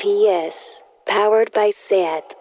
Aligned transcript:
PS, 0.00 0.82
powered 1.06 1.52
by 1.52 1.68
SAT. 1.68 2.34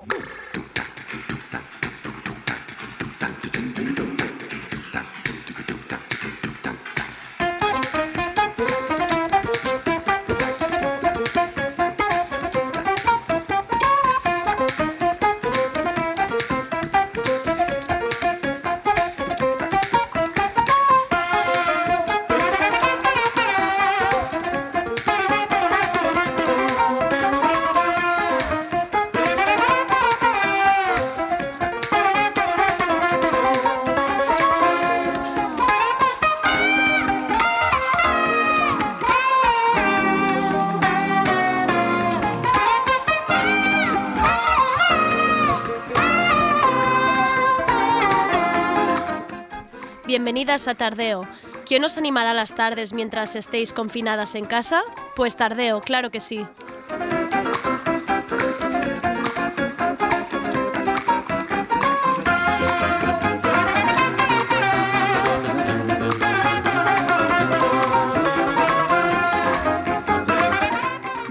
A 50.50 50.74
Tardeo. 50.74 51.28
¿Quién 51.64 51.84
os 51.84 52.00
animará 52.00 52.34
las 52.34 52.56
tardes 52.56 52.92
mientras 52.92 53.36
estéis 53.36 53.72
confinadas 53.72 54.34
en 54.34 54.46
casa? 54.46 54.82
Pues 55.16 55.36
Tardeo, 55.36 55.80
claro 55.80 56.10
que 56.10 56.20
sí. 56.20 56.44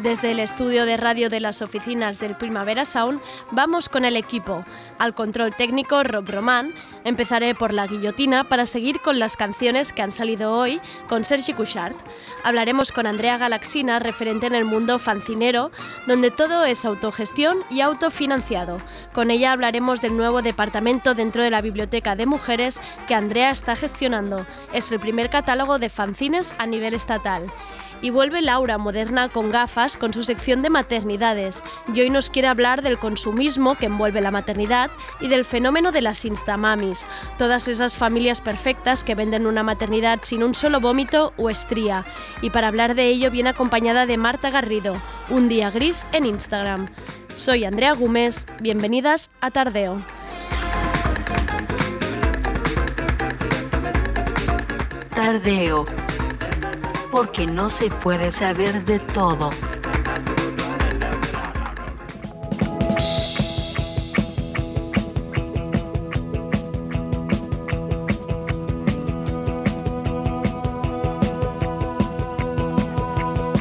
Desde 0.09 0.31
el 0.31 0.41
estudio 0.41 0.87
de 0.87 0.97
radio 0.97 1.29
de 1.29 1.39
las 1.39 1.61
oficinas 1.61 2.19
del 2.19 2.35
Primavera 2.35 2.87
Sound 2.87 3.21
vamos 3.51 3.91
con 3.91 4.07
el 4.07 4.17
equipo. 4.17 4.65
Al 4.99 5.15
control 5.15 5.55
técnico 5.55 6.03
Rob 6.03 6.27
Román. 6.31 6.73
Empezaré 7.05 7.55
por 7.55 7.73
la 7.73 7.87
guillotina 7.87 8.45
para 8.45 8.67
seguir 8.67 9.01
con 9.01 9.19
las 9.19 9.37
canciones 9.37 9.93
que 9.93 10.03
han 10.03 10.13
salido 10.13 10.55
hoy 10.55 10.81
con 11.09 11.25
Sergi 11.25 11.55
Couchard. 11.55 11.97
Hablaremos 12.45 12.93
con 12.93 13.07
Andrea 13.07 13.39
Galaxina, 13.39 13.99
referente 13.99 14.47
en 14.47 14.55
el 14.55 14.65
mundo 14.65 14.99
fancinero, 14.99 15.71
donde 16.07 16.31
todo 16.31 16.65
es 16.65 16.85
autogestión 16.85 17.59
y 17.71 17.81
autofinanciado. 17.81 18.79
Con 19.13 19.31
ella 19.31 19.53
hablaremos 19.53 20.01
del 20.01 20.17
nuevo 20.17 20.43
departamento 20.43 21.15
dentro 21.15 21.43
de 21.43 21.51
la 21.51 21.61
Biblioteca 21.61 22.17
de 22.17 22.27
Mujeres 22.27 22.81
que 23.07 23.15
Andrea 23.15 23.51
está 23.51 23.77
gestionando. 23.77 24.45
Es 24.73 24.93
el 24.93 25.01
primer 25.01 25.31
catálogo 25.31 25.79
de 25.79 25.89
fanzines 25.89 26.55
a 26.59 26.67
nivel 26.67 26.95
estatal. 26.95 27.47
Y 28.01 28.11
vuelve 28.11 28.43
Laura 28.43 28.79
Moderna 28.79 29.29
con 29.29 29.51
gafas 29.51 29.97
con 29.97 30.15
su 30.15 30.23
sección 30.23 30.63
de 30.63 30.71
maternidades. 30.71 31.63
Y 31.93 32.01
hoy 32.01 32.11
nos 32.11 32.31
quiere 32.31 32.49
hablar 32.49 32.83
del 32.83 32.99
consumismo 32.99 33.75
que 33.75 33.87
envuelve 33.87 34.21
la 34.21 34.31
maternidad 34.31 34.91
y 35.21 35.29
del 35.29 35.45
fenómeno 35.45 35.91
de 35.91 36.03
las 36.03 36.25
instamamis, 36.25 37.07
todas 37.39 37.67
esas 37.69 37.97
familias 37.97 38.41
perfectas 38.41 39.05
que 39.05 39.15
venden 39.15 39.47
una 39.47 39.63
maternidad 39.63 40.21
sin 40.23 40.43
un 40.43 40.55
solo 40.55 40.81
vómito 40.81 41.33
o 41.37 41.51
estría. 41.51 42.05
Y 42.41 42.51
para 42.51 42.69
hablar 42.69 42.95
de 42.95 43.07
ello 43.07 43.31
viene 43.31 43.51
acompañada 43.51 44.07
de 44.07 44.17
Marta 44.17 44.51
Garrido, 44.51 44.97
un 45.29 45.49
día 45.49 45.71
gris 45.71 46.07
en 46.13 46.25
Instagram. 46.25 46.87
Soy 47.35 47.65
Andrea 47.65 47.95
Gómez, 47.95 48.47
bienvenidas 48.61 49.31
a 49.41 49.51
Tardeo. 49.51 50.03
Tardeo. 55.15 56.08
Porque 57.11 57.47
no 57.47 57.71
se 57.71 57.91
puede 57.91 58.31
saber 58.31 58.85
de 58.85 58.99
todo. 58.99 59.51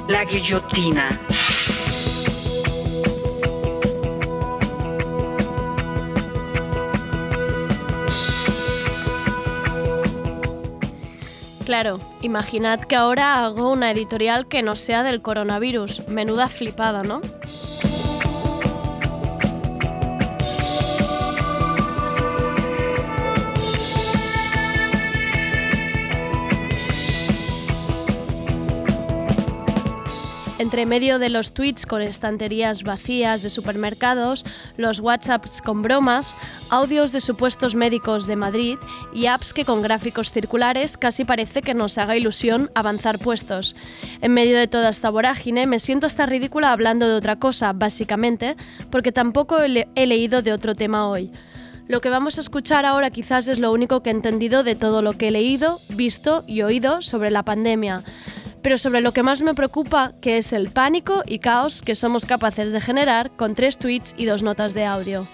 La 0.08 0.24
guillotina. 0.25 1.09
Claro, 11.67 12.00
imaginad 12.22 12.79
que 12.79 12.95
ahora 12.95 13.44
hago 13.44 13.69
una 13.73 13.91
editorial 13.91 14.47
que 14.47 14.63
no 14.63 14.73
sea 14.73 15.03
del 15.03 15.22
coronavirus. 15.22 16.07
Menuda 16.07 16.47
flipada, 16.47 17.03
¿no? 17.03 17.19
Entre 30.67 30.85
medio 30.85 31.17
de 31.17 31.29
los 31.29 31.53
tweets 31.53 31.85
con 31.85 32.01
estanterías 32.01 32.83
vacías 32.83 33.41
de 33.41 33.50
supermercados, 33.50 34.44
los 34.75 35.00
WhatsApps 35.00 35.61
con 35.61 35.81
bromas, 35.81 36.35
audios 36.69 37.13
de 37.13 37.22
supuestos 37.22 37.73
médicos 37.73 38.28
de 38.28 38.35
Madrid 38.35 38.78
y 39.13 39.28
apps 39.28 39.53
que 39.53 39.63
con 39.63 39.81
gráficos 39.81 40.33
circulares 40.33 40.97
casi 40.97 41.23
parece 41.23 41.61
que 41.61 41.73
nos 41.73 41.97
haga 41.97 42.17
ilusión 42.17 42.69
avanzar 42.75 43.17
puestos. 43.17 43.78
En 44.19 44.33
medio 44.33 44.57
de 44.57 44.67
toda 44.67 44.89
esta 44.89 45.09
vorágine 45.09 45.67
me 45.67 45.79
siento 45.79 46.05
hasta 46.05 46.25
ridícula 46.25 46.73
hablando 46.73 47.07
de 47.07 47.16
otra 47.16 47.38
cosa, 47.38 47.72
básicamente, 47.72 48.57
porque 48.91 49.13
tampoco 49.13 49.61
he, 49.61 49.88
he 49.95 50.05
leído 50.05 50.41
de 50.41 50.51
otro 50.51 50.75
tema 50.75 51.07
hoy. 51.07 51.31
Lo 51.88 52.01
que 52.01 52.09
vamos 52.09 52.38
a 52.38 52.41
escuchar 52.41 52.85
ahora 52.85 53.09
quizás 53.09 53.47
es 53.47 53.57
lo 53.57 53.72
único 53.72 54.03
que 54.03 54.09
he 54.09 54.13
entendido 54.13 54.66
de 54.66 54.75
todo 54.75 55.01
lo 55.01 55.13
que 55.13 55.29
he 55.29 55.31
leído, 55.31 55.79
visto 55.88 56.44
y 56.45 56.61
oído 56.63 57.01
sobre 57.01 57.31
la 57.31 57.44
pandemia 57.44 58.03
pero 58.67 58.78
sobre 58.78 59.00
lo 59.00 59.13
que 59.13 59.23
más 59.23 59.41
me 59.41 59.53
preocupa, 59.53 60.11
que 60.19 60.35
es 60.35 60.51
el 60.51 60.72
pánico 60.72 61.23
y 61.25 61.39
caos 61.39 61.81
que 61.81 61.95
somos 61.95 62.25
capaces 62.25 62.73
de 62.73 62.81
generar 62.81 63.31
con 63.38 63.55
tres 63.55 63.78
tweets 63.78 64.13
y 64.17 64.25
dos 64.25 64.44
notas 64.44 64.73
de 64.73 64.83
audio. 64.83 65.25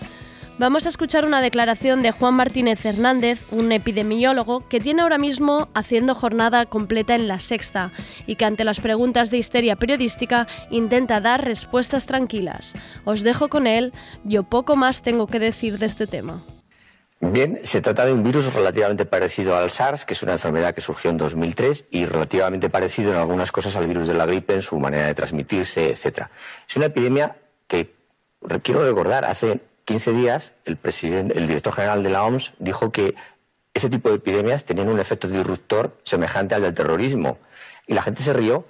Vamos 0.59 0.85
a 0.85 0.89
escuchar 0.89 1.25
una 1.25 1.41
declaración 1.41 2.03
de 2.03 2.11
Juan 2.11 2.35
Martínez 2.35 2.85
Hernández, 2.85 3.47
un 3.49 3.71
epidemiólogo 3.71 4.69
que 4.69 4.79
tiene 4.79 5.01
ahora 5.01 5.17
mismo 5.17 5.69
haciendo 5.73 6.13
jornada 6.13 6.67
completa 6.67 7.16
en 7.16 7.27
la 7.27 7.39
sexta 7.39 7.91
y 8.27 8.35
que 8.35 8.45
ante 8.45 8.66
las 8.66 8.79
preguntas 8.79 9.31
de 9.31 9.39
histeria 9.39 9.77
periodística 9.77 10.45
intenta 10.69 11.19
dar 11.19 11.44
respuestas 11.44 12.05
tranquilas. 12.05 12.75
Os 13.03 13.23
dejo 13.23 13.50
con 13.50 13.65
él, 13.65 13.94
yo 14.23 14.44
poco 14.44 14.75
más 14.75 15.01
tengo 15.01 15.25
que 15.25 15.39
decir 15.39 15.79
de 15.79 15.88
este 15.88 16.05
tema. 16.05 16.44
Bien, 17.31 17.61
se 17.63 17.79
trata 17.79 18.06
de 18.06 18.11
un 18.11 18.22
virus 18.22 18.53
relativamente 18.53 19.06
parecido 19.06 19.56
al 19.56 19.72
SARS, 19.72 20.03
que 20.03 20.13
es 20.13 20.22
una 20.23 20.34
enfermedad 20.34 20.75
que 20.75 20.81
surgió 20.81 21.09
en 21.09 21.16
2003 21.16 21.85
y 21.89 22.06
relativamente 22.06 22.69
parecido 22.69 23.13
en 23.13 23.17
algunas 23.17 23.50
cosas 23.50 23.78
al 23.78 23.88
virus 23.88 24.09
de 24.09 24.13
la 24.13 24.25
gripe, 24.25 24.53
en 24.53 24.61
su 24.61 24.78
manera 24.78 25.06
de 25.06 25.13
transmitirse, 25.13 25.89
etc. 25.89 26.28
Es 26.67 26.75
una 26.75 26.88
epidemia 26.88 27.38
que, 27.67 27.95
quiero 28.62 28.85
recordar, 28.85 29.23
hace 29.23 29.62
15 29.85 30.12
días 30.12 30.53
el, 30.66 30.75
presidente, 30.75 31.38
el 31.38 31.47
director 31.47 31.72
general 31.72 32.03
de 32.03 32.09
la 32.09 32.25
OMS 32.25 32.56
dijo 32.59 32.91
que 32.91 33.16
ese 33.73 33.89
tipo 33.89 34.09
de 34.09 34.16
epidemias 34.16 34.66
tenían 34.66 34.89
un 34.89 35.00
efecto 35.00 35.29
disruptor 35.29 35.97
semejante 36.03 36.56
al 36.56 36.62
del 36.63 36.73
terrorismo. 36.73 37.38
Y 37.88 37.94
la 37.94 38.01
gente 38.01 38.22
se 38.22 38.33
rió, 38.33 38.66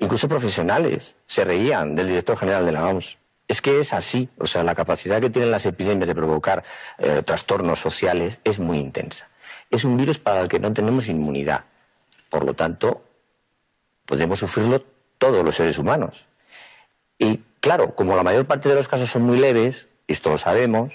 incluso 0.00 0.28
profesionales 0.28 1.14
se 1.26 1.44
reían 1.44 1.94
del 1.94 2.08
director 2.08 2.36
general 2.36 2.66
de 2.66 2.72
la 2.72 2.84
OMS. 2.88 3.16
Es 3.48 3.60
que 3.60 3.78
es 3.80 3.92
así, 3.92 4.28
o 4.38 4.46
sea, 4.46 4.64
la 4.64 4.74
capacidad 4.74 5.20
que 5.20 5.30
tienen 5.30 5.50
las 5.50 5.66
epidemias 5.66 6.08
de 6.08 6.14
provocar 6.14 6.64
eh, 6.98 7.22
trastornos 7.24 7.78
sociales 7.78 8.40
es 8.42 8.58
muy 8.58 8.78
intensa. 8.78 9.28
Es 9.70 9.84
un 9.84 9.96
virus 9.96 10.18
para 10.18 10.40
el 10.40 10.48
que 10.48 10.58
no 10.58 10.72
tenemos 10.72 11.08
inmunidad. 11.08 11.64
Por 12.28 12.44
lo 12.44 12.54
tanto, 12.54 13.04
podemos 14.04 14.38
sufrirlo 14.38 14.84
todos 15.18 15.44
los 15.44 15.54
seres 15.54 15.78
humanos. 15.78 16.24
Y 17.18 17.40
claro, 17.60 17.94
como 17.94 18.16
la 18.16 18.22
mayor 18.22 18.46
parte 18.46 18.68
de 18.68 18.74
los 18.74 18.88
casos 18.88 19.10
son 19.10 19.22
muy 19.22 19.38
leves, 19.38 19.86
esto 20.08 20.30
lo 20.30 20.38
sabemos, 20.38 20.92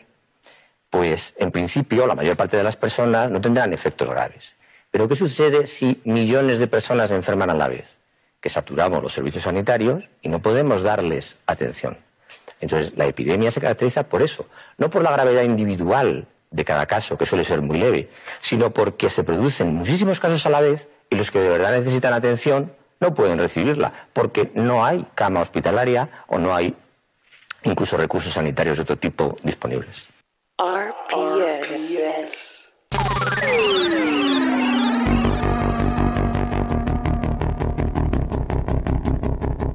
pues 0.89 1.33
en 1.37 1.51
principio 1.51 2.05
la 2.05 2.15
mayor 2.15 2.35
parte 2.35 2.57
de 2.57 2.63
las 2.63 2.75
personas 2.75 3.31
no 3.31 3.39
tendrán 3.39 3.73
efectos 3.73 4.09
graves. 4.09 4.55
Pero 4.91 5.07
¿qué 5.07 5.15
sucede 5.15 5.67
si 5.67 6.01
millones 6.03 6.59
de 6.59 6.67
personas 6.67 7.09
se 7.09 7.15
enferman 7.15 7.49
a 7.49 7.53
la 7.53 7.69
vez? 7.69 7.99
Que 8.41 8.49
saturamos 8.49 9.01
los 9.01 9.13
servicios 9.13 9.45
sanitarios 9.45 10.09
y 10.21 10.27
no 10.27 10.41
podemos 10.41 10.81
darles 10.81 11.37
atención. 11.45 11.97
Entonces, 12.61 12.93
la 12.95 13.07
epidemia 13.07 13.51
se 13.51 13.59
caracteriza 13.59 14.03
por 14.03 14.21
eso, 14.21 14.45
no 14.77 14.89
por 14.89 15.03
la 15.03 15.11
gravedad 15.11 15.43
individual 15.43 16.27
de 16.51 16.65
cada 16.65 16.85
caso, 16.85 17.17
que 17.17 17.25
suele 17.25 17.43
ser 17.43 17.61
muy 17.61 17.77
leve, 17.77 18.09
sino 18.39 18.71
porque 18.71 19.09
se 19.09 19.23
producen 19.23 19.73
muchísimos 19.73 20.19
casos 20.19 20.45
a 20.45 20.49
la 20.49 20.61
vez 20.61 20.87
y 21.09 21.15
los 21.15 21.31
que 21.31 21.39
de 21.39 21.49
verdad 21.49 21.71
necesitan 21.71 22.13
atención 22.13 22.73
no 22.99 23.13
pueden 23.13 23.39
recibirla, 23.39 23.91
porque 24.13 24.51
no 24.53 24.85
hay 24.85 25.07
cama 25.15 25.41
hospitalaria 25.41 26.09
o 26.27 26.37
no 26.37 26.53
hay 26.55 26.75
incluso 27.63 27.97
recursos 27.97 28.33
sanitarios 28.33 28.77
de 28.77 28.83
otro 28.83 28.97
tipo 28.97 29.35
disponibles. 29.43 30.07
RPS. 30.59 31.31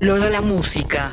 De 0.01 0.31
la 0.31 0.41
música. 0.41 1.11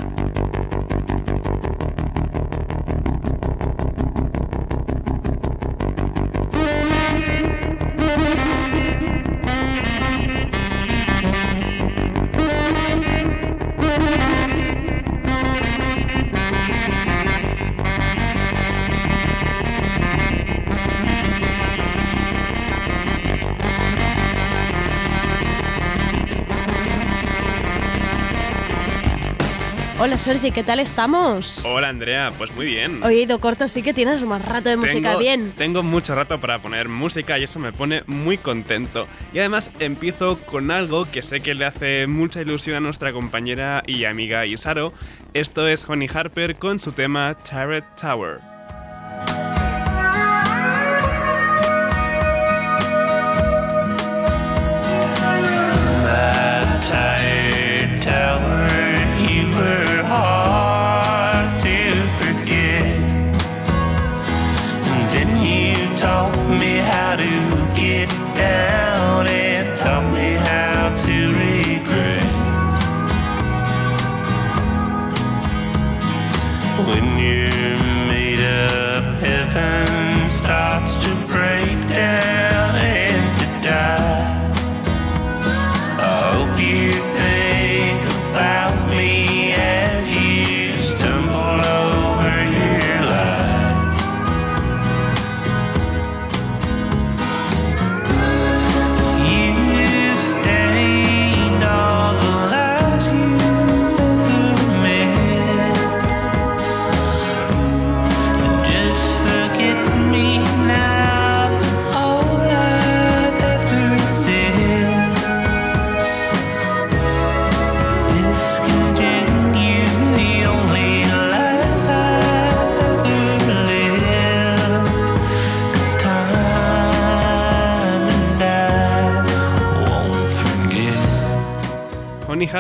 Hola 30.04 30.18
Sergi, 30.18 30.52
¿qué 30.52 30.66
tal 30.66 30.82
estamos? 30.82 31.64
Hola 31.64 31.88
Andrea, 31.88 32.30
pues 32.38 32.54
muy 32.54 32.66
bien. 32.66 33.02
Oye, 33.06 33.22
Ido 33.22 33.40
Corto, 33.40 33.70
sí 33.70 33.82
que 33.82 33.94
tienes 33.94 34.22
más 34.24 34.44
rato 34.44 34.68
de 34.68 34.76
música 34.76 35.12
tengo, 35.12 35.18
bien. 35.18 35.54
Tengo 35.56 35.82
mucho 35.82 36.14
rato 36.14 36.42
para 36.42 36.62
poner 36.62 36.90
música 36.90 37.40
y 37.40 37.44
eso 37.44 37.58
me 37.58 37.72
pone 37.72 38.04
muy 38.06 38.38
contento. 38.38 39.08
Y 39.32 39.40
además 39.40 39.72
empiezo 39.80 40.38
con 40.40 40.72
algo 40.72 41.10
que 41.10 41.22
sé 41.22 41.40
que 41.40 41.54
le 41.54 41.64
hace 41.64 42.06
mucha 42.08 42.42
ilusión 42.42 42.76
a 42.76 42.80
nuestra 42.82 43.14
compañera 43.14 43.82
y 43.88 44.04
amiga 44.04 44.46
Isaro. 44.46 44.92
Esto 45.34 45.70
es 45.70 45.88
Honey 45.88 46.10
Harper 46.14 46.58
con 46.58 46.80
su 46.80 46.92
tema 46.92 47.34
Turret 47.36 47.86
Tower. 47.96 48.53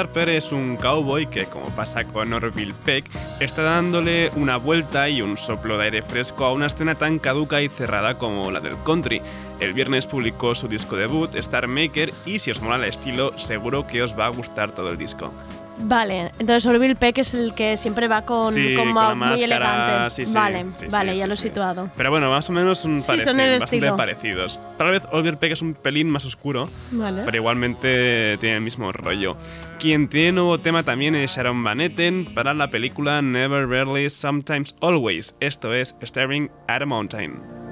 Harper 0.03 0.27
es 0.27 0.51
un 0.51 0.75
cowboy 0.75 1.27
que, 1.27 1.45
como 1.45 1.67
pasa 1.67 2.03
con 2.03 2.33
Orville 2.33 2.73
Peck, 2.83 3.05
está 3.39 3.63
dándole 3.63 4.31
una 4.35 4.57
vuelta 4.57 5.07
y 5.07 5.21
un 5.21 5.37
soplo 5.37 5.77
de 5.77 5.85
aire 5.85 6.01
fresco 6.01 6.43
a 6.43 6.51
una 6.51 6.65
escena 6.65 6.95
tan 6.95 7.19
caduca 7.19 7.61
y 7.61 7.69
cerrada 7.69 8.17
como 8.17 8.51
la 8.51 8.59
del 8.59 8.75
country. 8.83 9.21
El 9.61 9.71
viernes 9.71 10.05
publicó 10.05 10.55
su 10.55 10.67
disco 10.67 10.97
debut, 10.97 11.33
Star 11.35 11.69
Maker, 11.69 12.11
y 12.25 12.39
si 12.39 12.51
os 12.51 12.59
mola 12.59 12.75
el 12.75 12.83
estilo, 12.83 13.37
seguro 13.39 13.87
que 13.87 14.03
os 14.03 14.19
va 14.19 14.25
a 14.25 14.29
gustar 14.29 14.73
todo 14.73 14.89
el 14.89 14.97
disco. 14.97 15.31
Vale, 15.75 16.31
entonces 16.39 16.65
Orville 16.67 16.95
Peck 16.95 17.17
es 17.17 17.33
el 17.33 17.53
que 17.55 17.77
siempre 17.77 18.07
va 18.07 18.23
con, 18.25 18.53
Sí, 18.53 18.75
con 18.75 18.93
con 18.93 19.17
muy 19.19 19.41
elegante. 19.41 20.11
sí, 20.11 20.25
sí, 20.27 20.33
vale, 20.33 20.63
sí, 20.63 20.69
sí, 20.81 20.85
vale, 20.91 21.17
ya 21.17 21.25
lo 21.27 21.33
he 21.33 21.37
situado. 21.37 21.89
Pero 21.97 22.11
bueno, 22.11 22.29
más 22.29 22.47
o 22.49 22.53
menos 22.53 22.85
un 22.85 23.01
Sí, 23.01 23.07
parecido, 23.07 23.31
son 23.31 23.39
el 23.39 23.59
bastante 23.59 23.91
parecidos. 23.93 24.61
Tal 24.77 24.91
vez 24.91 25.03
Orville 25.11 25.37
Peck 25.37 25.51
es 25.53 25.61
un 25.61 25.73
pelín 25.73 26.09
más 26.09 26.25
oscuro, 26.25 26.69
Vale. 26.91 27.23
pero 27.25 27.37
igualmente 27.37 28.37
tiene 28.39 28.57
el 28.57 28.61
mismo 28.61 28.91
rollo. 28.91 29.35
Quien 29.79 30.07
tiene 30.09 30.33
nuevo 30.33 30.59
tema 30.59 30.83
también 30.83 31.15
es 31.15 31.35
Sharon 31.35 31.63
Van 31.63 31.81
Etten 31.81 32.33
para 32.33 32.53
la 32.53 32.69
película 32.69 33.21
Never 33.21 33.67
Rarely 33.67 34.09
Sometimes 34.09 34.75
Always. 34.79 35.35
Esto 35.39 35.73
es 35.73 35.95
Staring 36.01 36.51
at 36.67 36.83
a 36.83 36.85
Mountain. 36.85 37.62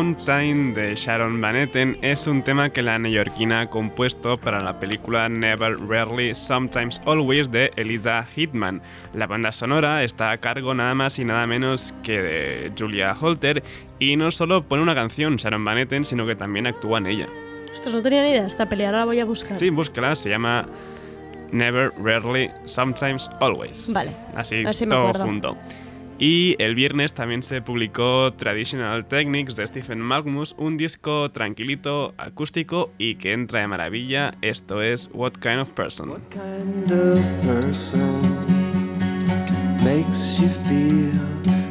Mountain 0.00 0.72
de 0.72 0.94
Sharon 0.94 1.42
Van 1.42 1.56
Etten 1.56 1.98
es 2.00 2.26
un 2.26 2.42
tema 2.42 2.70
que 2.70 2.80
la 2.80 2.98
neoyorquina 2.98 3.60
ha 3.60 3.66
compuesto 3.68 4.38
para 4.38 4.58
la 4.60 4.80
película 4.80 5.28
Never, 5.28 5.76
Rarely, 5.78 6.34
Sometimes 6.34 7.02
Always 7.04 7.50
de 7.50 7.70
Eliza 7.76 8.24
Hitman. 8.24 8.80
La 9.12 9.26
banda 9.26 9.52
sonora 9.52 10.02
está 10.02 10.30
a 10.30 10.38
cargo 10.38 10.72
nada 10.72 10.94
más 10.94 11.18
y 11.18 11.26
nada 11.26 11.46
menos 11.46 11.92
que 12.02 12.22
de 12.22 12.72
Julia 12.78 13.14
Holter 13.20 13.62
y 13.98 14.16
no 14.16 14.30
solo 14.30 14.66
pone 14.66 14.82
una 14.82 14.94
canción 14.94 15.36
Sharon 15.36 15.66
Van 15.66 15.76
Etten, 15.76 16.06
sino 16.06 16.26
que 16.26 16.34
también 16.34 16.66
actúa 16.66 16.96
en 16.96 17.06
ella. 17.06 17.26
Ostras, 17.70 17.94
no 17.94 18.00
tenía 18.00 18.22
ni 18.22 18.30
idea 18.30 18.40
de 18.40 18.48
esta 18.48 18.70
peli, 18.70 18.84
ahora 18.84 19.00
la 19.00 19.04
voy 19.04 19.20
a 19.20 19.26
buscar. 19.26 19.58
Sí, 19.58 19.68
búscala, 19.68 20.16
se 20.16 20.30
llama 20.30 20.66
Never, 21.52 21.92
Rarely, 22.02 22.50
Sometimes, 22.64 23.30
Always. 23.38 23.92
Vale. 23.92 24.12
Así, 24.34 24.64
Así 24.64 24.86
todo 24.86 25.12
junto. 25.12 25.58
Y 26.22 26.54
el 26.58 26.74
viernes 26.74 27.14
también 27.14 27.42
se 27.42 27.62
publicó 27.62 28.30
Traditional 28.34 29.06
Techniques 29.06 29.56
de 29.56 29.66
Stephen 29.66 30.00
Magnus, 30.00 30.54
un 30.58 30.76
disco 30.76 31.30
tranquilito, 31.30 32.12
acústico 32.18 32.90
y 32.98 33.14
que 33.14 33.32
entra 33.32 33.60
de 33.60 33.68
maravilla. 33.68 34.34
Esto 34.42 34.82
es 34.82 35.08
What 35.14 35.32
Kind 35.40 35.60
of 35.60 35.72
Person. 35.72 36.10
kind 36.28 36.92
of 36.92 37.18
person 37.42 38.20
makes 39.82 40.38
you 40.38 40.48
feel 40.68 41.10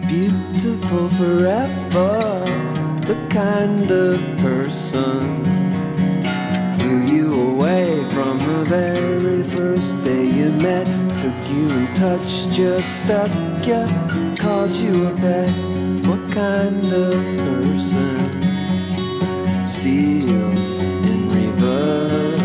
beautiful 0.07 1.07
forever? 1.09 2.43
The 3.05 3.17
kind 3.29 3.91
of 3.91 4.17
person 4.41 5.78
you 7.19 7.51
away 7.51 8.01
from 8.11 8.37
the 8.37 8.63
very 8.65 9.43
first 9.43 10.01
day 10.01 10.25
you 10.25 10.49
met, 10.51 10.87
took 11.19 11.39
you 11.53 11.69
and 11.77 11.95
touched 11.95 12.57
you, 12.57 12.79
stuck 12.79 13.29
you, 13.67 13.83
called 14.37 14.73
you 14.73 15.07
a 15.07 15.13
pet. 15.15 15.51
What 16.07 16.23
kind 16.31 16.85
of 17.07 17.19
person 17.45 18.21
steals 19.67 20.83
in 21.11 21.19
reverse? 21.29 22.39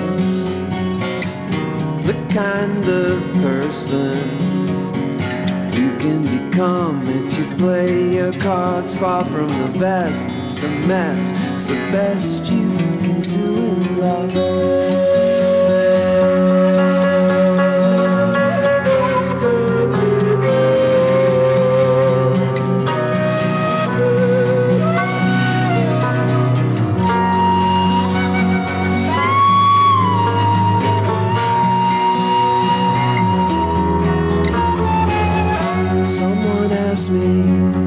the 2.09 2.19
kind 2.35 2.85
of 2.89 3.17
person 3.49 4.17
you 5.79 5.91
can 6.03 6.23
become 6.37 7.01
if 7.07 7.39
you 7.39 7.47
play 7.57 8.15
your 8.17 8.33
cards 8.35 8.97
far 8.99 9.25
from 9.25 9.49
the 9.49 9.79
best. 9.79 10.29
It's 10.47 10.65
a 10.65 10.71
mess, 10.89 11.33
it's 11.53 11.69
the 11.69 11.81
best 11.93 12.51
you 12.51 12.69
can 13.07 13.21
do 13.23 13.74
in 14.05 14.11
love. 14.11 14.85
Someone 36.07 36.73
asked 36.73 37.11
me, 37.11 37.84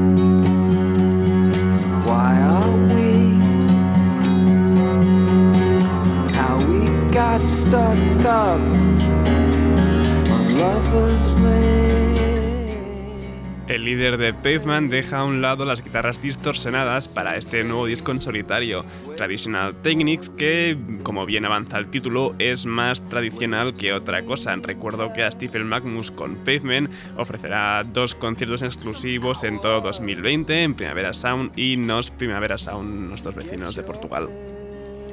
El 13.68 13.84
líder 13.84 14.16
de 14.16 14.32
Pavement 14.32 14.90
deja 14.90 15.18
a 15.18 15.24
un 15.24 15.42
lado 15.42 15.66
las 15.66 15.84
guitarras 15.84 16.22
distorsionadas 16.22 17.08
para 17.08 17.36
este 17.36 17.64
nuevo 17.64 17.84
disco 17.84 18.10
en 18.10 18.22
solitario, 18.22 18.86
Traditional 19.18 19.74
Techniques, 19.74 20.30
que, 20.30 20.78
como 21.02 21.26
bien 21.26 21.44
avanza 21.44 21.76
el 21.76 21.88
título, 21.88 22.34
es 22.38 22.64
más 22.64 23.06
tradicional 23.10 23.74
que 23.74 23.92
otra 23.92 24.22
cosa. 24.22 24.56
Recuerdo 24.56 25.12
que 25.12 25.24
a 25.24 25.30
Stephen 25.30 25.66
Magnus 25.66 26.10
con 26.10 26.36
Pavement 26.36 26.90
ofrecerá 27.18 27.82
dos 27.84 28.14
conciertos 28.14 28.62
exclusivos 28.62 29.44
en 29.44 29.60
todo 29.60 29.82
2020, 29.82 30.62
en 30.62 30.74
Primavera 30.74 31.12
Sound 31.12 31.52
y 31.58 31.76
Nos 31.76 32.10
Primavera 32.10 32.56
Sound, 32.56 33.10
nuestros 33.10 33.34
vecinos 33.34 33.76
de 33.76 33.82
Portugal. 33.82 34.28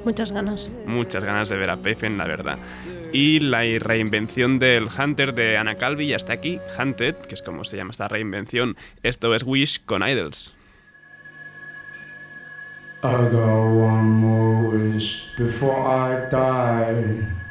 Muchas 0.05 0.31
ganas. 0.31 0.69
Muchas 0.85 1.23
ganas 1.23 1.49
de 1.49 1.57
ver 1.57 1.71
a 1.71 1.77
Pavement, 1.77 2.17
la 2.17 2.27
verdad. 2.27 2.59
Y 3.11 3.39
la 3.39 3.63
reinvención 3.79 4.59
del 4.59 4.87
Hunter 4.87 5.33
de 5.33 5.57
Anna 5.57 5.75
Calvi 5.75 6.07
ya 6.07 6.15
está 6.15 6.33
aquí, 6.33 6.59
Hunted, 6.79 7.15
que 7.15 7.33
es 7.33 7.41
como 7.41 7.63
se 7.63 7.75
llama 7.75 7.89
esta 7.89 8.07
reinvención. 8.07 8.77
Esto 9.01 9.33
es 9.33 9.43
Wish 9.43 9.83
con 9.85 10.07
Idols. 10.07 10.53
I 13.03 13.29
got 13.31 13.65
one 13.65 14.03
more 14.03 14.77
wish 14.77 15.35
before 15.37 15.75
I 15.87 16.29
die. 16.29 17.44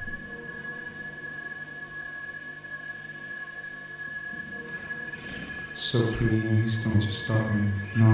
So 5.77 6.07
please 6.13 6.79
don't 6.79 7.05
you 7.05 7.11
stop 7.11 7.51
me. 7.51 7.69
No, 7.97 8.07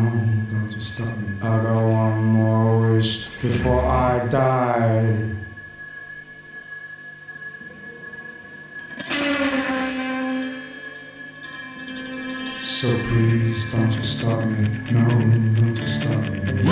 don't 0.49 0.73
you 0.73 0.81
stop 0.81 1.15
me. 1.19 1.37
I 1.43 1.63
got 1.63 1.91
one 1.91 2.25
more 2.25 2.93
wish 2.95 3.29
before 3.39 3.85
I 3.85 4.27
die. 4.29 5.37
So 12.61 12.89
please 13.09 13.71
don't 13.71 13.95
you 13.95 14.03
stop 14.05 14.43
me. 14.47 14.67
No, 14.91 15.07
don't 15.55 15.77
you 15.77 15.87
stop 15.87 16.23
me. 16.23 16.63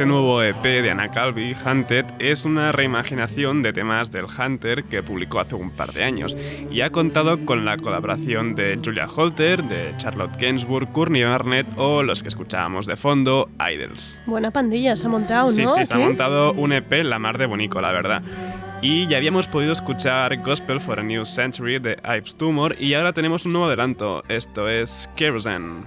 Este 0.00 0.08
nuevo 0.08 0.42
EP 0.42 0.62
de 0.62 0.90
Anna 0.90 1.10
Calvi, 1.10 1.54
Hunted, 1.54 2.06
es 2.20 2.46
una 2.46 2.72
reimaginación 2.72 3.62
de 3.62 3.74
temas 3.74 4.10
del 4.10 4.24
Hunter 4.24 4.84
que 4.84 5.02
publicó 5.02 5.40
hace 5.40 5.56
un 5.56 5.70
par 5.72 5.92
de 5.92 6.04
años 6.04 6.34
y 6.70 6.80
ha 6.80 6.88
contado 6.88 7.44
con 7.44 7.66
la 7.66 7.76
colaboración 7.76 8.54
de 8.54 8.80
Julia 8.82 9.06
Holter, 9.14 9.62
de 9.64 9.92
Charlotte 9.98 10.34
Gainsbourg, 10.40 10.90
Courtney 10.92 11.22
Barnett 11.24 11.66
o 11.76 12.02
los 12.02 12.22
que 12.22 12.30
escuchábamos 12.30 12.86
de 12.86 12.96
fondo, 12.96 13.50
Idols. 13.60 14.22
Buena 14.24 14.50
pandilla 14.50 14.96
se 14.96 15.04
ha 15.04 15.10
montado, 15.10 15.48
Sí, 15.48 15.64
¿no? 15.64 15.74
sí, 15.74 15.84
se 15.84 15.92
ha 15.92 15.98
montado 15.98 16.54
un 16.54 16.72
EP 16.72 16.90
la 17.04 17.18
mar 17.18 17.36
de 17.36 17.44
bonito, 17.44 17.78
la 17.82 17.92
verdad. 17.92 18.22
Y 18.80 19.06
ya 19.06 19.18
habíamos 19.18 19.48
podido 19.48 19.72
escuchar 19.74 20.34
Gospel 20.38 20.80
for 20.80 20.98
a 20.98 21.02
New 21.02 21.26
Century 21.26 21.78
de 21.78 21.98
Ives 22.04 22.36
Tumor 22.36 22.74
y 22.80 22.94
ahora 22.94 23.12
tenemos 23.12 23.44
un 23.44 23.52
nuevo 23.52 23.66
adelanto. 23.66 24.22
Esto 24.30 24.66
es 24.66 25.10
Kerosene. 25.14 25.84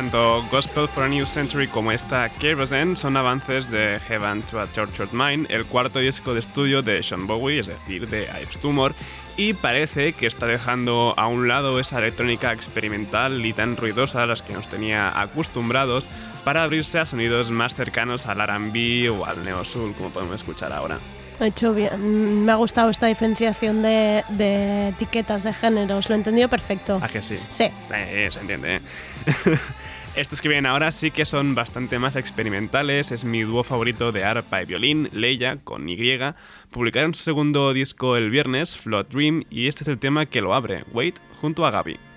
Tanto 0.00 0.42
Gospel 0.50 0.88
for 0.88 1.04
a 1.04 1.08
New 1.08 1.26
Century 1.26 1.68
como 1.68 1.92
esta 1.92 2.30
Kerosene 2.30 2.96
son 2.96 3.18
avances 3.18 3.70
de 3.70 4.00
Heaven 4.08 4.40
to 4.40 4.58
a 4.58 4.66
Tortured 4.66 5.12
Mind, 5.12 5.50
el 5.50 5.66
cuarto 5.66 5.98
disco 5.98 6.32
de 6.32 6.40
estudio 6.40 6.80
de 6.80 7.02
Sean 7.02 7.26
Bowie, 7.26 7.58
es 7.58 7.66
decir, 7.66 8.08
de 8.08 8.22
Ives 8.40 8.58
Tumor, 8.60 8.94
y 9.36 9.52
parece 9.52 10.14
que 10.14 10.26
está 10.26 10.46
dejando 10.46 11.12
a 11.18 11.26
un 11.26 11.48
lado 11.48 11.78
esa 11.78 11.98
electrónica 11.98 12.54
experimental 12.54 13.44
y 13.44 13.52
tan 13.52 13.76
ruidosa 13.76 14.22
a 14.22 14.26
las 14.26 14.40
que 14.40 14.54
nos 14.54 14.68
tenía 14.68 15.20
acostumbrados 15.20 16.08
para 16.44 16.62
abrirse 16.62 16.98
a 16.98 17.04
sonidos 17.04 17.50
más 17.50 17.74
cercanos 17.74 18.24
al 18.24 18.40
R&B 18.40 19.10
o 19.10 19.26
al 19.26 19.44
neo 19.44 19.66
soul, 19.66 19.92
como 19.92 20.08
podemos 20.08 20.36
escuchar 20.36 20.72
ahora. 20.72 20.96
Ha 21.40 21.46
hecho 21.46 21.74
bien. 21.74 22.44
Me 22.46 22.52
ha 22.52 22.56
gustado 22.56 22.88
esta 22.88 23.06
diferenciación 23.06 23.82
de, 23.82 24.24
de 24.30 24.88
etiquetas 24.88 25.42
de 25.42 25.52
géneros. 25.52 26.08
Lo 26.08 26.14
he 26.14 26.18
entendido 26.18 26.48
perfecto. 26.48 26.98
¿A 27.02 27.08
que 27.08 27.22
sí? 27.22 27.38
Sí. 27.48 27.64
Eh, 27.94 28.28
se 28.30 28.40
entiende. 28.40 28.76
¿eh? 28.76 28.80
Estos 30.16 30.42
que 30.42 30.48
vienen 30.48 30.66
ahora 30.66 30.90
sí 30.90 31.12
que 31.12 31.24
son 31.24 31.54
bastante 31.54 32.00
más 32.00 32.16
experimentales. 32.16 33.12
Es 33.12 33.24
mi 33.24 33.42
dúo 33.42 33.62
favorito 33.62 34.10
de 34.10 34.24
arpa 34.24 34.60
y 34.60 34.66
violín, 34.66 35.08
Leia, 35.12 35.58
con 35.62 35.88
Y. 35.88 36.18
Publicaron 36.70 37.14
su 37.14 37.22
segundo 37.22 37.72
disco 37.72 38.16
el 38.16 38.28
viernes, 38.28 38.76
Flood 38.76 39.06
Dream, 39.06 39.44
y 39.50 39.68
este 39.68 39.84
es 39.84 39.88
el 39.88 40.00
tema 40.00 40.26
que 40.26 40.40
lo 40.40 40.52
abre, 40.52 40.84
Wait, 40.92 41.18
junto 41.40 41.64
a 41.64 41.70
Gaby. 41.70 42.09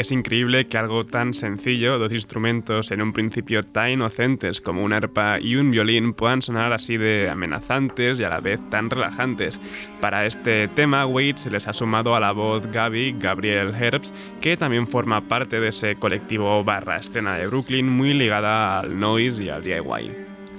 Es 0.00 0.10
increíble 0.12 0.64
que 0.64 0.78
algo 0.78 1.04
tan 1.04 1.34
sencillo, 1.34 1.98
dos 1.98 2.10
instrumentos 2.10 2.90
en 2.90 3.02
un 3.02 3.12
principio 3.12 3.66
tan 3.66 3.90
inocentes 3.90 4.62
como 4.62 4.82
un 4.82 4.94
arpa 4.94 5.38
y 5.38 5.56
un 5.56 5.70
violín, 5.70 6.14
puedan 6.14 6.40
sonar 6.40 6.72
así 6.72 6.96
de 6.96 7.28
amenazantes 7.28 8.18
y 8.18 8.24
a 8.24 8.30
la 8.30 8.40
vez 8.40 8.62
tan 8.70 8.88
relajantes. 8.88 9.60
Para 10.00 10.24
este 10.24 10.68
tema, 10.68 11.04
Wade 11.04 11.36
se 11.36 11.50
les 11.50 11.68
ha 11.68 11.74
sumado 11.74 12.16
a 12.16 12.20
la 12.20 12.32
voz 12.32 12.66
Gaby, 12.72 13.16
Gabriel 13.18 13.74
Herbst, 13.74 14.14
que 14.40 14.56
también 14.56 14.88
forma 14.88 15.28
parte 15.28 15.60
de 15.60 15.68
ese 15.68 15.96
colectivo 15.96 16.64
barra 16.64 16.96
escena 16.96 17.34
de 17.36 17.46
Brooklyn 17.48 17.86
muy 17.86 18.14
ligada 18.14 18.80
al 18.80 18.98
noise 18.98 19.44
y 19.44 19.50
al 19.50 19.62
DIY. 19.62 20.12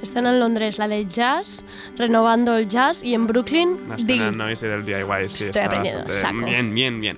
Escena 0.03 0.29
en 0.29 0.39
Londres, 0.39 0.77
la 0.77 0.87
de 0.87 1.07
jazz, 1.07 1.65
renovando 1.97 2.55
el 2.57 2.67
jazz, 2.67 3.03
y 3.03 3.15
en 3.15 3.25
Brooklyn, 3.25 3.79
escena 3.97 4.27
Dig. 4.29 4.37
noise 4.37 4.67
y 4.67 4.69
del 4.69 4.85
DIY, 4.85 5.29
sí, 5.29 5.45
Estoy 5.45 5.47
está 5.47 5.65
aprendiendo, 5.65 6.13
saco. 6.13 6.45
bien, 6.45 6.75
bien, 6.75 7.01
bien. 7.01 7.17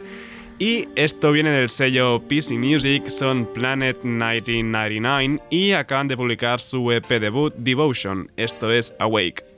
Y 0.65 0.88
esto 0.95 1.34
viene 1.34 1.52
del 1.52 1.69
sello 1.69 2.21
PC 2.26 2.54
Music, 2.54 3.10
son 3.10 3.45
Planet 3.54 4.02
1999 4.02 5.41
y 5.49 5.73
acaban 5.73 6.08
de 6.08 6.15
publicar 6.15 6.62
su 6.62 6.89
EP 6.89 7.06
debut 7.19 7.54
Devotion, 7.58 8.32
esto 8.38 8.71
es 8.71 8.95
Awake. 8.97 9.53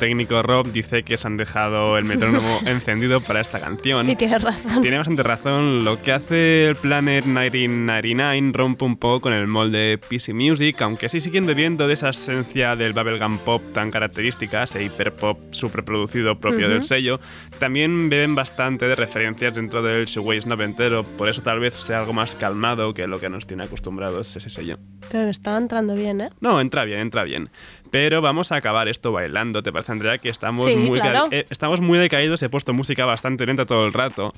Técnico 0.00 0.42
Rob 0.42 0.72
dice 0.72 1.04
que 1.04 1.16
se 1.16 1.28
han 1.28 1.36
dejado 1.36 1.96
el 1.96 2.04
metrónomo 2.04 2.58
encendido 2.66 3.20
para 3.20 3.40
esta 3.40 3.60
canción. 3.60 4.10
Y 4.10 4.16
tienes 4.16 4.42
razón. 4.42 4.82
Tiene 4.82 4.98
bastante 4.98 5.22
razón. 5.22 5.84
Lo 5.84 6.02
que 6.02 6.10
hace 6.10 6.68
el 6.68 6.74
Planet 6.74 7.24
1999 7.24 8.50
rompe 8.52 8.84
un 8.84 8.96
poco 8.96 9.20
con 9.20 9.32
el 9.34 9.46
molde 9.46 9.98
PC 9.98 10.34
Music, 10.34 10.80
aunque 10.82 11.08
sí 11.08 11.20
siguen 11.20 11.46
bebiendo 11.46 11.86
de 11.86 11.94
esa 11.94 12.08
esencia 12.08 12.74
del 12.74 12.94
bubblegum 12.94 13.38
pop 13.38 13.62
tan 13.72 13.92
característica, 13.92 14.64
ese 14.64 14.82
hiperpop 14.82 15.38
superproducido 15.52 16.40
propio 16.40 16.68
del 16.68 16.82
sello. 16.82 17.20
También 17.58 18.08
beben 18.08 18.34
bastante 18.34 18.88
de 18.88 18.96
referencias 18.96 19.54
dentro 19.54 19.82
del 19.82 20.06
shoegaze 20.06 20.48
noventero, 20.48 21.04
por 21.04 21.28
eso 21.28 21.42
tal 21.42 21.60
vez 21.60 21.74
sea 21.74 22.00
algo 22.00 22.14
más 22.14 22.34
calmado 22.34 22.94
que 22.94 23.06
lo 23.06 23.20
que 23.20 23.28
nos 23.28 23.46
tiene 23.46 23.64
acostumbrados 23.64 24.34
ese 24.34 24.50
sello. 24.50 24.78
Pero 25.10 25.28
estaba 25.28 25.58
entrando 25.58 25.94
bien, 25.94 26.20
¿eh? 26.20 26.30
No, 26.40 26.60
entra 26.60 26.84
bien, 26.84 27.00
entra 27.00 27.24
bien. 27.24 27.50
Pero 27.90 28.22
vamos 28.22 28.52
a 28.52 28.56
acabar 28.56 28.86
esto 28.86 29.10
bailando. 29.10 29.62
¿Te 29.62 29.72
parece, 29.72 29.90
Andrea, 29.90 30.18
que 30.18 30.28
estamos, 30.28 30.66
Sí, 30.66 30.76
muy, 30.76 31.00
claro. 31.00 31.26
eh, 31.32 31.44
estamos 31.50 31.80
muy 31.80 31.98
decaídos? 31.98 32.40
He 32.42 32.48
puesto 32.48 32.72
música 32.72 33.04
bastante 33.04 33.44
lenta 33.44 33.66
todo 33.66 33.84
el 33.84 33.92
rato. 33.92 34.32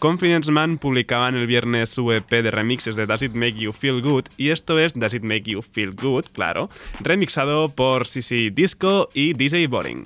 Confidence 0.00 0.50
Man 0.50 0.78
publicaba 0.78 1.28
en 1.28 1.36
el 1.36 1.46
viernes 1.46 1.90
su 1.90 2.10
EP 2.12 2.28
de 2.28 2.50
remixes 2.50 2.96
de 2.96 3.06
Does 3.06 3.22
It 3.22 3.34
Make 3.34 3.54
You 3.54 3.72
Feel 3.72 4.02
Good? 4.02 4.24
Y 4.36 4.50
esto 4.50 4.78
es 4.80 4.94
Does 4.94 5.14
It 5.14 5.22
Make 5.22 5.44
You 5.44 5.62
Feel 5.62 5.92
Good, 5.94 6.24
claro, 6.32 6.68
remixado 7.00 7.68
por 7.68 8.06
CC 8.08 8.50
Disco 8.52 9.08
y 9.14 9.32
DJ 9.34 9.68
Boring. 9.68 10.04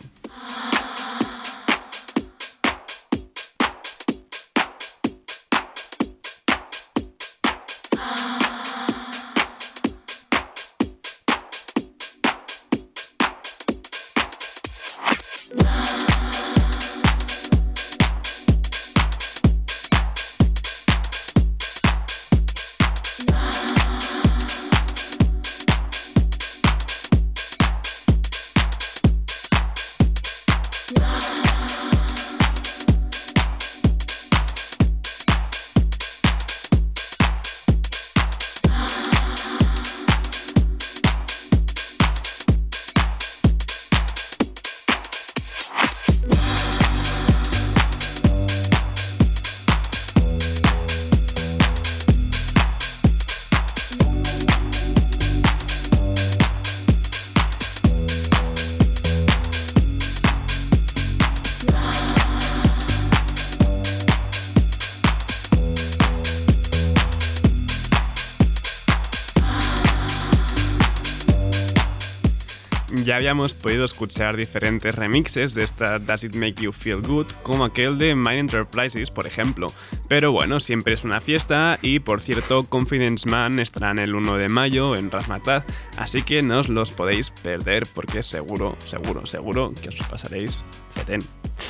Habíamos 73.21 73.53
podido 73.53 73.85
escuchar 73.85 74.35
diferentes 74.35 74.95
remixes 74.95 75.53
de 75.53 75.63
esta 75.63 75.99
Does 75.99 76.25
It 76.25 76.35
Make 76.35 76.63
You 76.63 76.73
Feel 76.73 77.03
Good, 77.03 77.27
como 77.43 77.67
aquel 77.67 77.99
de 77.99 78.15
Mind 78.15 78.51
Enterprises, 78.51 79.11
por 79.11 79.27
ejemplo. 79.27 79.67
Pero 80.09 80.33
bueno, 80.33 80.59
siempre 80.59 80.95
es 80.95 81.05
una 81.05 81.21
fiesta 81.21 81.79
y, 81.83 81.99
por 81.99 82.23
cierto, 82.23 82.65
Confidence 82.65 83.29
Man 83.29 83.59
estarán 83.59 83.99
el 83.99 84.15
1 84.15 84.39
de 84.39 84.49
mayo 84.49 84.97
en 84.97 85.11
Razmataz, 85.11 85.67
así 85.99 86.23
que 86.23 86.41
no 86.41 86.61
os 86.61 86.71
los 86.71 86.93
podéis 86.93 87.31
perder 87.31 87.87
porque 87.95 88.23
seguro, 88.23 88.75
seguro, 88.87 89.27
seguro 89.27 89.75
que 89.83 89.91
os 89.91 89.97
pasaréis 90.09 90.65
fetén. 90.95 91.21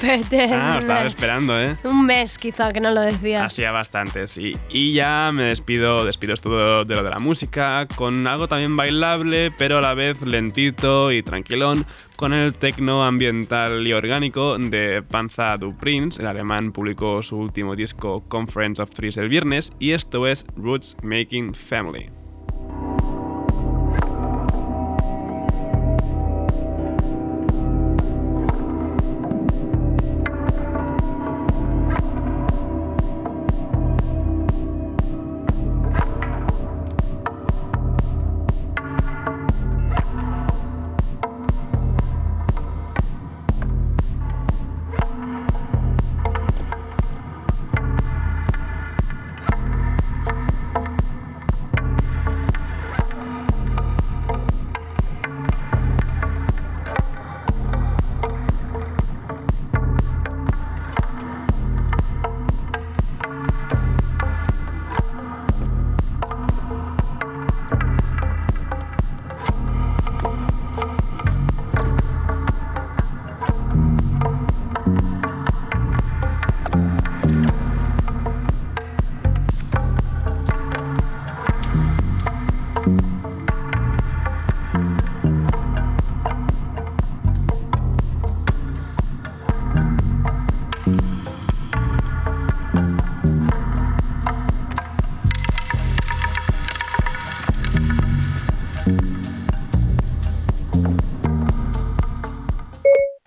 Ah, 0.02 0.78
estaba 0.80 1.02
esperando, 1.04 1.60
¿eh? 1.60 1.76
Un 1.84 2.06
mes 2.06 2.38
quizá 2.38 2.72
que 2.72 2.80
no 2.80 2.92
lo 2.92 3.00
decías. 3.00 3.44
Hacía 3.44 3.70
bastante, 3.70 4.26
sí. 4.26 4.56
Y 4.70 4.92
ya 4.92 5.30
me 5.32 5.44
despido, 5.44 6.04
despido 6.04 6.34
esto 6.34 6.84
de 6.84 6.94
lo 6.94 7.02
de 7.02 7.10
la 7.10 7.18
música, 7.18 7.86
con 7.96 8.26
algo 8.26 8.48
también 8.48 8.76
bailable, 8.76 9.50
pero 9.50 9.78
a 9.78 9.80
la 9.80 9.94
vez 9.94 10.22
lentito 10.22 11.12
y 11.12 11.22
tranquilón, 11.22 11.86
con 12.16 12.32
el 12.32 12.54
tecno 12.54 13.04
ambiental 13.04 13.86
y 13.86 13.92
orgánico 13.92 14.58
de 14.58 15.02
Panza 15.02 15.56
du 15.56 15.76
Prince. 15.76 16.20
El 16.20 16.28
alemán 16.28 16.72
publicó 16.72 17.22
su 17.22 17.36
último 17.36 17.76
disco 17.76 18.24
Conference 18.28 18.82
of 18.82 18.90
Trees 18.90 19.16
el 19.16 19.28
viernes, 19.28 19.72
y 19.78 19.92
esto 19.92 20.26
es 20.26 20.46
Roots 20.56 20.96
Making 21.02 21.54
Family. 21.54 22.10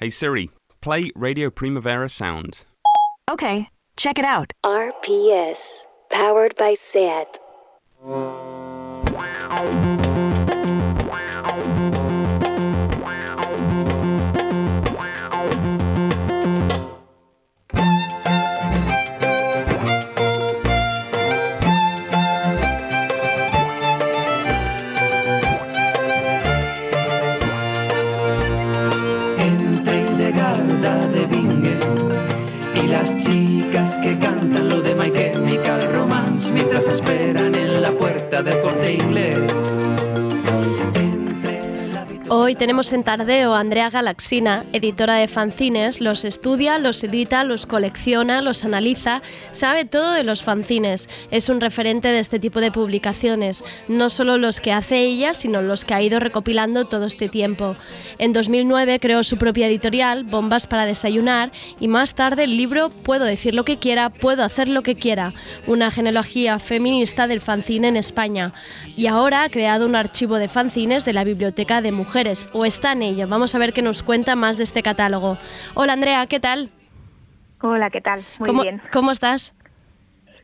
Hey 0.04 0.10
Siri, 0.10 0.50
play 0.82 1.12
Radio 1.16 1.50
Primavera 1.50 2.10
Sound. 2.10 2.66
Okay, 3.32 3.70
check 3.96 4.20
it 4.20 4.26
out. 4.26 4.52
RPS, 4.66 5.84
powered 6.12 6.58
by 6.58 6.74
SAT. 6.74 7.40
Corte 39.34 39.40
inglés. 39.40 40.13
Tenemos 42.56 42.94
en 42.94 43.04
Tardeo 43.04 43.54
a 43.54 43.60
Andrea 43.60 43.90
Galaxina, 43.90 44.64
editora 44.74 45.16
de 45.16 45.28
fanzines. 45.28 46.02
Los 46.02 46.24
estudia, 46.24 46.78
los 46.78 47.04
edita, 47.04 47.44
los 47.44 47.66
colecciona, 47.66 48.42
los 48.42 48.64
analiza, 48.64 49.22
sabe 49.52 49.86
todo 49.86 50.12
de 50.12 50.24
los 50.24 50.44
fanzines. 50.44 51.10
Es 51.32 51.50
un 51.50 51.62
referente 51.62 52.10
de 52.10 52.20
este 52.20 52.40
tipo 52.40 52.62
de 52.62 52.72
publicaciones, 52.72 53.64
no 53.88 54.10
solo 54.10 54.38
los 54.38 54.60
que 54.60 54.72
hace 54.72 55.00
ella, 55.00 55.34
sino 55.34 55.62
los 55.62 55.84
que 55.84 55.94
ha 55.94 56.02
ido 56.02 56.20
recopilando 56.20 56.86
todo 56.86 57.06
este 57.06 57.28
tiempo. 57.28 57.76
En 58.20 58.34
2009 58.34 59.00
creó 59.00 59.24
su 59.24 59.38
propia 59.38 59.68
editorial, 59.68 60.24
Bombas 60.24 60.68
para 60.68 60.86
Desayunar, 60.86 61.52
y 61.80 61.88
más 61.88 62.14
tarde 62.14 62.44
el 62.44 62.56
libro 62.56 62.90
Puedo 62.90 63.26
decir 63.26 63.54
lo 63.54 63.66
que 63.66 63.78
quiera, 63.78 64.10
puedo 64.10 64.44
hacer 64.44 64.68
lo 64.68 64.84
que 64.84 64.96
quiera, 64.96 65.34
una 65.66 65.92
genealogía 65.92 66.60
feminista 66.60 67.28
del 67.28 67.42
fanzine 67.42 67.88
en 67.88 67.98
España. 67.98 68.54
Y 68.96 69.08
ahora 69.08 69.44
ha 69.44 69.50
creado 69.50 69.86
un 69.86 69.96
archivo 69.96 70.38
de 70.38 70.48
fanzines 70.48 71.04
de 71.04 71.14
la 71.14 71.24
Biblioteca 71.24 71.82
de 71.82 71.92
Mujeres, 71.92 72.43
o 72.52 72.66
está 72.66 72.92
en 72.92 73.02
ello. 73.04 73.28
Vamos 73.28 73.56
a 73.56 73.60
ver 73.60 73.74
qué 73.74 73.82
nos 73.82 74.04
cuenta 74.04 74.36
más 74.36 74.58
de 74.58 74.64
este 74.64 74.84
catálogo. 74.84 75.38
Hola 75.74 75.94
Andrea, 75.94 76.26
¿qué 76.28 76.40
tal? 76.40 76.70
Hola, 77.62 77.90
¿qué 77.90 78.02
tal? 78.02 78.26
Muy 78.40 78.48
¿Cómo, 78.48 78.62
bien. 78.64 78.82
¿Cómo 78.92 79.12
estás? 79.12 79.56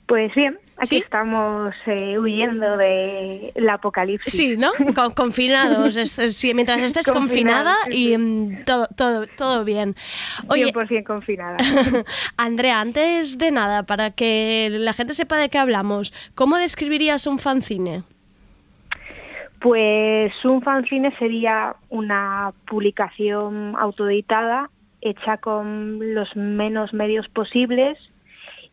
Pues 0.08 0.34
bien, 0.34 0.58
Aquí 0.82 0.98
estamos 0.98 1.76
eh, 1.88 2.18
huyendo 2.18 2.78
de 2.78 3.52
la 3.58 3.74
apocalipsis. 3.74 4.34
Sí, 4.34 4.56
¿no? 4.56 4.72
Con- 4.96 5.12
confinados. 5.12 5.98
Es- 5.98 6.18
es- 6.18 6.38
sí, 6.38 6.54
mientras 6.54 6.80
estés 6.82 7.06
confinada 7.06 7.76
y 7.92 8.18
mm, 8.18 8.64
todo, 8.64 8.88
todo, 8.96 9.28
todo 9.28 9.66
bien. 9.66 9.96
Oye, 10.48 10.72
100% 10.74 11.04
confinada. 11.04 11.58
Andrea, 12.38 12.80
antes 12.80 13.38
de 13.38 13.52
nada, 13.52 13.84
para 13.84 14.12
que 14.12 14.70
la 14.72 14.94
gente 14.94 15.14
sepa 15.14 15.36
de 15.38 15.50
qué 15.50 15.58
hablamos, 15.58 16.14
¿cómo 16.34 16.58
describirías 16.58 17.28
un 17.28 17.38
fanzine? 17.40 18.04
Pues 19.60 20.34
un 20.46 20.62
fanzine 20.62 21.16
sería 21.18 21.76
una 21.90 22.54
publicación 22.66 23.76
autoeditada 23.78 24.70
hecha 25.02 25.38
con 25.38 26.14
los 26.14 26.36
menos 26.36 26.94
medios 26.94 27.28
posibles 27.30 27.98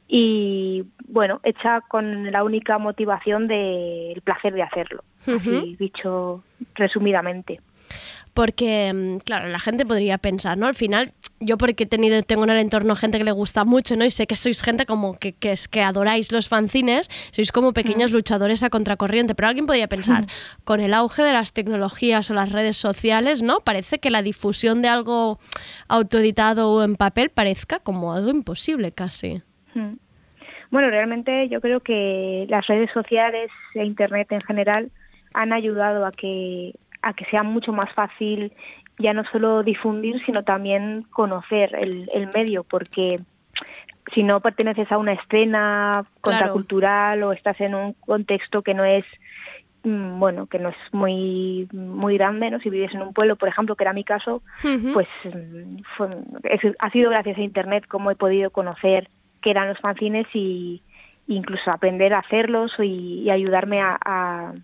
y 0.09 0.85
bueno, 1.09 1.41
hecha 1.43 1.81
con 1.81 2.31
la 2.31 2.45
única 2.45 2.79
motivación 2.79 3.49
del 3.49 4.21
placer 4.23 4.55
de 4.55 4.63
hacerlo, 4.63 5.03
así 5.27 5.77
dicho 5.79 6.43
resumidamente. 6.75 7.61
Porque, 8.37 8.93
mm, 8.93 9.17
claro, 9.25 9.49
la 9.49 9.59
gente 9.59 9.87
podría 9.87 10.19
pensar, 10.19 10.59
¿no? 10.59 10.67
Al 10.67 10.75
final, 10.75 11.15
yo 11.41 11.57
porque 11.57 11.85
he 11.85 11.87
tenido, 11.87 12.23
tengo 12.23 12.45
en 12.45 12.51
el 12.51 12.59
entorno 12.59 12.95
gente 12.95 13.17
que 13.17 13.25
le 13.25 13.33
gusta 13.33 13.65
mucho, 13.65 13.97
¿no? 13.97 14.05
Y 14.05 14.11
sé 14.11 14.27
que 14.27 14.37
sois 14.37 14.61
gente 14.63 14.85
como 14.85 15.17
que, 15.19 15.33
que 15.33 15.53
es 15.53 15.69
que 15.69 15.81
adoráis 15.81 16.33
los 16.33 16.47
fanzines, 16.47 17.09
sois 17.31 17.51
como 17.51 17.73
pequeños 17.73 18.11
luchadores 18.11 18.63
a 18.63 18.69
contracorriente. 18.69 19.35
Pero 19.35 19.49
alguien 19.49 19.65
podría 19.65 19.89
pensar, 19.89 20.27
con 20.65 20.81
el 20.81 20.93
auge 20.93 21.23
de 21.23 21.33
las 21.33 21.55
tecnologías 21.55 22.31
o 22.31 22.35
las 22.35 22.53
redes 22.53 22.77
sociales, 22.77 23.43
¿no? 23.43 23.61
Parece 23.61 24.01
que 24.01 24.11
la 24.11 24.21
difusión 24.21 24.83
de 24.83 24.89
algo 24.89 25.39
autoeditado 25.89 26.71
o 26.73 26.83
en 26.83 26.97
papel 26.97 27.31
parezca 27.31 27.79
como 27.79 28.13
algo 28.13 28.29
imposible 28.29 28.93
casi. 28.93 29.41
Mm. 29.73 29.95
Bueno, 30.71 30.91
realmente 30.91 31.49
yo 31.49 31.63
creo 31.63 31.81
que 31.81 32.45
las 32.51 32.67
redes 32.67 32.91
sociales 32.93 33.49
e 33.75 33.83
Internet 33.83 34.31
en 34.33 34.43
general 34.43 34.91
han 35.33 35.55
ayudado 35.55 36.05
a 36.05 36.13
que, 36.13 36.75
a 37.09 37.13
que 37.15 37.25
sea 37.27 37.43
mucho 37.43 37.73
más 37.73 37.93
fácil 37.95 38.53
ya 38.99 39.13
no 39.13 39.25
solo 39.31 39.63
difundir, 39.63 40.23
sino 40.25 40.43
también 40.43 41.03
conocer 41.11 41.75
el, 41.75 42.09
el 42.15 42.29
medio, 42.33 42.65
porque 42.65 43.21
si 44.15 44.23
no 44.23 44.41
perteneces 44.41 44.91
a 44.91 44.99
una 44.99 45.13
escena 45.13 46.05
contracultural 46.23 47.23
o 47.23 47.33
estás 47.33 47.61
en 47.61 47.75
un 47.75 47.93
contexto 47.95 48.63
que 48.63 48.73
no 48.75 48.85
es 48.85 49.05
mm, 49.85 50.19
bueno, 50.19 50.47
que 50.47 50.59
no 50.59 50.71
es 50.71 50.77
muy 50.93 51.69
muy 51.73 52.17
grande, 52.17 52.51
¿no? 52.51 52.59
Si 52.61 52.71
vives 52.71 52.95
en 52.95 53.03
un 53.03 53.13
pueblo, 53.13 53.37
por 53.37 53.49
ejemplo, 53.49 53.77
que 53.77 53.85
era 53.85 53.93
mi 53.93 54.05
caso, 54.05 54.43
pues 54.93 55.09
mm, 55.25 55.77
fue- 55.97 56.09
es- 56.45 56.75
ha 56.79 56.91
sido 56.91 57.11
gracias 57.11 57.37
a 57.39 57.43
internet 57.43 57.85
como 57.87 58.11
he 58.11 58.17
podido 58.17 58.51
conocer 58.51 59.09
qué 59.43 59.51
eran 59.51 59.69
los 59.69 59.79
fanzines 59.79 60.27
y 60.35 60.83
incluso 61.29 61.71
aprender 61.71 62.15
a 62.15 62.21
hacerlos 62.21 62.73
y, 62.79 63.23
y 63.25 63.31
ayudarme 63.31 63.81
a, 63.83 63.99
a- 64.05 64.55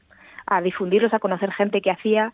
a 0.46 0.60
difundirlos, 0.60 1.14
a 1.14 1.18
conocer 1.18 1.52
gente 1.52 1.80
que 1.80 1.90
hacía. 1.90 2.32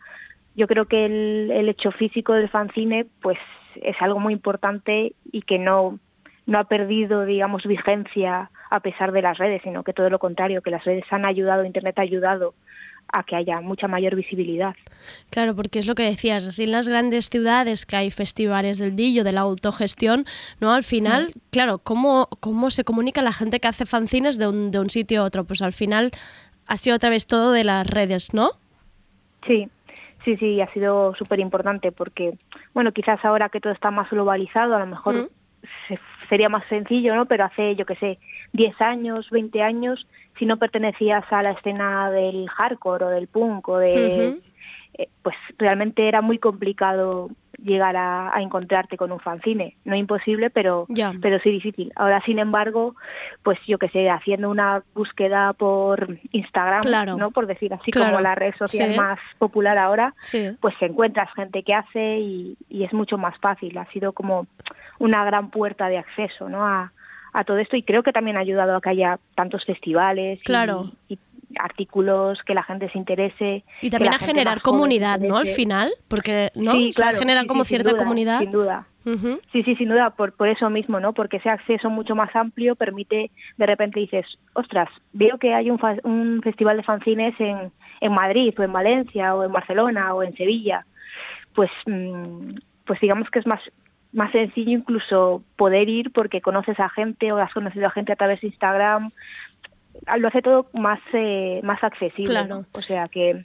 Yo 0.54 0.66
creo 0.66 0.86
que 0.86 1.06
el, 1.06 1.50
el 1.52 1.68
hecho 1.68 1.92
físico 1.92 2.32
del 2.32 2.48
fanzine 2.48 3.06
pues 3.20 3.38
es 3.76 3.96
algo 4.00 4.18
muy 4.18 4.32
importante 4.32 5.14
y 5.30 5.42
que 5.42 5.58
no, 5.58 5.98
no 6.46 6.58
ha 6.58 6.64
perdido, 6.64 7.24
digamos, 7.24 7.64
vigencia 7.64 8.50
a 8.70 8.80
pesar 8.80 9.12
de 9.12 9.22
las 9.22 9.38
redes, 9.38 9.62
sino 9.62 9.82
que 9.82 9.92
todo 9.92 10.10
lo 10.10 10.18
contrario, 10.18 10.62
que 10.62 10.70
las 10.70 10.84
redes 10.84 11.04
han 11.10 11.24
ayudado, 11.24 11.64
Internet 11.64 11.98
ha 11.98 12.02
ayudado 12.02 12.54
a 13.10 13.22
que 13.22 13.36
haya 13.36 13.60
mucha 13.60 13.88
mayor 13.88 14.14
visibilidad. 14.14 14.74
Claro, 15.30 15.54
porque 15.54 15.78
es 15.78 15.86
lo 15.86 15.94
que 15.94 16.02
decías, 16.02 16.46
así 16.46 16.64
en 16.64 16.72
las 16.72 16.88
grandes 16.88 17.30
ciudades 17.30 17.86
que 17.86 17.96
hay 17.96 18.10
festivales 18.10 18.78
del 18.78 18.96
dillo, 18.96 19.24
de 19.24 19.32
la 19.32 19.42
autogestión, 19.42 20.26
¿no? 20.60 20.72
Al 20.72 20.84
final, 20.84 21.32
claro, 21.50 21.78
¿cómo, 21.78 22.28
¿cómo 22.40 22.70
se 22.70 22.84
comunica 22.84 23.22
la 23.22 23.32
gente 23.32 23.60
que 23.60 23.68
hace 23.68 23.86
fanzines 23.86 24.36
de 24.36 24.48
un, 24.48 24.70
de 24.70 24.80
un 24.80 24.90
sitio 24.90 25.22
a 25.22 25.24
otro? 25.24 25.44
Pues 25.44 25.62
al 25.62 25.72
final 25.72 26.10
ha 26.68 26.76
sido 26.76 26.96
otra 26.96 27.10
vez 27.10 27.26
todo 27.26 27.52
de 27.52 27.64
las 27.64 27.86
redes, 27.86 28.32
¿no? 28.34 28.50
Sí, 29.46 29.68
sí, 30.24 30.36
sí, 30.36 30.60
ha 30.60 30.72
sido 30.72 31.14
súper 31.16 31.40
importante 31.40 31.90
porque, 31.92 32.36
bueno, 32.74 32.92
quizás 32.92 33.24
ahora 33.24 33.48
que 33.48 33.60
todo 33.60 33.72
está 33.72 33.90
más 33.90 34.10
globalizado, 34.10 34.76
a 34.76 34.78
lo 34.80 34.86
mejor 34.86 35.14
se- 35.88 35.98
sería 36.28 36.48
más 36.48 36.64
sencillo, 36.68 37.14
¿no? 37.16 37.26
Pero 37.26 37.44
hace, 37.44 37.74
yo 37.74 37.86
qué 37.86 37.96
sé, 37.96 38.18
10 38.52 38.78
años, 38.80 39.30
20 39.30 39.62
años, 39.62 40.06
si 40.38 40.44
no 40.46 40.58
pertenecías 40.58 41.24
a 41.32 41.42
la 41.42 41.52
escena 41.52 42.10
del 42.10 42.48
hardcore 42.50 43.04
o 43.06 43.08
del 43.08 43.26
punk 43.28 43.68
o 43.68 43.78
de... 43.78 43.94
eh, 44.98 45.08
pues 45.22 45.36
realmente 45.58 46.08
era 46.08 46.20
muy 46.22 46.38
complicado 46.38 47.30
llegar 47.62 47.96
a, 47.96 48.34
a 48.36 48.40
encontrarte 48.40 48.96
con 48.96 49.10
un 49.10 49.18
fanzine. 49.18 49.76
No 49.84 49.96
imposible, 49.96 50.48
pero, 50.48 50.86
Ya. 50.88 51.12
pero 51.20 51.40
sí 51.40 51.50
difícil. 51.50 51.92
Ahora, 51.96 52.22
sin 52.24 52.38
embargo, 52.38 52.94
pues 53.42 53.58
yo 53.66 53.78
que 53.78 53.88
sé, 53.88 54.08
haciendo 54.10 54.48
una 54.48 54.82
búsqueda 54.94 55.52
por 55.54 56.18
Instagram, 56.30 56.82
Claro. 56.82 57.16
¿no? 57.16 57.30
Por 57.32 57.46
decir 57.48 57.74
así, 57.74 57.90
Claro. 57.90 58.10
como 58.12 58.20
la 58.20 58.36
red 58.36 58.54
social 58.56 58.90
Sí. 58.92 58.96
más 58.96 59.18
popular 59.38 59.76
ahora, 59.76 60.14
Sí. 60.20 60.50
pues 60.60 60.74
encuentras 60.80 61.32
gente 61.34 61.64
que 61.64 61.74
hace 61.74 62.18
y, 62.18 62.56
y 62.68 62.84
es 62.84 62.92
mucho 62.92 63.18
más 63.18 63.36
fácil. 63.38 63.76
Ha 63.78 63.86
sido 63.86 64.12
como 64.12 64.46
una 65.00 65.24
gran 65.24 65.50
puerta 65.50 65.88
de 65.88 65.98
acceso, 65.98 66.48
¿no? 66.48 66.64
A, 66.64 66.92
a 67.32 67.44
todo 67.44 67.58
esto 67.58 67.76
y 67.76 67.82
creo 67.82 68.02
que 68.04 68.12
también 68.12 68.36
ha 68.36 68.40
ayudado 68.40 68.76
a 68.76 68.80
que 68.80 68.88
haya 68.90 69.18
tantos 69.34 69.64
festivales 69.64 70.38
y- 70.40 70.44
Claro. 70.44 70.92
y, 71.08 71.18
artículos, 71.58 72.42
que 72.44 72.54
la 72.54 72.62
gente 72.62 72.90
se 72.90 72.98
interese. 72.98 73.64
Y 73.80 73.90
también 73.90 74.14
a 74.14 74.18
generar 74.18 74.60
comunidad, 74.60 75.20
¿no? 75.20 75.36
Al 75.36 75.46
final, 75.46 75.90
porque, 76.08 76.50
¿no? 76.54 76.72
Sí, 76.72 76.90
O 76.90 76.92
sea, 76.92 77.04
claro, 77.06 77.18
genera 77.18 77.40
sí, 77.42 77.46
como 77.46 77.64
sí, 77.64 77.68
cierta 77.70 77.90
duda, 77.90 77.98
comunidad. 78.02 78.40
Sin 78.40 78.50
duda. 78.50 78.86
Sí, 79.52 79.62
sí, 79.62 79.74
sin 79.76 79.88
duda, 79.88 80.10
por, 80.10 80.34
por 80.34 80.48
eso 80.48 80.68
mismo, 80.68 81.00
¿no? 81.00 81.14
Porque 81.14 81.38
ese 81.38 81.48
acceso 81.48 81.88
mucho 81.88 82.14
más 82.14 82.34
amplio 82.36 82.76
permite, 82.76 83.30
de 83.56 83.66
repente 83.66 84.00
dices, 84.00 84.26
ostras, 84.52 84.90
veo 85.14 85.38
que 85.38 85.54
hay 85.54 85.70
un, 85.70 85.78
fa- 85.78 85.96
un 86.04 86.42
festival 86.42 86.76
de 86.76 86.82
fanzines 86.82 87.34
en, 87.40 87.72
en 88.02 88.12
Madrid, 88.12 88.52
o 88.58 88.62
en 88.62 88.72
Valencia, 88.72 89.34
o 89.34 89.44
en 89.44 89.52
Barcelona, 89.52 90.12
o 90.12 90.22
en 90.22 90.36
Sevilla. 90.36 90.84
Pues, 91.54 91.70
mm, 91.86 92.48
pues 92.84 93.00
digamos 93.00 93.30
que 93.30 93.38
es 93.38 93.46
más, 93.46 93.60
más 94.12 94.30
sencillo 94.32 94.72
incluso 94.72 95.42
poder 95.56 95.88
ir 95.88 96.12
porque 96.12 96.42
conoces 96.42 96.78
a 96.78 96.90
gente 96.90 97.32
o 97.32 97.38
has 97.38 97.54
conocido 97.54 97.86
a 97.86 97.90
gente 97.90 98.12
a 98.12 98.16
través 98.16 98.42
de 98.42 98.48
Instagram. 98.48 99.10
Lo 100.18 100.28
hace 100.28 100.42
todo 100.42 100.68
más, 100.72 101.00
eh, 101.12 101.60
más 101.62 101.82
accesible. 101.82 102.32
Claro. 102.32 102.56
¿no? 102.60 102.66
O 102.72 102.82
sea 102.82 103.08
que 103.08 103.44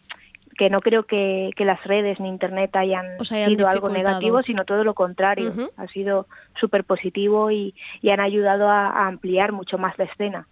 que 0.57 0.69
no 0.69 0.81
creo 0.81 1.03
que, 1.03 1.51
que 1.55 1.65
las 1.65 1.83
redes 1.83 2.19
ni 2.19 2.29
internet 2.29 2.75
hayan, 2.75 3.05
sido 3.23 3.67
algo 3.67 3.89
negativo, 3.89 4.41
sino 4.43 4.65
todo 4.65 4.83
lo 4.83 4.93
contrario. 4.93 5.53
Ha 5.77 5.87
sido 5.87 6.27
súper 6.59 6.83
positivo 6.83 7.51
y, 7.51 7.73
y 8.01 8.09
han 8.09 8.19
ayudado 8.19 8.69
a, 8.69 8.87
a 8.87 9.07
ampliar 9.07 9.51
mucho 9.51 9.77
más 9.77 9.97
la 9.97 10.05
escena. 10.05 10.47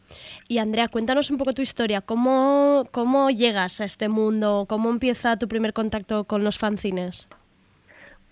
Y 0.47 0.57
Andrea, 0.57 0.87
cuéntanos 0.87 1.31
un 1.31 1.37
poco 1.37 1.53
tu 1.53 1.61
historia. 1.61 2.01
¿Cómo, 2.01 2.87
¿Cómo 2.91 3.29
llegas 3.29 3.81
a 3.81 3.85
este 3.85 4.09
mundo? 4.09 4.65
¿Cómo 4.67 4.89
empieza 4.89 5.37
tu 5.37 5.47
primer 5.47 5.73
contacto 5.73 6.25
con 6.25 6.43
los 6.43 6.57
fanzines? 6.57 7.29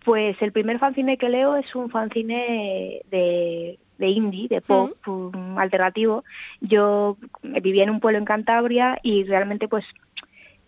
Pues 0.06 0.42
el 0.42 0.52
primer 0.52 0.80
fanzine 0.80 1.18
que 1.18 1.30
leo 1.30 1.56
es 1.56 1.76
un 1.76 1.90
fanzine 1.90 3.02
de, 3.12 3.78
de 4.00 4.08
indie, 4.10 4.48
de 4.48 4.62
pop 4.62 5.08
um, 5.08 5.60
alternativo. 5.60 6.24
Yo 6.62 7.18
vivía 7.44 7.84
en 7.84 7.92
un 7.92 8.00
pueblo 8.00 8.18
en 8.18 8.26
Cantabria 8.26 8.98
y 9.04 9.24
realmente 9.26 9.68
pues 9.68 9.86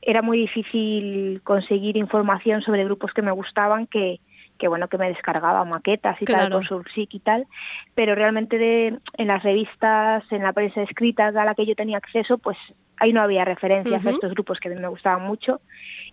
era 0.02 0.22
muy 0.22 0.38
difícil 0.38 1.42
conseguir 1.44 1.98
información 1.98 2.62
sobre 2.62 2.84
grupos 2.86 3.14
que 3.14 3.22
me 3.22 3.32
gustaban 3.32 3.88
que, 3.88 4.20
que 4.58 4.68
bueno 4.68 4.88
que 4.88 4.98
me 4.98 5.08
descargaba 5.08 5.64
maquetas 5.66 6.22
y 6.22 6.26
tal 6.26 6.36
por 6.58 6.68
Sursic 6.68 7.14
y 7.14 7.20
tal. 7.20 7.48
Pero 7.96 8.16
realmente 8.16 8.58
de- 8.58 8.98
en 9.18 9.28
las 9.28 9.44
revistas 9.44 10.24
en 10.32 10.44
la 10.44 10.54
prensa 10.54 10.82
escrita 10.82 11.28
a 11.28 11.46
la 11.46 11.56
que 11.56 11.66
yo 11.66 11.76
tenía 11.76 11.98
acceso 11.98 12.38
pues 12.38 12.58
ahí 13.02 13.14
no 13.14 13.22
había 13.22 13.44
referencias 13.46 14.06
a 14.06 14.12
estos 14.12 14.32
grupos 14.34 14.60
que 14.60 14.70
me 14.70 14.88
gustaban 14.88 15.24
mucho 15.28 15.60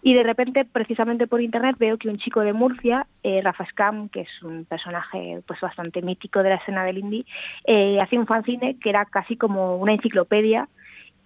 y 0.03 0.15
de 0.15 0.23
repente 0.23 0.65
precisamente 0.65 1.27
por 1.27 1.41
internet 1.41 1.77
veo 1.79 1.99
que 1.99 2.09
un 2.09 2.19
chico 2.19 2.41
de 2.41 2.53
Murcia 2.53 3.07
eh, 3.23 3.41
Rafa 3.43 3.67
Scam 3.67 4.09
que 4.09 4.23
es 4.23 4.43
un 4.43 4.65
personaje 4.65 5.41
pues 5.47 5.61
bastante 5.61 6.01
mítico 6.03 6.43
de 6.43 6.49
la 6.51 6.55
escena 6.57 6.85
del 6.85 6.99
indie 6.99 7.27
eh, 7.65 8.01
hacía 8.01 8.19
un 8.19 8.27
fanzine 8.27 8.79
que 8.79 8.91
era 8.91 9.05
casi 9.05 9.37
como 9.37 9.77
una 9.77 9.93
enciclopedia 9.93 10.69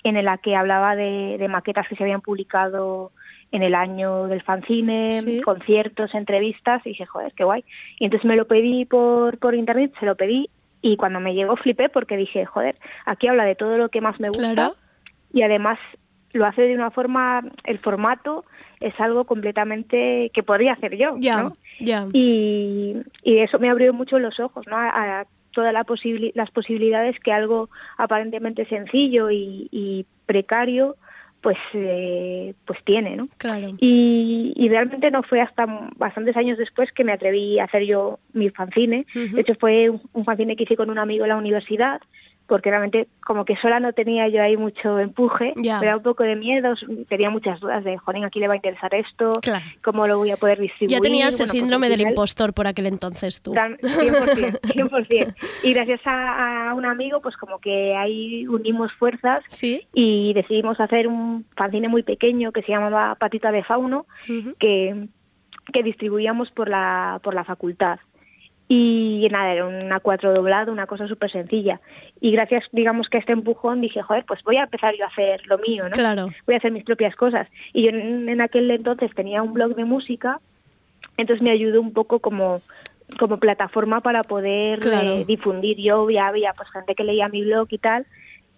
en 0.03 0.23
la 0.25 0.37
que 0.39 0.57
hablaba 0.57 0.97
de, 0.97 1.37
de 1.39 1.49
maquetas 1.49 1.87
que 1.87 1.95
se 1.95 2.03
habían 2.03 2.23
publicado 2.23 3.13
en 3.53 3.63
el 3.63 3.75
año 3.75 4.27
del 4.27 4.43
fanzine, 4.43 5.21
Sí. 5.23 5.41
conciertos, 5.43 6.15
entrevistas, 6.15 6.81
y 6.87 6.89
dije, 6.91 7.05
joder, 7.07 7.33
qué 7.37 7.45
guay. 7.45 7.63
Y 8.01 8.07
entonces 8.07 8.27
me 8.27 8.35
lo 8.35 8.47
pedí 8.47 8.87
por, 8.87 9.39
por 9.39 9.55
internet, 9.55 9.93
se 10.01 10.07
lo 10.07 10.17
pedí, 10.17 10.49
y 10.81 10.97
cuando 10.97 11.21
me 11.21 11.35
llegó 11.35 11.55
flipé 11.57 11.89
porque 11.89 12.17
dije, 12.17 12.47
joder, 12.47 12.77
aquí 13.05 13.29
habla 13.29 13.45
de 13.45 13.55
todo 13.55 13.77
lo 13.77 13.91
que 13.91 14.01
más 14.01 14.19
me 14.19 14.31
gusta, 14.31 14.55
Claro. 14.55 14.77
Y 15.33 15.43
además 15.43 15.79
lo 16.33 16.47
hace 16.47 16.63
de 16.63 16.75
una 16.75 16.91
forma, 16.91 17.43
el 17.65 17.79
formato 17.79 18.45
es 18.81 18.99
algo 18.99 19.25
completamente 19.25 20.31
que 20.33 20.43
podría 20.43 20.73
hacer 20.73 20.97
yo, 20.97 21.17
Ya, 21.19 21.43
¿no? 21.43 21.57
ya. 21.79 22.07
y, 22.13 22.97
y 23.23 23.39
eso 23.39 23.59
me 23.59 23.69
abrió 23.71 23.93
mucho 23.93 24.19
los 24.19 24.41
ojos 24.41 24.67
¿no? 24.67 24.77
a, 24.77 25.21
a 25.21 25.27
todas 25.53 25.73
la 25.75 25.85
posibili- 25.85 26.33
las 26.35 26.51
posibilidades 26.51 27.21
que 27.21 27.33
algo 27.33 27.69
aparentemente 27.99 28.65
sencillo 28.67 29.31
y, 29.31 29.69
y 29.71 30.07
precario 30.25 30.97
pues 31.43 31.59
eh, 31.75 32.55
pues 32.65 32.79
tiene 32.85 33.17
¿no? 33.17 33.27
Claro. 33.37 33.75
y, 33.79 34.53
y 34.57 34.69
realmente 34.69 35.11
no 35.11 35.23
fue 35.25 35.41
hasta 35.41 35.67
bastantes 35.97 36.37
años 36.37 36.57
después 36.57 36.91
que 36.93 37.05
me 37.05 37.13
atreví 37.13 37.59
a 37.59 37.65
hacer 37.65 37.83
yo 37.85 38.21
mi 38.33 38.49
fanzine 38.49 39.07
Ujú. 39.15 39.35
de 39.37 39.41
hecho 39.43 39.55
fue 39.61 39.91
un, 39.91 40.01
un 40.13 40.25
fanzine 40.25 40.57
que 40.57 40.63
hice 40.63 40.77
con 40.77 40.89
un 40.89 40.99
amigo 40.99 41.25
en 41.25 41.31
la 41.31 41.37
universidad 41.37 42.01
porque 42.47 42.71
realmente 42.71 43.09
como 43.25 43.45
que 43.45 43.57
sola 43.57 43.81
no 43.81 43.93
tenía 43.93 44.29
yo 44.29 44.43
ahí 44.43 44.57
mucho 44.57 44.99
empuje, 44.99 45.55
Ya. 45.57 45.81
me 45.81 45.87
da 45.87 45.97
un 45.97 46.03
poco 46.03 46.23
de 46.25 46.37
miedo, 46.37 46.75
tenía 47.09 47.31
muchas 47.31 47.61
dudas 47.61 47.83
de, 47.85 47.97
joder, 47.99 48.25
aquí 48.25 48.41
le 48.41 48.49
va 48.49 48.55
a 48.55 48.57
interesar 48.57 48.95
esto, 48.95 49.39
Claro. 49.41 49.65
cómo 49.83 50.07
lo 50.07 50.19
voy 50.19 50.31
a 50.33 50.37
poder 50.37 50.59
distribuir. 50.59 50.91
Ya 50.97 51.01
tenías 51.01 51.35
el 51.35 51.39
Bueno, 51.39 51.45
pues 51.45 51.51
síndrome 51.53 51.89
del 51.89 52.01
impostor 52.03 52.53
por 52.53 52.67
aquel 52.67 52.87
entonces 52.87 53.41
tú. 53.43 53.53
Tan- 53.53 53.77
100%, 53.79 54.61
100%. 54.61 55.35
Y 55.63 55.73
gracias 55.73 56.01
a, 56.05 56.71
a 56.71 56.75
un 56.75 56.85
amigo, 56.85 57.21
pues 57.21 57.37
como 57.37 57.59
que 57.59 57.95
ahí 57.97 58.47
unimos 58.49 58.93
fuerzas 58.95 59.41
¿Sí? 59.49 59.87
y 59.95 60.33
decidimos 60.35 60.81
hacer 60.81 61.07
un 61.09 61.47
fanzine 61.57 61.89
muy 61.89 62.03
pequeño 62.03 62.53
que 62.53 62.63
se 62.63 62.73
llamaba 62.73 63.15
Patita 63.15 63.53
de 63.53 63.63
Fauno, 63.63 64.07
que, 64.59 65.07
que 65.73 65.83
distribuíamos 65.83 66.51
por 66.51 66.69
la, 66.69 67.21
por 67.23 67.35
la 67.35 67.45
facultad. 67.45 67.99
Y 68.75 69.29
nada, 69.31 69.53
era 69.53 69.67
una 69.67 70.01
cuatro 70.01 70.33
doblado, 70.33 70.73
una 70.73 70.87
cosa 70.87 71.07
súper 71.07 71.31
sencilla. 71.31 71.79
Y 72.23 72.31
gracias, 72.33 72.65
digamos 72.73 73.11
que 73.11 73.19
a 73.19 73.21
este 73.21 73.33
empujón 73.33 73.83
dije, 73.83 74.01
joder, 74.01 74.25
pues 74.25 74.43
voy 74.45 74.57
a 74.57 74.63
empezar 74.63 74.95
yo 74.97 75.05
a 75.05 75.09
hacer 75.09 75.47
lo 75.47 75.59
mío, 75.59 75.83
¿no? 75.85 75.91
Claro. 75.91 76.31
Voy 76.47 76.55
a 76.55 76.59
hacer 76.59 76.73
mis 76.73 76.83
propias 76.85 77.15
cosas. 77.15 77.49
Y 77.75 77.83
yo 77.83 77.91
en, 77.91 78.31
en 78.31 78.41
aquel 78.41 78.71
entonces 78.71 79.15
tenía 79.15 79.43
un 79.43 79.53
blog 79.53 79.75
de 79.75 79.85
música, 79.85 80.41
entonces 81.19 81.43
me 81.43 81.51
ayudó 81.51 81.83
un 81.83 81.93
poco 81.93 82.21
como 82.21 82.63
como 83.19 83.37
plataforma 83.37 84.01
para 84.01 84.23
poder 84.23 84.79
Claro. 84.81 85.19
eh, 85.19 85.25
difundir. 85.27 85.77
Yo 85.77 86.09
ya 86.09 86.29
había 86.29 86.55
pues 86.55 86.71
gente 86.71 86.95
que 86.95 87.05
leía 87.05 87.29
mi 87.29 87.43
blog 87.45 87.67
y 87.69 87.77
tal, 87.77 88.07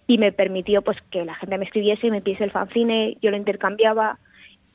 y 0.07 0.17
me 0.17 0.31
permitió 0.31 0.81
pues 0.81 0.97
que 1.11 1.25
la 1.25 1.35
gente 1.35 1.57
me 1.57 1.65
escribiese, 1.65 2.09
me 2.09 2.21
pidiese 2.21 2.45
el 2.45 2.51
fanzine, 2.51 3.17
yo 3.21 3.31
lo 3.31 3.37
intercambiaba 3.37 4.17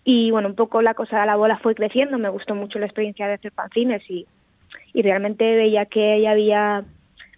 y 0.04 0.30
bueno, 0.32 0.48
un 0.48 0.54
poco 0.54 0.82
la 0.82 0.92
cosa, 0.92 1.24
la 1.24 1.36
bola 1.36 1.56
fue 1.56 1.74
creciendo, 1.74 2.18
me 2.18 2.28
gustó 2.28 2.54
mucho 2.54 2.78
la 2.78 2.84
experiencia 2.84 3.26
de 3.26 3.34
hacer 3.34 3.52
fanzines 3.52 4.02
y, 4.10 4.26
y 4.92 5.02
realmente 5.02 5.56
veía 5.56 5.86
que 5.86 6.12
ahí 6.12 6.26
había 6.26 6.84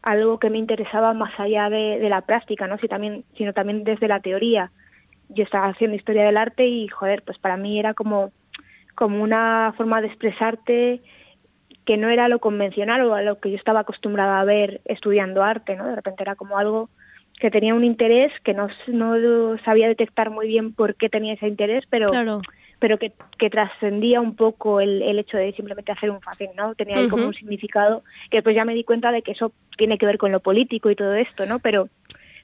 algo 0.03 0.39
que 0.39 0.51
me 0.51 0.59
interesaba 0.59 1.15
más 1.15 1.39
allá 1.39 1.71
de, 1.71 2.09
la 2.09 2.23
práctica, 2.23 2.67
¿no? 2.67 2.79
Si 2.79 2.89
también, 2.89 3.25
sino 3.37 3.53
también 3.53 3.85
desde 3.85 4.09
la 4.09 4.21
teoría. 4.21 4.71
Yo 5.29 5.45
estaba 5.45 5.69
haciendo 5.69 5.97
historia 5.97 6.25
del 6.25 6.37
arte 6.37 6.67
y 6.67 6.89
joder, 6.89 7.23
pues 7.23 7.39
para 7.39 7.57
mí 7.57 7.79
era 7.79 7.95
como, 7.95 8.33
como 8.95 9.23
una 9.23 9.73
forma 9.77 10.01
de 10.01 10.09
expresarte 10.09 11.01
que 11.85 11.97
no 11.97 12.11
era 12.11 12.29
lo 12.29 12.39
convencional 12.39 13.03
o 13.03 13.15
a 13.15 13.23
lo 13.23 13.41
que 13.41 13.51
yo 13.51 13.57
estaba 13.57 13.81
acostumbrada 13.81 14.41
a 14.41 14.45
ver 14.45 14.81
estudiando 14.85 15.43
arte, 15.43 15.77
¿no? 15.77 15.87
De 15.87 15.97
repente 15.97 16.23
era 16.23 16.35
como 16.35 16.59
algo 16.59 16.91
que 17.41 17.51
tenía 17.51 17.75
un 17.75 17.85
interés 17.85 18.33
que 18.45 18.55
no, 18.55 18.69
no 18.89 19.59
sabía 19.65 19.89
detectar 19.89 20.31
muy 20.31 20.47
bien 20.47 20.75
por 20.75 20.95
qué 20.95 21.09
tenía 21.09 21.35
ese 21.35 21.49
interés, 21.49 21.85
pero. 21.91 22.11
Pero 22.83 22.99
que, 22.99 23.13
que 23.39 23.49
trascendía 23.49 24.21
un 24.21 24.35
poco 24.35 24.81
el, 24.81 25.03
el 25.03 25.21
hecho 25.21 25.37
de 25.37 25.53
simplemente 25.53 25.93
hacer 25.93 26.11
un 26.11 26.21
fanzine, 26.21 26.53
¿no? 26.57 26.75
Tenía 26.75 26.97
ahí 26.97 27.05
como 27.09 27.27
un 27.29 27.33
significado 27.35 28.03
que 28.29 28.39
después 28.39 28.57
ya 28.57 28.65
me 28.65 28.75
di 28.75 28.83
cuenta 28.83 29.13
de 29.13 29.23
que 29.23 29.31
eso 29.31 29.53
tiene 29.79 29.99
que 29.99 30.07
ver 30.07 30.19
con 30.19 30.33
lo 30.33 30.41
político 30.41 30.91
y 30.91 30.97
todo 30.97 31.15
esto, 31.15 31.47
¿no? 31.47 31.61
Pero 31.61 31.89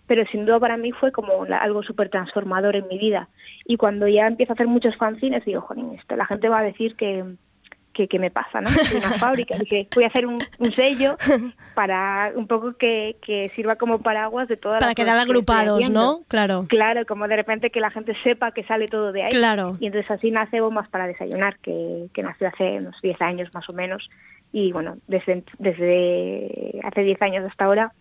pero 0.07 0.25
sin 0.31 0.47
duda 0.47 0.61
para 0.61 0.77
mí 0.77 0.93
fue 0.93 1.11
como 1.11 1.45
la- 1.45 1.59
algo 1.59 1.83
súper 1.83 2.09
transformador 2.09 2.77
en 2.77 2.87
mi 2.87 2.99
vida. 2.99 3.29
Y 3.67 3.77
cuando 3.77 4.07
ya 4.07 4.29
empiezo 4.29 4.53
a 4.53 4.55
hacer 4.55 4.69
muchos 4.69 4.97
fanzines, 4.97 5.45
digo, 5.45 5.61
jolín, 5.61 5.93
esto, 5.99 6.15
la 6.15 6.25
gente 6.25 6.49
va 6.49 6.61
a 6.61 6.63
decir 6.63 6.95
que, 6.95 7.25
que 8.07 8.19
me 8.19 8.31
pasa, 8.31 8.61
¿no? 8.61 8.69
Soy 8.69 8.99
una 8.99 9.13
fábrica. 9.15 9.57
Dije, 9.59 9.89
voy 9.95 10.05
a 10.05 10.09
hacer 10.09 10.27
un, 10.27 10.39
un 10.59 10.73
sello 10.75 11.17
para 11.75 12.33
un 12.35 12.47
poco 12.47 12.75
que, 12.75 13.17
que 13.23 13.49
sirva 13.51 13.77
como 13.77 14.01
paraguas 14.01 14.47
de 14.47 14.57
todas 14.57 14.79
Para 14.79 14.91
las 14.91 14.95
quedar 14.95 15.17
que 15.17 15.23
agrupados. 15.23 15.91
¿no? 15.91 16.21
Claro. 16.29 16.67
Claro, 16.69 17.07
como 17.07 17.27
de 17.27 17.37
repente 17.37 17.71
que 17.71 17.81
la 17.81 17.91
gente 17.91 18.15
sepa 18.23 18.53
que 18.53 18.63
sale 18.65 18.87
todo 18.87 19.13
de 19.13 19.25
ahí. 19.25 19.31
Claro. 19.31 19.77
Y 19.81 19.87
entonces 19.87 20.11
así 20.11 20.31
nace 20.31 20.61
Bombas 20.61 20.89
para 20.89 21.07
Desayunar, 21.07 21.59
que, 21.59 22.09
que 22.13 22.23
nació 22.23 22.49
hace 22.49 22.79
unos 22.79 23.01
10 23.03 23.21
años 23.23 23.49
más 23.55 23.69
o 23.69 23.73
menos. 23.73 24.09
Y 24.53 24.73
bueno, 24.73 24.97
desde, 25.07 25.45
desde 25.59 26.81
hace 26.85 27.03
10 27.03 27.23
años 27.23 27.45
hasta 27.51 27.65
ahora, 27.65 27.93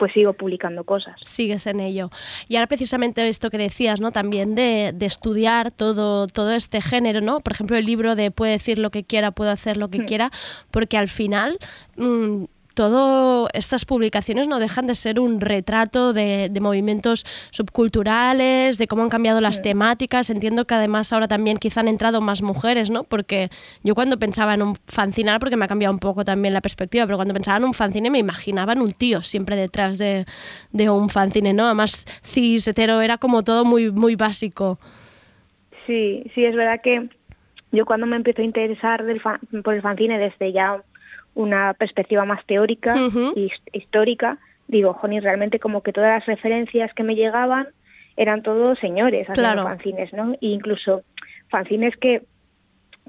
pues 0.00 0.12
sigo 0.14 0.32
publicando 0.32 0.82
cosas. 0.82 1.14
Sigues 1.24 1.66
en 1.66 1.78
ello. 1.78 2.10
Y 2.48 2.56
ahora 2.56 2.66
precisamente 2.66 3.28
esto 3.28 3.50
que 3.50 3.58
decías, 3.58 4.00
¿no? 4.00 4.10
También 4.12 4.54
de, 4.54 4.92
de 4.94 5.06
estudiar 5.06 5.70
todo, 5.70 6.26
todo 6.26 6.52
este 6.54 6.80
género, 6.80 7.20
¿no? 7.20 7.40
Por 7.40 7.52
ejemplo, 7.52 7.76
el 7.76 7.84
libro 7.84 8.16
de 8.16 8.30
puede 8.30 8.52
decir 8.52 8.78
lo 8.78 8.90
que 8.90 9.04
quiera, 9.04 9.30
puedo 9.30 9.50
hacer 9.50 9.76
lo 9.76 9.88
que 9.90 10.00
Mm. 10.00 10.06
quiera, 10.06 10.30
porque 10.70 10.96
al 10.96 11.08
final 11.08 11.58
mm, 11.96 12.44
todo 12.74 13.48
estas 13.52 13.84
publicaciones 13.84 14.48
no 14.48 14.58
dejan 14.58 14.86
de 14.86 14.94
ser 14.94 15.20
un 15.20 15.40
retrato 15.40 16.12
de, 16.12 16.48
de 16.50 16.60
movimientos 16.60 17.24
subculturales, 17.50 18.78
de 18.78 18.86
cómo 18.86 19.02
han 19.02 19.08
cambiado 19.08 19.40
las 19.40 19.62
temáticas. 19.62 20.30
Entiendo 20.30 20.66
que 20.66 20.74
además 20.74 21.12
ahora 21.12 21.28
también 21.28 21.56
quizá 21.58 21.80
han 21.80 21.88
entrado 21.88 22.20
más 22.20 22.42
mujeres, 22.42 22.90
¿no? 22.90 23.04
Porque 23.04 23.50
yo 23.82 23.94
cuando 23.94 24.18
pensaba 24.18 24.54
en 24.54 24.62
un 24.62 24.76
fanzine, 24.86 25.30
ahora 25.30 25.40
porque 25.40 25.56
me 25.56 25.64
ha 25.64 25.68
cambiado 25.68 25.92
un 25.92 26.00
poco 26.00 26.24
también 26.24 26.54
la 26.54 26.60
perspectiva, 26.60 27.06
pero 27.06 27.16
cuando 27.16 27.34
pensaba 27.34 27.58
en 27.58 27.64
un 27.64 27.74
fanzine 27.74 28.10
me 28.10 28.18
imaginaba 28.18 28.72
en 28.72 28.80
un 28.80 28.90
tío 28.90 29.22
siempre 29.22 29.56
detrás 29.56 29.98
de, 29.98 30.26
de 30.72 30.90
un 30.90 31.08
fanzine, 31.08 31.52
¿no? 31.52 31.64
Además, 31.66 32.06
cis, 32.24 32.66
hetero, 32.68 33.00
era 33.00 33.18
como 33.18 33.42
todo 33.42 33.64
muy, 33.64 33.90
muy 33.90 34.16
básico. 34.16 34.78
Sí, 35.86 36.24
sí, 36.34 36.44
es 36.44 36.54
verdad 36.54 36.80
que 36.82 37.08
yo 37.72 37.84
cuando 37.84 38.06
me 38.06 38.16
empiezo 38.16 38.42
a 38.42 38.44
interesar 38.44 39.04
del 39.04 39.20
fan- 39.20 39.40
por 39.64 39.74
el 39.74 39.82
fanzine 39.82 40.18
desde 40.18 40.52
ya 40.52 40.82
una 41.34 41.74
perspectiva 41.74 42.24
más 42.24 42.44
teórica 42.46 42.96
y 43.34 43.46
his- 43.46 43.62
histórica, 43.72 44.38
digo, 44.68 44.94
Joni, 44.94 45.20
realmente 45.20 45.58
como 45.58 45.82
que 45.82 45.92
todas 45.92 46.18
las 46.18 46.26
referencias 46.26 46.92
que 46.94 47.02
me 47.02 47.14
llegaban 47.14 47.68
eran 48.16 48.42
todos 48.42 48.78
señores 48.78 49.22
haciendo 49.30 49.52
Claro. 49.52 49.62
fanzines, 49.64 50.12
¿no? 50.12 50.32
E 50.34 50.38
incluso 50.48 51.02
fanzines 51.48 51.96
que, 51.96 52.22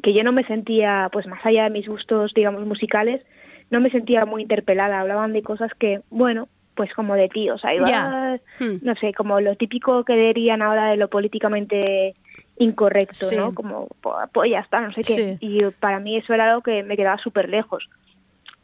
que 0.04 0.14
yo 0.14 0.24
no 0.24 0.32
me 0.32 0.44
sentía, 0.46 1.10
pues 1.12 1.28
más 1.28 1.46
allá 1.46 1.64
de 1.66 1.70
mis 1.70 1.88
gustos, 1.88 2.34
digamos, 2.34 2.66
musicales, 2.66 3.22
no 3.70 3.80
me 3.80 3.90
sentía 3.90 4.26
muy 4.26 4.42
interpelada. 4.44 5.00
Hablaban 5.00 5.34
de 5.34 5.44
cosas 5.44 5.72
que, 5.78 6.02
bueno, 6.10 6.48
pues 6.76 6.94
como 6.94 7.16
de 7.16 7.28
tíos, 7.30 7.64
ahí 7.66 7.80
va, 7.80 7.88
Ya. 7.90 8.40
Hmm. 8.60 8.78
no 8.82 8.96
sé, 8.96 9.14
como 9.14 9.40
lo 9.42 9.56
típico 9.56 10.04
que 10.06 10.16
dirían 10.16 10.62
ahora 10.62 10.86
de 10.90 10.98
lo 10.98 11.10
políticamente 11.10 12.16
incorrecto, 12.58 13.14
Sí. 13.26 13.36
¿no? 13.36 13.54
Como, 13.54 13.88
"Po- 14.02 14.16
pues 14.34 14.52
ya 14.52 14.60
está, 14.60 14.82
no 14.82 14.92
sé 14.94 15.02
qué. 15.04 15.14
Sí. 15.14 15.38
Y 15.40 15.64
para 15.80 16.00
mí 16.00 16.18
eso 16.18 16.34
era 16.34 16.50
algo 16.50 16.62
que 16.62 16.84
me 16.84 16.96
quedaba 16.96 17.18
súper 17.18 17.50
lejos. 17.50 17.90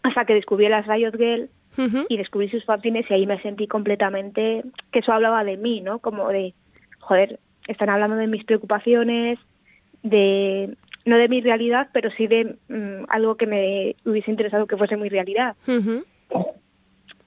Hasta 0.03 0.25
que 0.25 0.33
descubrí 0.33 0.67
las 0.69 0.87
Riot 0.87 1.17
Girl 1.17 1.49
y 2.09 2.17
descubrí 2.17 2.49
sus 2.49 2.65
fanzines 2.65 3.05
y 3.09 3.13
ahí 3.13 3.27
me 3.27 3.39
sentí 3.41 3.67
completamente 3.67 4.63
que 4.91 4.99
eso 4.99 5.13
hablaba 5.13 5.43
de 5.43 5.57
mí, 5.57 5.81
¿no? 5.81 5.99
Como 5.99 6.27
de, 6.29 6.53
joder, 6.99 7.39
están 7.67 7.89
hablando 7.89 8.17
de 8.17 8.27
mis 8.27 8.43
preocupaciones, 8.45 9.37
de 10.01 10.75
no 11.05 11.17
de 11.17 11.29
mi 11.29 11.41
realidad, 11.41 11.89
pero 11.93 12.09
sí 12.11 12.27
de 12.27 12.57
mm, 12.67 13.05
algo 13.09 13.35
que 13.35 13.47
me 13.47 13.95
hubiese 14.05 14.31
interesado 14.31 14.65
que 14.65 14.77
fuese 14.77 14.97
mi 14.97 15.09
realidad. 15.09 15.55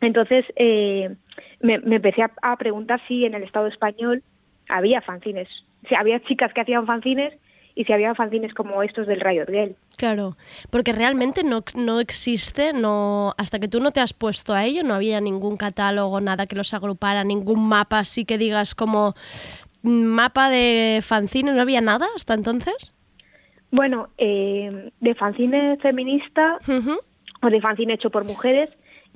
Entonces 0.00 0.44
eh, 0.56 1.14
me, 1.60 1.78
me 1.78 1.96
empecé 1.96 2.22
a, 2.22 2.32
a 2.42 2.56
preguntar 2.56 3.00
si 3.06 3.24
en 3.24 3.34
el 3.34 3.42
Estado 3.42 3.68
español 3.68 4.22
había 4.68 5.00
fanzines, 5.00 5.48
si 5.88 5.94
había 5.94 6.20
chicas 6.20 6.52
que 6.52 6.60
hacían 6.60 6.86
fanzines 6.86 7.34
y 7.74 7.84
si 7.84 7.92
había 7.92 8.14
fanzines 8.14 8.54
como 8.54 8.82
estos 8.82 9.06
del 9.06 9.20
Riot 9.20 9.46
Girl. 9.48 9.76
Claro, 9.96 10.36
porque 10.70 10.92
realmente 10.92 11.42
no, 11.42 11.62
no 11.74 12.00
existe, 12.00 12.72
no 12.72 13.34
hasta 13.38 13.58
que 13.58 13.68
tú 13.68 13.80
no 13.80 13.92
te 13.92 14.00
has 14.00 14.12
puesto 14.12 14.54
a 14.54 14.64
ello, 14.64 14.82
no 14.82 14.94
había 14.94 15.20
ningún 15.20 15.56
catálogo, 15.56 16.20
nada 16.20 16.46
que 16.46 16.56
los 16.56 16.74
agrupara, 16.74 17.24
ningún 17.24 17.68
mapa 17.68 17.98
así 17.98 18.24
que 18.24 18.38
digas 18.38 18.74
como 18.74 19.14
mm, 19.82 20.04
mapa 20.04 20.50
de 20.50 21.00
fanzine, 21.02 21.52
no 21.52 21.60
había 21.60 21.80
nada 21.80 22.06
hasta 22.16 22.34
entonces. 22.34 22.94
Bueno, 23.70 24.08
eh, 24.18 24.90
de 25.00 25.14
fanzine 25.14 25.76
feminista 25.76 26.58
o 27.42 27.50
de 27.50 27.60
fanzine 27.60 27.94
hecho 27.94 28.10
por 28.10 28.24
mujeres, 28.24 28.68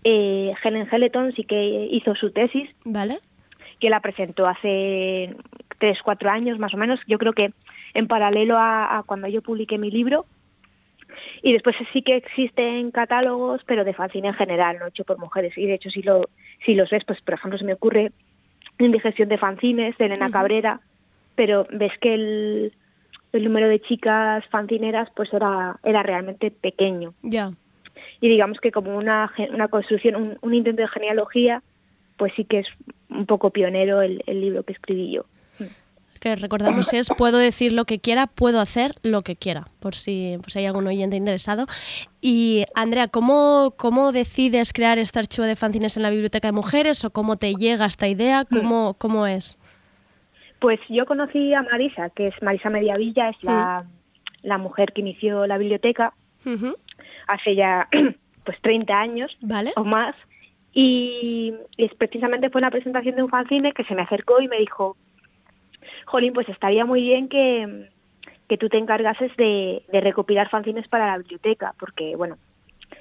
eh, 0.04 0.52
Helen 0.62 0.86
Heleton 0.90 1.32
sí 1.34 1.44
que 1.44 1.88
hizo 1.90 2.14
su 2.14 2.30
tesis. 2.30 2.68
Vale. 2.84 3.18
Que 3.80 3.90
la 3.90 4.00
presentó 4.00 4.46
hace 4.46 5.34
tres, 5.78 5.98
cuatro 6.04 6.30
años 6.30 6.58
más 6.58 6.74
o 6.74 6.76
menos. 6.76 7.00
Yo 7.08 7.18
creo 7.18 7.32
que 7.32 7.52
en 7.94 8.06
paralelo 8.06 8.58
a, 8.58 8.98
a 8.98 9.02
cuando 9.04 9.28
yo 9.28 9.42
publiqué 9.42 9.78
mi 9.78 9.90
libro. 9.90 10.26
Y 11.42 11.52
después 11.52 11.76
sí 11.92 12.02
que 12.02 12.16
existen 12.16 12.90
catálogos, 12.90 13.62
pero 13.66 13.84
de 13.84 13.94
fanzine 13.94 14.28
en 14.28 14.34
general, 14.34 14.78
no 14.78 14.86
hecho 14.86 15.04
por 15.04 15.18
mujeres. 15.18 15.56
Y 15.56 15.66
de 15.66 15.74
hecho, 15.74 15.90
si, 15.90 16.02
lo, 16.02 16.28
si 16.64 16.74
los 16.74 16.90
ves, 16.90 17.04
pues 17.04 17.20
por 17.20 17.34
ejemplo, 17.34 17.58
se 17.58 17.64
me 17.64 17.74
ocurre 17.74 18.12
Indigestión 18.78 19.28
de 19.28 19.38
fanzines 19.38 19.96
de 19.98 20.06
Elena. 20.06 20.30
Cabrera, 20.30 20.80
pero 21.36 21.66
ves 21.70 21.92
que 22.00 22.14
el, 22.14 22.72
el 23.32 23.44
número 23.44 23.68
de 23.68 23.80
chicas 23.80 24.44
fanzineras 24.50 25.08
pues 25.14 25.32
era, 25.32 25.78
era 25.84 26.02
realmente 26.02 26.50
pequeño. 26.50 27.14
Ya. 27.22 27.52
Y 28.20 28.28
digamos 28.28 28.58
que 28.58 28.72
como 28.72 28.96
una, 28.96 29.32
una 29.52 29.68
construcción, 29.68 30.16
un, 30.16 30.38
un 30.40 30.54
intento 30.54 30.82
de 30.82 30.88
genealogía, 30.88 31.62
pues 32.16 32.32
sí 32.34 32.44
que 32.44 32.60
es 32.60 32.66
un 33.08 33.26
poco 33.26 33.50
pionero 33.50 34.02
el, 34.02 34.24
el 34.26 34.40
libro 34.40 34.64
que 34.64 34.72
escribí 34.72 35.12
yo. 35.12 35.24
Que 36.20 36.36
recordamos 36.36 36.92
es 36.92 37.08
puedo 37.16 37.38
decir 37.38 37.72
lo 37.72 37.84
que 37.84 37.98
quiera, 37.98 38.26
puedo 38.26 38.60
hacer 38.60 38.94
lo 39.02 39.22
que 39.22 39.36
quiera, 39.36 39.68
por 39.80 39.94
si, 39.94 40.36
por 40.40 40.50
si 40.50 40.60
hay 40.60 40.66
algún 40.66 40.86
oyente 40.86 41.16
interesado. 41.16 41.66
Y 42.20 42.64
Andrea, 42.74 43.08
¿cómo, 43.08 43.74
¿cómo 43.76 44.12
decides 44.12 44.72
crear 44.72 44.98
este 44.98 45.18
archivo 45.18 45.46
de 45.46 45.56
fanzines 45.56 45.96
en 45.96 46.02
la 46.02 46.10
Biblioteca 46.10 46.48
de 46.48 46.52
Mujeres 46.52 47.04
o 47.04 47.10
cómo 47.10 47.36
te 47.36 47.54
llega 47.54 47.86
esta 47.86 48.08
idea? 48.08 48.44
¿Cómo, 48.44 48.94
cómo 48.94 49.26
es? 49.26 49.58
Pues 50.60 50.80
yo 50.88 51.04
conocí 51.04 51.52
a 51.52 51.62
Marisa, 51.62 52.10
que 52.10 52.28
es 52.28 52.42
Marisa 52.42 52.70
Mediavilla, 52.70 53.28
es 53.28 53.36
la, 53.42 53.84
la 54.42 54.58
mujer 54.58 54.92
que 54.92 55.02
inició 55.02 55.46
la 55.46 55.58
biblioteca 55.58 56.14
hace 57.26 57.54
ya 57.54 57.88
pues 58.44 58.60
30 58.60 58.98
años 59.00 59.36
o 59.76 59.84
más 59.84 60.14
Y, 60.72 61.54
y 61.76 61.84
es 61.84 61.94
precisamente 61.94 62.50
fue 62.50 62.60
la 62.60 62.70
presentación 62.70 63.16
de 63.16 63.22
un 63.22 63.30
fanzine 63.30 63.72
que 63.72 63.84
se 63.84 63.94
me 63.94 64.02
acercó 64.02 64.40
y 64.40 64.48
me 64.48 64.58
dijo, 64.58 64.96
Jolín, 66.06 66.32
pues 66.32 66.48
estaría 66.48 66.84
muy 66.84 67.02
bien 67.02 67.28
que, 67.28 67.90
que 68.48 68.58
tú 68.58 68.68
te 68.68 68.78
encargases 68.78 69.34
de, 69.36 69.82
de 69.90 70.00
recopilar 70.00 70.48
fanzines 70.48 70.88
para 70.88 71.06
la 71.06 71.18
biblioteca, 71.18 71.74
porque 71.78 72.16
bueno, 72.16 72.36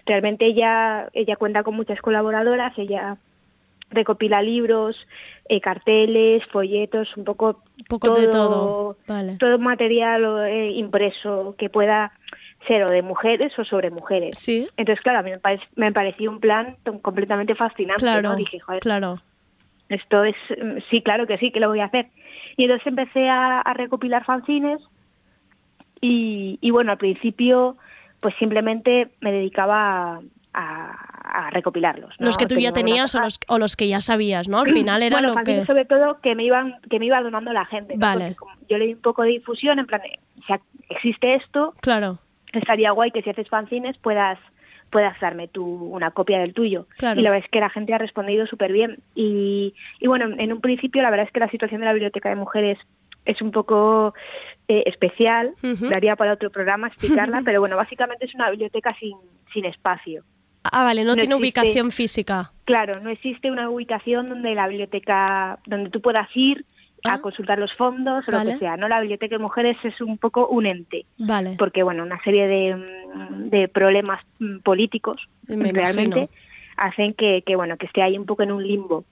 realmente 0.05 0.45
ella, 0.45 1.09
ella 1.13 1.35
cuenta 1.35 1.63
con 1.63 1.75
muchas 1.75 1.99
colaboradoras, 2.01 2.77
ella 2.77 3.17
recopila 3.89 4.41
libros, 4.41 4.95
eh, 5.47 5.61
carteles, 5.61 6.43
folletos, 6.47 7.15
un 7.15 7.23
poco, 7.23 7.61
poco 7.87 8.13
de 8.15 8.27
todo, 8.27 8.97
vale. 9.07 9.37
todo 9.37 9.59
material 9.59 10.47
eh, 10.47 10.71
impreso 10.73 11.55
que 11.57 11.69
pueda 11.69 12.13
ser 12.67 12.83
o 12.83 12.89
de 12.89 13.01
mujeres 13.01 13.57
o 13.59 13.65
sobre 13.65 13.91
mujeres. 13.91 14.39
Sí. 14.39 14.67
Entonces, 14.77 15.03
claro, 15.03 15.19
a 15.19 15.23
mí 15.23 15.31
me, 15.31 15.59
me 15.75 15.91
pareció 15.91 16.31
un 16.31 16.39
plan 16.39 16.77
completamente 17.01 17.55
fascinante, 17.55 18.01
Claro, 18.01 18.29
¿no? 18.29 18.35
Dije, 18.35 18.59
joder, 18.59 18.81
claro. 18.81 19.19
esto 19.89 20.23
es, 20.23 20.35
mm, 20.49 20.77
sí, 20.89 21.01
claro 21.01 21.27
que 21.27 21.37
sí, 21.37 21.51
que 21.51 21.59
lo 21.59 21.69
voy 21.69 21.81
a 21.81 21.85
hacer. 21.85 22.07
Y 22.57 22.63
entonces 22.63 22.87
empecé 22.87 23.29
a, 23.29 23.59
a 23.61 23.73
recopilar 23.73 24.23
fanzines 24.25 24.79
y, 26.01 26.57
y 26.61 26.71
bueno, 26.71 26.91
al 26.91 26.97
principio 26.97 27.77
pues 28.19 28.35
simplemente 28.39 29.09
me 29.19 29.31
dedicaba 29.31 30.15
a, 30.15 30.21
a- 30.53 31.47
a 31.47 31.49
recopilarlos. 31.49 32.13
¿no? 32.19 32.25
Los 32.27 32.37
que 32.37 32.45
tú 32.45 32.55
ya 32.55 32.71
Tenía 32.71 33.05
tenías 33.05 33.15
o 33.15 33.19
los, 33.21 33.39
o 33.47 33.57
los 33.57 33.75
que 33.75 33.87
ya 33.87 33.99
sabías, 34.01 34.47
¿no? 34.47 34.59
Al 34.59 34.67
final 34.71 35.01
era 35.01 35.17
bueno, 35.19 35.33
lo 35.35 35.43
que... 35.43 35.65
sobre 35.65 35.85
todo 35.85 36.19
que 36.21 36.35
me 36.35 36.43
iban 36.43 36.75
que 36.89 36.99
me 36.99 37.07
iba 37.07 37.21
donando 37.21 37.51
la 37.53 37.65
gente. 37.65 37.95
¿no? 37.95 37.99
Vale. 38.01 38.35
Yo 38.69 38.77
le 38.77 38.85
di 38.87 38.93
un 38.93 39.01
poco 39.01 39.23
de 39.23 39.29
difusión, 39.29 39.79
en 39.79 39.87
plan, 39.87 40.01
eh, 40.05 40.19
si 40.47 40.53
existe 40.93 41.35
esto, 41.35 41.73
Claro, 41.81 42.19
estaría 42.51 42.91
guay 42.91 43.11
que 43.11 43.21
si 43.23 43.29
haces 43.31 43.49
fanzines 43.49 43.97
puedas 43.97 44.37
puedas 44.93 45.19
darme 45.19 45.49
tú 45.49 45.65
una 45.65 46.11
copia 46.11 46.39
del 46.39 46.53
tuyo. 46.53 46.87
Claro. 46.97 47.19
Y 47.19 47.23
la 47.23 47.31
verdad 47.31 47.43
es 47.45 47.51
que 47.51 47.59
la 47.59 47.69
gente 47.69 47.93
ha 47.93 47.97
respondido 47.97 48.45
súper 48.47 48.71
bien. 48.71 48.99
Y, 49.15 49.73
y 49.99 50.07
bueno, 50.07 50.33
en 50.37 50.53
un 50.53 50.61
principio 50.61 51.01
la 51.01 51.09
verdad 51.09 51.25
es 51.25 51.33
que 51.33 51.41
la 51.41 51.49
situación 51.49 51.81
de 51.81 51.85
la 51.87 51.93
biblioteca 51.93 52.29
de 52.29 52.35
mujeres 52.35 52.77
es 53.25 53.41
un 53.41 53.51
poco 53.51 54.13
eh, 54.67 54.83
especial, 54.85 55.53
daría 55.89 56.15
para 56.15 56.33
otro 56.33 56.49
programa 56.51 56.87
explicarla, 56.87 57.41
pero 57.45 57.59
bueno, 57.59 57.75
básicamente 57.75 58.25
es 58.25 58.35
una 58.35 58.49
biblioteca 58.51 58.95
sin, 58.99 59.17
sin 59.53 59.65
espacio. 59.65 60.23
Ah, 60.63 60.83
vale, 60.85 61.03
no, 61.03 61.09
No 61.09 61.15
tiene 61.15 61.35
existe- 61.35 61.41
ubicación 61.41 61.91
física. 61.91 62.51
Claro, 62.65 62.99
no 63.01 63.09
existe 63.09 63.51
una 63.51 63.69
ubicación 63.69 64.29
donde 64.29 64.55
la 64.55 64.67
biblioteca, 64.69 65.59
donde 65.65 65.89
tú 65.89 65.99
puedas 66.01 66.29
ir 66.35 66.65
a 67.05 67.19
consultar 67.19 67.59
los 67.59 67.73
fondos 67.73 68.23
o 68.27 68.31
Ah. 68.31 68.37
Vale. 68.37 68.45
lo 68.45 68.59
que 68.59 68.59
sea. 68.65 68.77
No, 68.77 68.87
la 68.87 68.99
biblioteca 69.01 69.35
de 69.35 69.41
mujeres 69.43 69.77
es 69.83 69.99
un 70.01 70.17
poco 70.17 70.47
un 70.47 70.65
ente 70.65 71.05
Vale. 71.17 71.55
porque 71.57 71.83
bueno 71.83 72.03
una 72.03 72.21
serie 72.23 72.47
de, 72.47 73.09
de 73.49 73.67
problemas 73.67 74.21
mm, 74.39 74.59
políticos 74.59 75.21
Me 75.47 75.71
realmente 75.71 76.17
imagino. 76.19 76.29
hacen 76.77 77.13
que, 77.13 77.41
que 77.45 77.55
bueno 77.55 77.77
que 77.77 77.85
esté 77.87 78.01
ahí 78.01 78.17
un 78.17 78.25
poco 78.25 78.43
en 78.43 78.51
un 78.53 78.65
limbo 78.65 79.03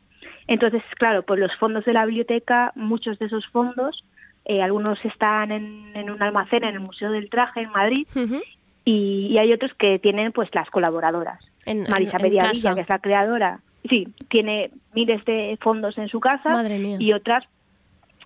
entonces 0.47 0.81
claro 0.97 1.23
pues 1.23 1.39
los 1.39 1.55
fondos 1.57 1.83
de 1.85 1.93
la 1.93 2.05
biblioteca 2.05 2.71
muchos 2.75 3.19
de 3.19 3.25
esos 3.25 3.45
fondos 3.47 4.03
eh, 4.45 4.61
algunos 4.61 5.03
están 5.05 5.51
en, 5.51 5.91
en 5.95 6.09
un 6.09 6.23
almacén 6.23 6.63
en 6.63 6.75
el 6.75 6.79
museo 6.79 7.11
del 7.11 7.29
traje 7.29 7.61
en 7.61 7.69
Madrid 7.71 8.07
y, 8.85 9.27
y 9.31 9.37
hay 9.37 9.51
otros 9.53 9.73
que 9.75 9.99
tienen 9.99 10.31
pues 10.31 10.49
las 10.53 10.69
colaboradoras 10.69 11.39
En- 11.65 11.83
Marisa 11.89 12.17
en- 12.17 12.23
Mediavilla 12.23 12.73
que 12.73 12.81
es 12.81 12.89
la 12.89 12.99
creadora 12.99 13.59
sí 13.89 14.07
tiene 14.29 14.71
miles 14.95 15.23
de 15.25 15.57
fondos 15.61 15.97
en 15.97 16.07
su 16.07 16.19
casa 16.21 16.49
Madre 16.51 16.79
mía. 16.79 16.97
y 16.99 17.11
otras 17.13 17.43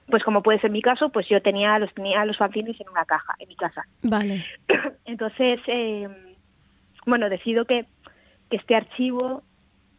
pues 0.10 0.24
como 0.24 0.44
puede 0.44 0.60
ser 0.60 0.70
mi 0.72 0.82
caso 0.82 1.10
pues 1.10 1.28
yo 1.28 1.42
tenía 1.42 1.80
los 1.80 1.94
tenía 1.94 2.24
los 2.26 2.38
fanzines 2.38 2.80
en 2.80 2.90
una 2.90 3.06
caja 3.06 3.34
en 3.40 3.48
mi 3.48 3.56
casa 3.56 3.86
Vale. 4.04 4.46
entonces, 5.06 5.60
eh, 5.68 6.08
bueno, 7.06 7.30
decido 7.30 7.66
que, 7.66 7.86
que 8.50 8.58
este 8.58 8.76
archivo 8.76 9.44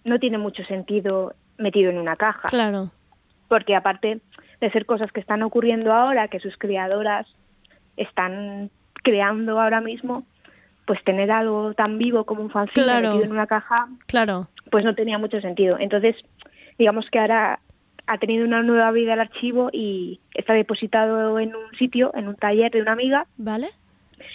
no 0.05 0.19
tiene 0.19 0.39
mucho 0.39 0.65
sentido 0.65 1.35
metido 1.59 1.91
en 1.91 1.99
una 1.99 2.17
caja. 2.17 2.49
Claro. 2.49 2.91
Porque 3.49 3.75
aparte 3.77 4.21
de 4.61 4.71
ser 4.71 4.87
cosas 4.87 5.11
que 5.13 5.21
están 5.21 5.43
ocurriendo 5.43 5.93
ahora, 5.93 6.29
que 6.29 6.41
sus 6.41 6.57
creadoras 6.57 7.27
están 7.97 8.71
creando 9.03 9.61
ahora 9.61 9.81
mismo, 9.81 10.25
pues 10.87 11.03
tener 11.05 11.31
algo 11.31 11.75
tan 11.75 11.99
vivo 11.99 12.25
como 12.25 12.43
un 12.43 12.51
fanzine 12.51 12.85
Claro. 12.85 13.09
metido 13.11 13.25
en 13.25 13.33
una 13.33 13.47
caja, 13.47 13.89
Claro. 14.07 14.49
pues 14.71 14.85
no 14.85 14.95
tenía 14.95 15.19
mucho 15.19 15.41
sentido. 15.41 15.77
Entonces, 15.79 16.17
digamos 16.79 17.09
que 17.11 17.19
ahora 17.19 17.61
ha 18.07 18.19
tenido 18.19 18.45
una 18.45 18.63
nueva 18.63 18.91
vida 18.93 19.15
el 19.15 19.21
archivo 19.21 19.71
y 19.73 20.21
está 20.35 20.55
depositado 20.55 21.39
en 21.41 21.55
un 21.57 21.77
sitio, 21.79 22.13
en 22.15 22.29
un 22.29 22.37
taller 22.37 22.71
de 22.71 22.83
una 22.83 22.93
amiga, 22.93 23.27
¿Vale? 23.37 23.71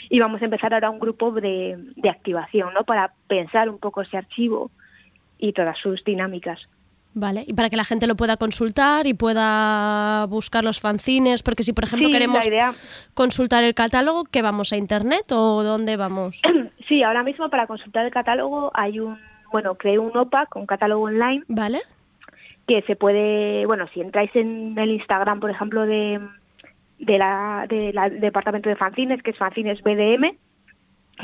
y 0.09 0.19
vamos 0.19 0.41
a 0.41 0.45
empezar 0.45 0.73
ahora 0.73 0.89
un 0.89 0.99
grupo 0.99 1.31
de, 1.31 1.77
de 1.95 2.09
activación, 2.09 2.73
¿no? 2.73 2.83
Para 2.83 3.13
pensar 3.27 3.69
un 3.69 3.79
poco 3.79 4.01
ese 4.01 4.17
archivo 4.17 4.69
y 5.39 5.53
todas 5.53 5.77
sus 5.79 6.03
dinámicas. 6.03 6.59
Vale, 7.13 7.43
y 7.45 7.53
para 7.53 7.69
que 7.69 7.75
la 7.75 7.83
gente 7.83 8.07
lo 8.07 8.15
pueda 8.15 8.37
consultar 8.37 9.05
y 9.05 9.13
pueda 9.13 10.25
buscar 10.27 10.63
los 10.63 10.79
fanzines, 10.79 11.43
porque 11.43 11.63
si 11.63 11.73
por 11.73 11.83
ejemplo 11.83 12.07
Sí, 12.07 12.13
queremos 12.13 12.45
idea- 12.47 12.73
consultar 13.13 13.63
el 13.63 13.73
catálogo, 13.73 14.23
¿qué 14.25 14.41
vamos 14.41 14.71
a 14.71 14.77
internet 14.77 15.31
o 15.31 15.63
dónde 15.63 15.97
vamos? 15.97 16.41
Sí, 16.87 17.03
ahora 17.03 17.23
mismo 17.23 17.49
para 17.49 17.67
consultar 17.67 18.05
el 18.05 18.11
catálogo 18.11 18.69
hay 18.73 18.99
un, 18.99 19.17
bueno, 19.51 19.75
creé 19.75 19.97
un 19.97 20.15
OPAC, 20.15 20.55
un 20.57 20.65
catálogo 20.65 21.05
online, 21.05 21.43
¿Vale? 21.47 21.81
Que 22.71 22.81
se 22.87 22.95
puede, 22.95 23.65
bueno, 23.65 23.85
si 23.93 23.99
entráis 23.99 24.33
en 24.35 24.77
el 24.77 24.91
Instagram, 24.91 25.39
por 25.41 25.49
ejemplo, 25.49 25.85
de, 25.85 26.19
de 26.99 27.17
la, 27.17 27.65
de 27.67 27.91
la- 27.91 28.09
del 28.09 28.21
departamento 28.21 28.69
de 28.69 28.77
fanzines, 28.77 29.21
que 29.23 29.31
es 29.31 29.37
fanzines 29.37 29.81
BDM, 29.83 30.37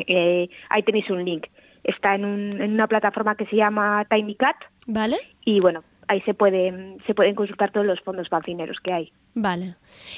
eh, 0.08 0.50
ahí 0.70 0.84
tenéis 0.84 1.10
un 1.10 1.24
link. 1.24 1.46
Está 1.84 2.16
en, 2.16 2.26
un- 2.26 2.62
en 2.62 2.74
una 2.74 2.88
plataforma 2.88 3.36
que 3.36 3.46
se 3.46 3.56
llama 3.56 4.06
TinyCat 4.10 4.58
¿Vale? 4.88 5.18
y 5.46 5.60
bueno, 5.62 5.84
ahí 6.08 6.22
se 6.22 6.34
pueden, 6.34 6.98
se 7.06 7.14
pueden 7.14 7.36
consultar 7.36 7.72
todos 7.72 7.86
los 7.86 8.00
fondos 8.02 8.30
fanzineros 8.30 8.78
que 8.84 8.94
hay. 8.94 9.12
Vale. 9.34 9.76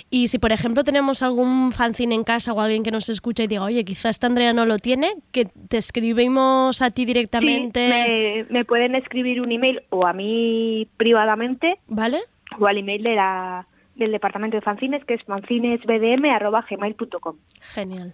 Y 0.10 0.28
si 0.28 0.40
por 0.40 0.52
ejemplo 0.52 0.84
tenemos 0.84 1.24
algún 1.24 1.72
fanzine 1.72 2.16
en 2.16 2.24
casa 2.24 2.54
o 2.54 2.62
alguien 2.62 2.84
que 2.84 2.92
nos 2.92 3.10
escucha 3.10 3.44
y 3.44 3.48
diga, 3.48 3.64
oye, 3.64 3.84
quizás 3.84 4.12
esta 4.12 4.28
Andrea 4.28 4.54
no 4.54 4.66
lo 4.66 4.78
tiene, 4.78 5.14
que 5.32 5.46
te 5.46 5.78
escribimos 5.78 6.82
a 6.82 6.90
ti 6.90 7.06
directamente. 7.06 7.86
Sí, 7.86 8.52
me, 8.52 8.60
me 8.60 8.66
pueden 8.66 8.96
escribir 8.96 9.42
un 9.42 9.52
email 9.52 9.82
o 9.90 10.06
a 10.06 10.14
mí 10.14 10.88
privadamente 10.98 11.80
¿Vale? 11.88 12.20
o 12.58 12.68
al 12.68 12.78
email 12.78 13.04
de 13.04 13.16
la, 13.16 13.68
del 14.00 14.12
departamento 14.12 14.58
de 14.58 14.62
fanzines 14.62 15.04
que 15.06 15.16
es 15.16 15.24
fanzinesbdm.gmail.com 15.26 17.36
Genial. 17.62 18.14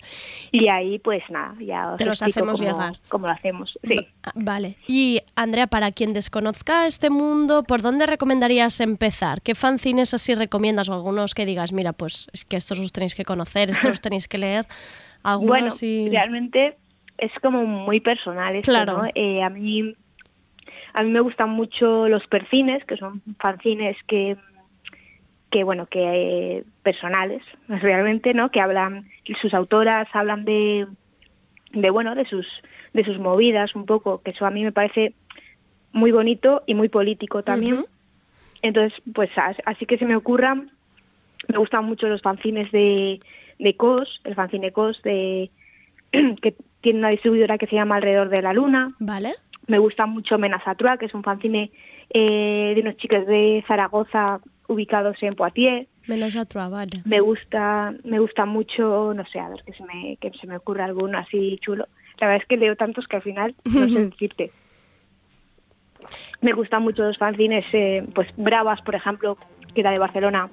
y 0.51 0.67
ahí 0.67 0.99
pues 0.99 1.23
nada, 1.29 1.55
ya 1.59 1.91
os 1.91 1.97
Te 1.97 2.05
los 2.05 2.21
hacemos 2.21 2.59
cómo, 2.59 2.71
llegar. 2.71 2.99
cómo 3.07 3.27
lo 3.27 3.33
hacemos. 3.33 3.77
Sí. 3.83 4.07
Vale. 4.33 4.75
Y 4.88 5.21
Andrea, 5.36 5.67
para 5.67 5.91
quien 5.91 6.13
desconozca 6.13 6.88
este 6.88 7.09
mundo, 7.09 7.63
¿por 7.63 7.81
dónde 7.81 8.05
recomendarías 8.05 8.79
empezar? 8.81 9.41
¿Qué 9.41 9.55
fanzines 9.55 10.13
así 10.13 10.36
recomiendas? 10.36 10.89
O 10.89 10.93
algunos 10.93 11.33
que 11.33 11.45
digas, 11.45 11.71
mira, 11.71 11.93
pues 11.93 12.27
es 12.33 12.45
que 12.45 12.57
estos 12.57 12.79
los 12.79 12.91
tenéis 12.91 13.15
que 13.15 13.25
conocer, 13.25 13.69
estos 13.69 13.89
los 13.89 14.01
tenéis 14.01 14.27
que 14.27 14.38
leer. 14.38 14.65
Algunos 15.23 15.49
Bueno, 15.49 15.71
sí- 15.71 16.07
realmente 16.09 16.77
es 17.17 17.31
como 17.41 17.65
muy 17.65 17.99
personal 17.99 18.55
esto, 18.55 18.71
Claro. 18.71 19.03
¿no? 19.03 19.09
Eh, 19.15 19.43
a 19.43 19.49
mí 19.49 19.95
a 20.97 21.03
mí 21.03 21.11
me 21.11 21.19
gustan 21.19 21.49
mucho 21.49 22.07
los 22.07 22.25
perfines, 22.27 22.86
que 22.86 22.95
son 22.95 23.21
fanzines 23.39 23.97
que 24.07 24.38
que 25.56 25.64
bueno, 25.64 25.86
que 25.86 26.01
eh, 26.58 26.64
personales, 26.84 27.41
realmente, 27.70 28.34
¿no? 28.34 28.51
Que 28.51 28.60
hablan 28.60 29.08
sus 29.41 29.53
autoras 29.53 30.06
hablan 30.12 30.43
de 30.43 30.86
de 31.72 31.89
bueno, 31.91 32.14
de 32.14 32.26
sus 32.26 32.45
de 32.93 33.06
sus 33.06 33.20
movidas 33.20 33.74
un 33.74 33.86
poco, 33.86 34.22
que 34.22 34.32
eso 34.32 34.45
a 34.45 34.51
mí 34.51 34.64
me 34.66 34.74
parece 34.74 35.14
muy 35.93 36.12
bonito 36.12 36.64
y 36.66 36.74
muy 36.76 36.89
político 36.89 37.41
también. 37.43 37.86
Entonces, 38.62 38.99
pues 39.14 39.30
as- 39.38 39.62
así 39.66 39.86
que 39.86 39.97
se 39.97 40.06
me 40.06 40.16
ocurran, 40.18 40.72
me 41.47 41.58
gustan 41.58 41.86
mucho 41.86 42.08
los 42.08 42.22
fanzines 42.22 42.70
de, 42.74 43.22
de 43.60 43.76
COS, 43.78 44.20
el 44.26 44.36
fanzine 44.36 44.72
COS 44.74 45.01
de 45.03 45.51
que 46.41 46.53
tiene 46.82 46.99
una 46.99 47.10
distribuidora 47.10 47.58
que 47.58 47.68
se 47.68 47.76
llama 47.76 47.95
Alrededor 47.95 48.28
de 48.28 48.41
la 48.41 48.51
Luna. 48.53 48.93
Vale. 48.99 49.36
Me 49.68 49.80
gusta 49.80 50.06
mucho 50.06 50.38
Menasatrua, 50.38 50.97
que 50.97 51.06
es 51.06 51.14
un 51.14 51.24
fanzine 51.24 51.72
eh, 52.10 52.74
de 52.76 52.82
unos 52.82 52.97
chicos 52.97 53.26
de 53.26 53.64
Zaragoza 53.68 54.39
ubicados 54.68 55.22
en 55.22 55.36
Poitiers. 55.36 55.88
Menos 56.07 56.36
a 56.36 56.45
Trua, 56.45 56.70
vale. 56.70 57.01
Me 57.05 57.20
gusta, 57.20 57.93
me 58.03 58.20
gusta 58.20 58.45
mucho, 58.45 59.13
no 59.13 59.26
sé, 59.26 59.39
a 59.39 59.49
ver 59.49 59.63
que 59.63 59.74
se 59.74 59.84
me, 59.84 60.18
que 60.18 60.32
se 60.39 60.47
me 60.47 60.57
ocurre 60.57 60.84
alguno 60.84 61.18
así 61.18 61.57
chulo. 61.61 61.88
La 62.20 62.28
verdad 62.28 62.43
es 62.43 62.47
que 62.47 62.57
leo 62.57 62.76
tantos 62.76 63.07
que 63.07 63.16
al 63.18 63.22
final 63.22 63.55
no 63.66 63.88
sé 63.88 64.05
decirte. 64.05 64.51
Me 66.41 66.53
gustan 66.53 66.84
mucho 66.84 67.03
los 67.03 67.18
fanzines, 67.18 67.66
eh, 67.74 68.05
pues 68.13 68.28
Bravas, 68.38 68.82
por 68.82 68.95
ejemplo, 68.95 69.38
que 69.74 69.82
era 69.82 69.91
de 69.91 69.99
Barcelona, 69.99 70.49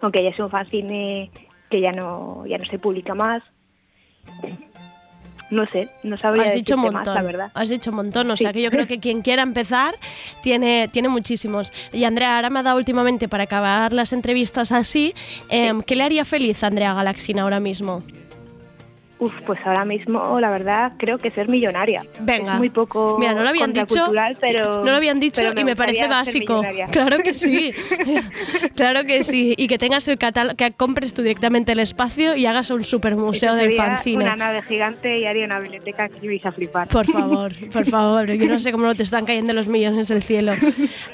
aunque 0.00 0.22
ya 0.22 0.30
es 0.30 0.38
un 0.38 0.50
fanzine 0.50 1.30
que 1.70 1.80
ya 1.80 1.92
no, 1.92 2.44
ya 2.46 2.58
no 2.58 2.64
se 2.66 2.78
publica 2.78 3.14
más. 3.14 3.42
No 5.52 5.66
sé, 5.66 5.88
no 6.02 6.16
sabría 6.16 6.44
Has 6.44 6.54
dicho 6.54 6.76
montón. 6.78 7.04
más, 7.04 7.14
la 7.14 7.22
verdad. 7.22 7.50
Has 7.52 7.68
dicho 7.68 7.90
un 7.90 7.96
montón. 7.96 8.30
O 8.30 8.36
Sí. 8.36 8.44
sea 8.44 8.52
que 8.54 8.62
yo 8.62 8.70
creo 8.70 8.86
que 8.86 8.98
quien 9.00 9.20
quiera 9.20 9.42
empezar 9.42 9.94
tiene, 10.42 10.88
tiene 10.90 11.08
muchísimos. 11.10 11.70
Y 11.92 12.04
Andrea, 12.04 12.36
ahora 12.36 12.48
me 12.48 12.60
ha 12.60 12.62
dado 12.62 12.78
últimamente 12.78 13.28
para 13.28 13.44
acabar 13.44 13.92
las 13.92 14.12
entrevistas 14.14 14.72
así. 14.72 15.14
em, 15.50 15.82
¿Qué 15.82 15.94
le 15.94 16.04
haría 16.04 16.24
feliz 16.24 16.64
a 16.64 16.68
Andrea 16.68 16.94
Galaxina 16.94 17.42
ahora 17.42 17.60
mismo? 17.60 18.02
Uf, 19.22 19.32
pues 19.46 19.64
ahora 19.64 19.84
mismo, 19.84 20.40
la 20.40 20.50
verdad, 20.50 20.94
creo 20.98 21.16
que 21.16 21.30
ser 21.30 21.48
millonaria. 21.48 22.04
Venga. 22.18 22.54
Es 22.54 22.58
muy 22.58 22.70
poco 22.70 23.18
Mira, 23.20 23.34
no 23.34 23.44
lo 23.44 23.50
habían 23.50 23.72
dicho, 23.72 24.12
pero 24.40 24.78
no 24.84 24.90
lo 24.90 24.96
habían 24.96 25.20
dicho 25.20 25.42
y 25.56 25.62
me 25.64 25.76
parece 25.76 26.08
básico. 26.08 26.60
Claro 26.90 27.18
que 27.20 27.32
sí. 27.32 27.72
claro 28.74 29.04
que 29.04 29.22
sí. 29.22 29.54
Y 29.56 29.68
que 29.68 29.78
tengas 29.78 30.08
el 30.08 30.18
catálogo, 30.18 30.56
que 30.56 30.72
compres 30.72 31.14
tú 31.14 31.22
directamente 31.22 31.70
el 31.70 31.78
espacio 31.78 32.34
y 32.34 32.46
hagas 32.46 32.72
un 32.72 32.82
super 32.82 33.14
museo 33.14 33.54
del 33.54 33.76
fanzine. 33.76 34.24
Una 34.24 34.34
nave 34.34 34.62
gigante 34.62 35.16
y 35.20 35.24
haría 35.24 35.44
una 35.44 35.60
biblioteca 35.60 36.08
que 36.08 36.26
vais 36.26 36.44
a 36.44 36.50
flipar. 36.50 36.88
Por 36.88 37.06
favor, 37.12 37.52
por 37.70 37.86
favor, 37.86 38.28
yo 38.32 38.48
no 38.48 38.58
sé 38.58 38.72
cómo 38.72 38.86
no 38.86 38.94
te 38.96 39.04
están 39.04 39.24
cayendo 39.24 39.52
los 39.52 39.68
millones 39.68 40.08
del 40.08 40.24
cielo. 40.24 40.54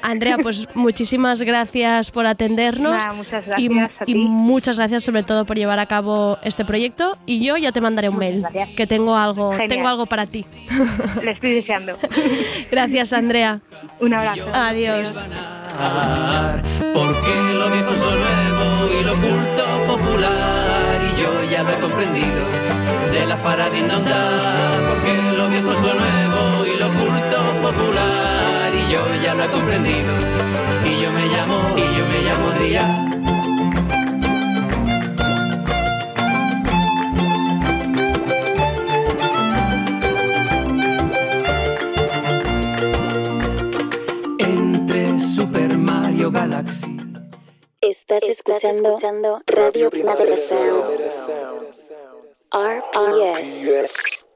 Andrea, 0.01 0.39
pues 0.39 0.67
muchísimas 0.75 1.43
gracias 1.43 2.11
por 2.11 2.27
atendernos 2.27 3.05
Nada, 3.05 3.13
muchas 3.13 3.45
y, 3.59 3.69
gracias 3.69 4.01
a 4.01 4.05
y 4.05 4.15
ti. 4.15 4.19
muchas 4.19 4.79
gracias 4.79 5.05
sobre 5.05 5.25
todo 5.25 5.45
por 5.45 5.59
llevar 5.59 5.79
a 5.79 5.85
cabo 5.85 6.39
este 6.43 6.65
proyecto 6.65 7.19
y 7.27 7.45
yo 7.45 7.59
ya 7.59 7.71
te 7.71 7.83
mandaré 7.99 8.09
un 8.09 8.19
mail, 8.19 8.47
que 8.77 8.87
tengo 8.87 9.17
algo, 9.17 9.51
Genial. 9.53 9.69
tengo 9.69 9.89
algo 9.89 10.07
para 10.07 10.27
ti. 10.27 10.45
Le 11.23 11.33
estoy 11.33 11.55
deseando. 11.55 11.97
Gracias, 12.71 13.13
Andrea. 13.13 13.61
Un 14.01 14.15
abrazo. 14.15 14.47
Adiós. 14.53 15.15
Porque 16.95 17.35
lo 17.55 17.71
viejo 17.71 17.91
es 17.93 18.01
lo 18.01 18.15
nuevo 18.15 19.01
y 19.01 19.05
lo 19.05 19.13
oculto 19.13 19.65
popular 19.87 20.99
y 21.03 21.21
yo 21.21 21.51
ya 21.51 21.63
lo 21.63 21.71
he 21.71 21.81
comprendido 21.81 22.41
de 23.13 23.27
la 23.27 23.37
faradindonda 23.37 24.17
porque 24.89 25.37
lo 25.37 25.49
viejo 25.49 25.73
es 25.73 25.81
lo 25.81 25.95
nuevo 25.95 26.67
y 26.67 26.79
lo 26.79 26.87
oculto 26.87 27.39
popular 27.63 28.73
y 28.75 28.93
yo 28.93 29.01
ya 29.23 29.35
lo 29.35 29.45
he 29.45 29.49
comprendido 29.49 30.13
y 30.85 31.03
yo 31.03 31.13
me 31.13 31.27
llamo 31.27 31.59
y 31.77 31.81
yo 31.97 32.07
me 32.07 32.23
llamo 32.23 32.49
Adrián 32.57 33.28
Mario 46.31 46.31
Galaxy 46.31 46.97
Estás, 47.81 48.23
escuchando, 48.25 49.41
Radio 49.47 49.89
Primavera 49.89 50.37
Sound. 50.37 50.85
RPS. 52.53 54.28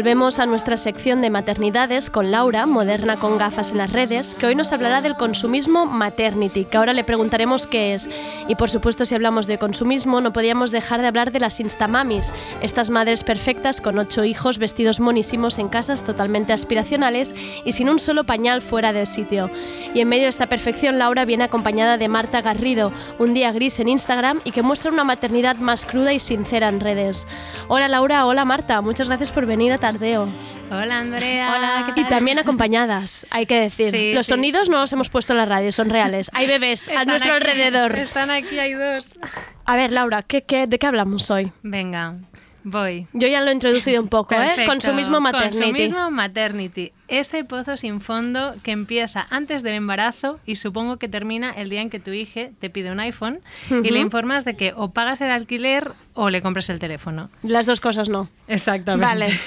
Volvemos 0.00 0.38
a 0.38 0.46
nuestra 0.46 0.78
sección 0.78 1.20
de 1.20 1.28
maternidades 1.28 2.08
con 2.08 2.30
Laura, 2.30 2.64
moderna 2.64 3.18
con 3.18 3.36
gafas 3.36 3.72
en 3.72 3.76
las 3.76 3.92
redes, 3.92 4.34
que 4.34 4.46
hoy 4.46 4.54
nos 4.54 4.72
hablará 4.72 5.02
del 5.02 5.14
consumismo 5.14 5.84
maternity, 5.84 6.64
que 6.64 6.78
ahora 6.78 6.94
le 6.94 7.04
preguntaremos 7.04 7.66
qué 7.66 7.92
es. 7.92 8.08
Y 8.48 8.54
por 8.54 8.70
supuesto, 8.70 9.04
si 9.04 9.14
hablamos 9.14 9.46
de 9.46 9.58
consumismo, 9.58 10.22
no 10.22 10.32
podíamos 10.32 10.70
dejar 10.70 11.02
de 11.02 11.08
hablar 11.08 11.32
de 11.32 11.40
las 11.40 11.60
instamamis, 11.60 12.32
estas 12.62 12.88
madres 12.88 13.24
perfectas 13.24 13.82
con 13.82 13.98
ocho 13.98 14.24
hijos 14.24 14.56
vestidos 14.56 15.00
monísimos 15.00 15.58
en 15.58 15.68
casas 15.68 16.02
totalmente 16.02 16.54
aspiracionales 16.54 17.34
y 17.66 17.72
sin 17.72 17.90
un 17.90 17.98
solo 17.98 18.24
pañal 18.24 18.62
fuera 18.62 18.94
del 18.94 19.06
sitio. 19.06 19.50
Y 19.92 20.00
en 20.00 20.08
medio 20.08 20.22
de 20.22 20.30
esta 20.30 20.46
perfección, 20.46 20.96
Laura 20.96 21.26
viene 21.26 21.44
acompañada 21.44 21.98
de 21.98 22.08
Marta 22.08 22.40
Garrido, 22.40 22.90
un 23.18 23.34
día 23.34 23.52
gris 23.52 23.78
en 23.80 23.88
Instagram 23.88 24.40
y 24.44 24.52
que 24.52 24.62
muestra 24.62 24.92
una 24.92 25.04
maternidad 25.04 25.56
más 25.56 25.84
cruda 25.84 26.14
y 26.14 26.20
sincera 26.20 26.70
en 26.70 26.80
redes. 26.80 27.26
Hola 27.68 27.86
Laura, 27.86 28.24
hola 28.24 28.46
Marta, 28.46 28.80
muchas 28.80 29.08
gracias 29.08 29.30
por 29.30 29.44
venir 29.44 29.74
a 29.74 29.78
Tardeo. 29.92 30.28
Hola 30.70 30.98
Andrea. 31.00 31.54
Hola, 31.56 31.92
Y 31.96 32.04
también 32.04 32.38
acompañadas, 32.38 33.26
hay 33.32 33.46
que 33.46 33.58
decir. 33.60 33.90
Sí, 33.90 34.12
los 34.14 34.26
sí. 34.26 34.30
sonidos 34.30 34.68
no 34.68 34.78
los 34.80 34.92
hemos 34.92 35.08
puesto 35.08 35.32
en 35.32 35.38
la 35.38 35.44
radio, 35.46 35.72
son 35.72 35.90
reales. 35.90 36.30
Hay 36.32 36.46
bebés 36.46 36.88
a 36.88 37.04
nuestro 37.04 37.32
aquí, 37.34 37.42
alrededor. 37.44 37.98
Están 37.98 38.30
aquí, 38.30 38.58
hay 38.58 38.74
dos. 38.74 39.18
A 39.64 39.76
ver, 39.76 39.90
Laura, 39.90 40.22
¿qué, 40.22 40.42
qué, 40.42 40.66
de 40.68 40.78
qué 40.78 40.86
hablamos 40.86 41.28
hoy? 41.30 41.50
Venga, 41.62 42.14
voy. 42.62 43.08
Yo 43.12 43.26
ya 43.26 43.40
lo 43.40 43.50
he 43.50 43.52
introducido 43.52 44.00
un 44.00 44.08
poco, 44.08 44.34
¿eh? 44.36 44.64
Consumismo 44.66 45.20
maternity. 45.20 45.58
Consumismo 45.58 46.10
maternity. 46.12 46.92
Ese 47.08 47.42
pozo 47.42 47.76
sin 47.76 48.00
fondo 48.00 48.54
que 48.62 48.70
empieza 48.70 49.26
antes 49.30 49.64
del 49.64 49.74
embarazo 49.74 50.38
y 50.46 50.54
supongo 50.56 50.98
que 50.98 51.08
termina 51.08 51.50
el 51.50 51.68
día 51.68 51.80
en 51.82 51.90
que 51.90 51.98
tu 51.98 52.12
hija 52.12 52.50
te 52.60 52.70
pide 52.70 52.92
un 52.92 53.00
iPhone 53.00 53.40
y 53.70 53.74
Ujú. 53.74 53.82
le 53.82 53.98
informas 53.98 54.44
de 54.44 54.54
que 54.54 54.72
o 54.76 54.92
pagas 54.92 55.20
el 55.20 55.32
alquiler 55.32 55.90
o 56.14 56.30
le 56.30 56.42
compras 56.42 56.70
el 56.70 56.78
teléfono. 56.78 57.28
Las 57.42 57.66
dos 57.66 57.80
cosas 57.80 58.08
no. 58.08 58.28
Exactamente. 58.46 59.04
Vale. 59.04 59.40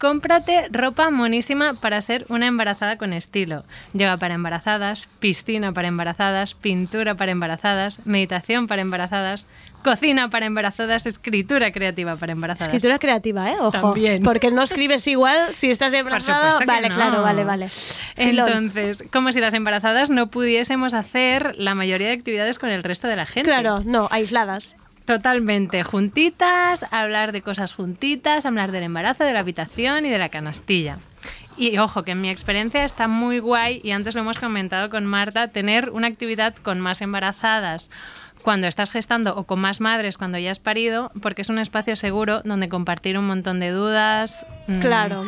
Cómprate 0.00 0.68
ropa 0.70 1.10
monísima 1.10 1.74
para 1.74 2.00
ser 2.00 2.24
una 2.30 2.46
embarazada 2.46 2.96
con 2.96 3.12
estilo. 3.12 3.64
Yoga 3.92 4.16
para 4.16 4.32
embarazadas, 4.32 5.10
piscina 5.18 5.74
para 5.74 5.88
embarazadas, 5.88 6.54
pintura 6.54 7.16
para 7.16 7.32
embarazadas, 7.32 8.00
meditación 8.06 8.66
para 8.66 8.80
embarazadas, 8.80 9.46
cocina 9.84 10.30
para 10.30 10.46
embarazadas, 10.46 11.04
escritura 11.04 11.70
creativa 11.70 12.16
para 12.16 12.32
embarazadas. 12.32 12.68
Escritura 12.68 12.98
creativa, 12.98 13.50
¿eh? 13.50 13.56
Ojo. 13.60 13.72
También. 13.72 14.22
Porque 14.22 14.50
no 14.50 14.62
escribes 14.62 15.06
igual 15.06 15.54
si 15.54 15.68
estás 15.68 15.92
embarazada. 15.92 16.52
supuesto 16.52 16.60
que 16.60 16.64
Vale, 16.64 16.88
no. 16.88 16.94
claro, 16.94 17.22
vale, 17.22 17.44
vale. 17.44 17.68
Filón. 17.68 18.48
Entonces, 18.48 19.04
como 19.12 19.32
si 19.32 19.40
las 19.40 19.52
embarazadas 19.52 20.08
no 20.08 20.28
pudiésemos 20.28 20.94
hacer 20.94 21.56
la 21.58 21.74
mayoría 21.74 22.06
de 22.06 22.14
actividades 22.14 22.58
con 22.58 22.70
el 22.70 22.82
resto 22.84 23.06
de 23.06 23.16
la 23.16 23.26
gente. 23.26 23.50
Claro, 23.50 23.82
no, 23.84 24.08
aisladas. 24.10 24.76
Totalmente, 25.10 25.82
juntitas, 25.82 26.86
hablar 26.92 27.32
de 27.32 27.42
cosas 27.42 27.72
juntitas, 27.72 28.46
hablar 28.46 28.70
del 28.70 28.84
embarazo, 28.84 29.24
de 29.24 29.32
la 29.32 29.40
habitación 29.40 30.06
y 30.06 30.08
de 30.08 30.20
la 30.20 30.28
canastilla. 30.28 30.98
Y 31.56 31.78
ojo, 31.78 32.04
que 32.04 32.12
en 32.12 32.20
mi 32.20 32.30
experiencia 32.30 32.84
está 32.84 33.08
muy 33.08 33.40
guay, 33.40 33.80
y 33.82 33.90
antes 33.90 34.14
lo 34.14 34.20
hemos 34.20 34.38
comentado 34.38 34.88
con 34.88 35.04
Marta, 35.06 35.48
tener 35.48 35.90
una 35.90 36.06
actividad 36.06 36.54
con 36.54 36.78
más 36.78 37.02
embarazadas 37.02 37.90
cuando 38.44 38.68
estás 38.68 38.92
gestando 38.92 39.34
o 39.34 39.48
con 39.48 39.58
más 39.58 39.80
madres 39.80 40.16
cuando 40.16 40.38
ya 40.38 40.52
has 40.52 40.60
parido, 40.60 41.10
porque 41.20 41.42
es 41.42 41.48
un 41.48 41.58
espacio 41.58 41.96
seguro 41.96 42.42
donde 42.44 42.68
compartir 42.68 43.18
un 43.18 43.26
montón 43.26 43.58
de 43.58 43.70
dudas. 43.70 44.46
mm, 44.68 44.78
Claro. 44.78 45.24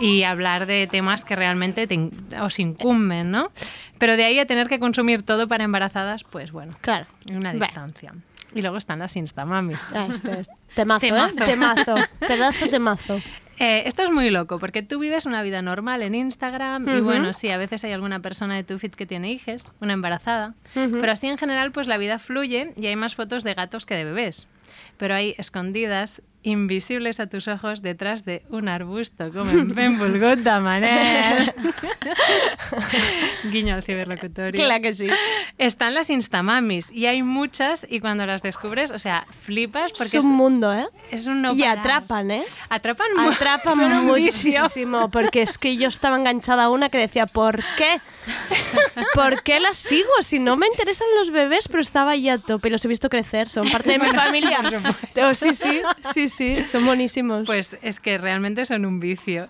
Y 0.00 0.22
hablar 0.22 0.66
de 0.66 0.86
temas 0.86 1.24
que 1.24 1.34
realmente 1.34 1.88
te 1.88 2.08
os 2.40 2.60
incumben, 2.60 3.32
¿no? 3.32 3.50
Pero 3.98 4.16
de 4.16 4.24
ahí 4.24 4.38
a 4.38 4.46
tener 4.46 4.68
que 4.68 4.78
consumir 4.78 5.24
todo 5.24 5.48
para 5.48 5.64
embarazadas, 5.64 6.22
pues 6.22 6.52
bueno, 6.52 6.76
claro, 6.80 7.06
una 7.32 7.52
Bueno. 7.52 8.22
Y 8.54 8.62
luego 8.62 8.76
están 8.76 9.00
las 9.00 9.16
instamamis. 9.16 9.94
Ah, 9.94 10.08
este 10.10 10.40
es 10.40 10.48
Temazo, 10.74 11.06
Temazo. 11.06 11.34
¿eh? 11.36 11.46
Temazo. 11.46 11.94
Pedazo 12.20 12.68
temazo. 12.68 13.20
Eh, 13.58 13.84
esto 13.86 14.02
es 14.02 14.10
muy 14.10 14.30
loco, 14.30 14.58
porque 14.58 14.82
tú 14.82 14.98
vives 14.98 15.26
una 15.26 15.42
vida 15.42 15.62
normal 15.62 16.02
en 16.02 16.14
Instagram 16.14 16.88
y 16.88 17.00
bueno, 17.00 17.32
sí, 17.32 17.50
a 17.50 17.56
veces 17.56 17.84
hay 17.84 17.92
alguna 17.92 18.20
persona 18.20 18.56
de 18.56 18.64
tu 18.64 18.78
feed 18.78 18.94
que 18.94 19.06
tiene 19.06 19.30
hijes, 19.30 19.70
una 19.80 19.92
embarazada, 19.92 20.54
pero 20.74 21.12
así 21.12 21.28
en 21.28 21.38
general 21.38 21.70
pues 21.70 21.86
la 21.86 21.96
vida 21.96 22.18
fluye 22.18 22.72
y 22.76 22.86
hay 22.86 22.96
más 22.96 23.14
fotos 23.14 23.44
de 23.44 23.54
gatos 23.54 23.86
que 23.86 23.94
de 23.94 24.04
bebés. 24.04 24.48
Pero 24.96 25.14
hay 25.14 25.36
escondidas, 25.38 26.20
invisibles 26.44 27.18
a 27.20 27.26
tus 27.26 27.48
ojos, 27.48 27.82
detrás 27.82 28.24
de 28.24 28.42
un 28.50 28.68
arbusto, 28.68 29.32
como 29.32 29.50
en 29.50 29.68
de 29.68 30.60
Manel. 30.60 31.52
Guiño 33.50 33.74
al 33.74 33.82
ciberlocutorio. 33.82 34.52
Claro 34.64 34.82
que 34.82 34.94
sí. 34.94 35.08
Están 35.58 35.94
las 35.94 36.10
instamamis 36.10 36.90
y 36.92 37.06
hay 37.06 37.22
muchas 37.22 37.86
y 37.88 38.00
cuando 38.00 38.26
las 38.26 38.42
descubres, 38.42 38.90
o 38.90 38.98
sea, 38.98 39.26
flipas 39.30 39.92
porque 39.92 40.18
es 40.18 40.24
un 40.24 40.34
mundo, 40.34 40.72
¿eh? 40.72 40.86
es 41.10 41.26
un 41.26 41.42
no 41.42 41.54
y 41.54 41.60
parar. 41.60 41.78
atrapan, 41.78 42.30
¿eh? 42.30 42.44
Atrapan, 42.68 43.06
mu- 43.16 43.30
Atrapan 43.30 44.14
vicio. 44.14 44.62
muchísimo, 44.62 45.10
porque 45.10 45.42
es 45.42 45.58
que 45.58 45.76
yo 45.76 45.88
estaba 45.88 46.16
enganchada 46.16 46.64
a 46.64 46.70
una 46.70 46.88
que 46.90 46.98
decía, 46.98 47.26
¿por 47.26 47.62
qué? 47.76 48.00
¿Por 49.14 49.42
qué 49.42 49.60
las 49.60 49.76
sigo? 49.78 50.10
Si 50.20 50.38
no 50.38 50.56
me 50.56 50.66
interesan 50.66 51.06
los 51.18 51.30
bebés, 51.30 51.68
pero 51.68 51.80
estaba 51.80 52.12
ahí 52.12 52.28
a 52.28 52.38
tope 52.38 52.68
y 52.68 52.70
los 52.70 52.84
he 52.84 52.88
visto 52.88 53.08
crecer, 53.08 53.48
son 53.48 53.68
parte 53.70 53.92
de 53.92 53.98
mi 53.98 54.10
familia. 54.10 54.60
Oh, 55.22 55.34
sí, 55.34 55.52
sí, 55.54 55.80
sí, 56.12 56.28
sí, 56.28 56.33
son 56.64 56.86
buenísimos. 56.86 57.44
Pues 57.46 57.78
es 57.82 58.00
que 58.00 58.18
realmente 58.18 58.64
son 58.66 58.84
un 58.86 59.00
vicio. 59.00 59.48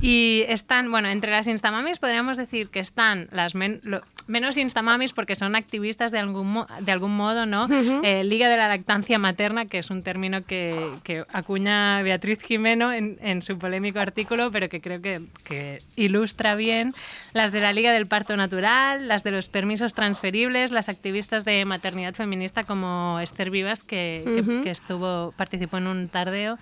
Y 0.00 0.44
están, 0.48 0.90
bueno, 0.90 1.08
entre 1.08 1.30
las 1.30 1.46
instamamis 1.46 2.00
podríamos 2.00 2.36
decir 2.36 2.68
que 2.68 2.80
están 2.80 3.28
las 3.30 3.54
men- 3.54 3.80
lo- 3.84 4.02
menos 4.26 4.56
instamamis 4.56 5.12
porque 5.12 5.34
son 5.34 5.56
activistas 5.56 6.12
de 6.12 6.18
algún, 6.18 6.64
de 6.80 6.92
algún 6.92 7.16
modo, 7.16 7.46
¿no? 7.46 7.66
Eh, 8.02 8.24
Liga 8.24 8.48
de 8.48 8.56
la 8.56 8.68
Lactancia 8.68 9.18
Materna, 9.18 9.66
que 9.66 9.78
es 9.78 9.90
un 9.90 10.02
término 10.02 10.44
que, 10.44 10.74
que 11.02 11.24
acuña 11.32 12.00
Beatriz 12.02 12.40
Jimeno 12.42 12.92
en, 12.92 13.18
en 13.22 13.42
su 13.42 13.58
polémico 13.58 14.00
artículo, 14.00 14.50
pero 14.50 14.68
que 14.68 14.80
creo 14.80 15.00
que, 15.02 15.20
que 15.44 15.78
ilustra 15.96 16.54
bien. 16.54 16.92
Las 17.34 17.52
de 17.52 17.60
la 17.60 17.72
Liga 17.72 17.92
del 17.92 18.06
Parto 18.06 18.36
Natural, 18.36 19.08
las 19.08 19.22
de 19.24 19.30
los 19.30 19.48
permisos 19.48 19.94
transferibles, 19.94 20.70
las 20.70 20.88
activistas 20.88 21.44
de 21.44 21.64
maternidad 21.64 22.14
feminista 22.14 22.64
como 22.64 23.18
Esther 23.20 23.50
Vivas, 23.50 23.82
que, 23.82 24.22
que- 24.24 24.40
Ujú. 24.40 24.62
que 24.62 24.70
estuvo, 24.70 25.32
participó 25.36 25.78
en 25.78 25.86
un 25.86 26.08
tardeo. 26.08 26.58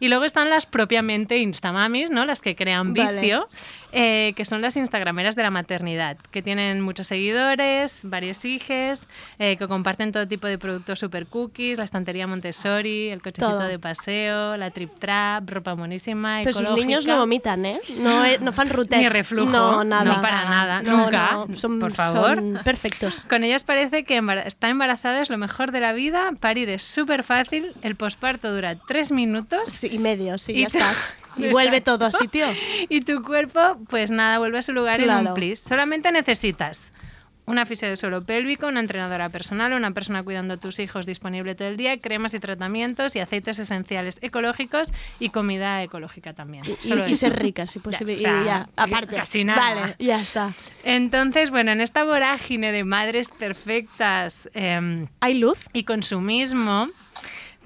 Y 0.00 0.08
luego 0.08 0.24
están 0.24 0.50
las 0.50 0.66
propiamente 0.66 1.36
instamamis, 1.38 2.10
¿no? 2.10 2.24
Las 2.26 2.40
que 2.40 2.56
crean 2.56 2.92
Vale. 2.92 3.20
Eh, 3.92 4.32
que 4.36 4.44
son 4.44 4.62
las 4.62 4.76
instagrameras 4.76 5.36
de 5.36 5.42
la 5.42 5.50
maternidad, 5.50 6.16
que 6.30 6.42
tienen 6.42 6.80
muchos 6.80 7.06
seguidores, 7.06 8.00
varios 8.04 8.44
hijes, 8.44 9.06
eh, 9.38 9.56
que 9.56 9.68
comparten 9.68 10.12
todo 10.12 10.26
tipo 10.26 10.46
de 10.46 10.58
productos 10.58 10.98
super 10.98 11.26
cookies, 11.26 11.78
la 11.78 11.84
estantería 11.84 12.26
Montessori, 12.26 13.08
el 13.10 13.20
cochecito 13.22 13.50
Todo. 13.58 13.66
de 13.68 13.78
paseo, 13.78 14.56
la 14.56 14.70
trip 14.70 14.90
trap, 14.98 15.48
ropa 15.48 15.74
monísima, 15.74 16.38
Pero 16.40 16.52
sus 16.52 16.62
ecológica. 16.62 16.86
niños 16.86 17.06
no 17.06 17.16
vomitan, 17.18 17.66
¿eh? 17.66 17.80
No, 17.98 18.22
no 18.40 18.52
fan 18.52 18.68
rutet. 18.70 18.98
Ni 18.98 19.08
reflujo. 19.08 19.50
No, 19.50 19.84
nada. 19.84 20.04
No, 20.04 20.20
para 20.22 20.44
nada. 20.48 20.82
No, 20.82 20.96
Nunca. 21.04 21.32
no, 21.48 21.54
son- 21.56 21.78
por 21.78 21.92
favor. 21.92 22.36
son 22.36 22.60
perfectos. 22.64 23.24
Con 23.28 23.44
ellas 23.44 23.64
parece 23.64 24.04
que 24.04 24.16
embara- 24.16 24.42
estar 24.46 24.70
embarazada 24.70 25.20
es 25.22 25.30
lo 25.30 25.38
mejor 25.38 25.72
de 25.72 25.80
la 25.80 25.92
vida, 25.92 26.30
parir 26.40 26.68
es 26.68 26.82
súper 26.82 27.22
fácil, 27.22 27.72
el 27.82 27.96
posparto 27.96 28.52
dura 28.54 28.76
tres 28.86 29.12
minutos. 29.12 29.84
y 29.84 29.98
medio, 29.98 30.38
sí, 30.38 30.52
Y 30.52 30.60
ya 30.62 30.66
estás. 30.66 31.16
Y 31.38 31.48
vuelve 31.48 31.80
todo 31.80 32.04
a 32.04 32.12
sitio. 32.12 32.46
Y 32.90 33.00
tu 33.00 33.22
cuerpo, 33.22 33.78
pues 33.88 34.10
nada, 34.10 34.38
vuelve 34.38 34.58
a 34.58 34.62
su 34.62 34.72
lugar 34.72 34.98
en 35.00 35.04
Claro. 35.06 35.28
un 35.30 35.34
plis. 35.34 35.60
Solamente 35.60 36.10
necesitas 36.12 36.92
una 37.44 37.66
fisio 37.66 37.88
de 37.88 37.96
suelo 37.96 38.22
pélvico, 38.24 38.68
una 38.68 38.78
entrenadora 38.78 39.28
personal, 39.28 39.72
una 39.72 39.90
persona 39.90 40.22
cuidando 40.22 40.54
a 40.54 40.56
tus 40.58 40.78
hijos 40.78 41.06
disponible 41.06 41.56
todo 41.56 41.66
el 41.66 41.76
día, 41.76 41.98
cremas 41.98 42.34
y 42.34 42.38
tratamientos 42.38 43.16
y 43.16 43.18
aceites 43.20 43.58
esenciales 43.58 44.18
ecológicos 44.22 44.92
y 45.18 45.30
comida 45.30 45.82
ecológica 45.82 46.34
también. 46.34 46.62
Y, 46.66 46.86
Solo 46.86 47.08
y 47.08 47.16
ser 47.16 47.36
rica, 47.36 47.66
si 47.66 47.80
posible. 47.80 48.16
sea, 48.20 48.42
y 48.42 48.44
ya, 48.44 48.68
aparte. 48.76 49.16
Casi 49.16 49.42
nada. 49.42 49.74
Vale, 49.80 49.96
ya 49.98 50.20
está. 50.20 50.52
Entonces, 50.84 51.50
bueno, 51.50 51.72
en 51.72 51.80
esta 51.80 52.04
vorágine 52.04 52.70
de 52.70 52.84
madres 52.84 53.28
perfectas 53.30 54.48
em, 54.54 55.08
¿Hay 55.20 55.34
luz? 55.38 55.58
y 55.72 55.82
consumismo, 55.82 56.88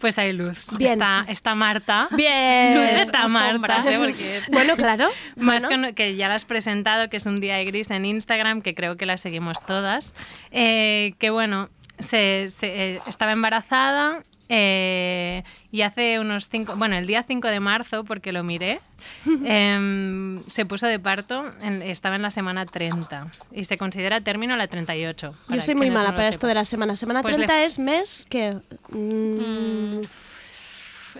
pues 0.00 0.18
hay 0.18 0.32
luz. 0.32 0.64
Bien. 0.76 0.92
Está, 0.92 1.24
está 1.28 1.54
Marta. 1.54 2.08
Bien. 2.10 2.74
Luz 2.74 3.00
está 3.02 3.26
O 3.26 3.28
Marta. 3.28 3.52
sombras, 3.52 3.86
¿eh? 3.86 3.98
Porque- 3.98 4.40
Bueno, 4.52 4.76
claro. 4.76 5.08
Más 5.36 5.64
Bueno. 5.64 5.94
que 5.94 6.16
ya 6.16 6.28
la 6.28 6.34
has 6.34 6.44
presentado, 6.44 7.08
que 7.08 7.16
es 7.18 7.26
un 7.26 7.36
día 7.36 7.56
de 7.56 7.64
gris 7.64 7.90
en 7.90 8.04
Instagram, 8.04 8.62
que 8.62 8.74
creo 8.74 8.96
que 8.96 9.06
la 9.06 9.16
seguimos 9.16 9.60
todas. 9.66 10.14
eh, 10.50 11.14
que 11.18 11.30
bueno, 11.30 11.68
se, 11.98 12.46
se- 12.48 12.94
eh, 12.96 13.00
estaba 13.06 13.32
embarazada 13.32 14.22
eh, 14.48 15.42
y 15.72 15.82
hace 15.82 16.18
unos 16.20 16.48
cinco, 16.48 16.74
bueno, 16.76 16.96
el 16.96 17.06
día 17.06 17.24
5 17.26 17.48
de 17.48 17.60
marzo, 17.60 18.04
porque 18.04 18.32
lo 18.32 18.44
miré, 18.44 18.80
em, 19.44 20.42
se 20.46 20.64
puso 20.66 20.86
de 20.86 20.98
parto, 20.98 21.44
en- 21.62 21.82
estaba 21.82 22.16
en 22.16 22.22
la 22.22 22.30
semana 22.30 22.64
30 22.66 23.26
y 23.52 23.64
se 23.64 23.76
considera 23.76 24.20
término 24.20 24.56
la 24.56 24.66
38. 24.68 25.34
Yo 25.48 25.60
soy 25.60 25.74
muy 25.74 25.88
no 25.88 25.94
mala 25.94 26.14
para 26.14 26.28
esto 26.28 26.46
de 26.46 26.54
la 26.54 26.64
semana. 26.64 26.96
Semana 26.96 27.22
Pues 27.22 27.36
30 27.36 27.56
le- 27.56 27.64
es 27.64 27.78
mes 27.78 28.26
que... 28.28 28.56
mm, 28.90 30.00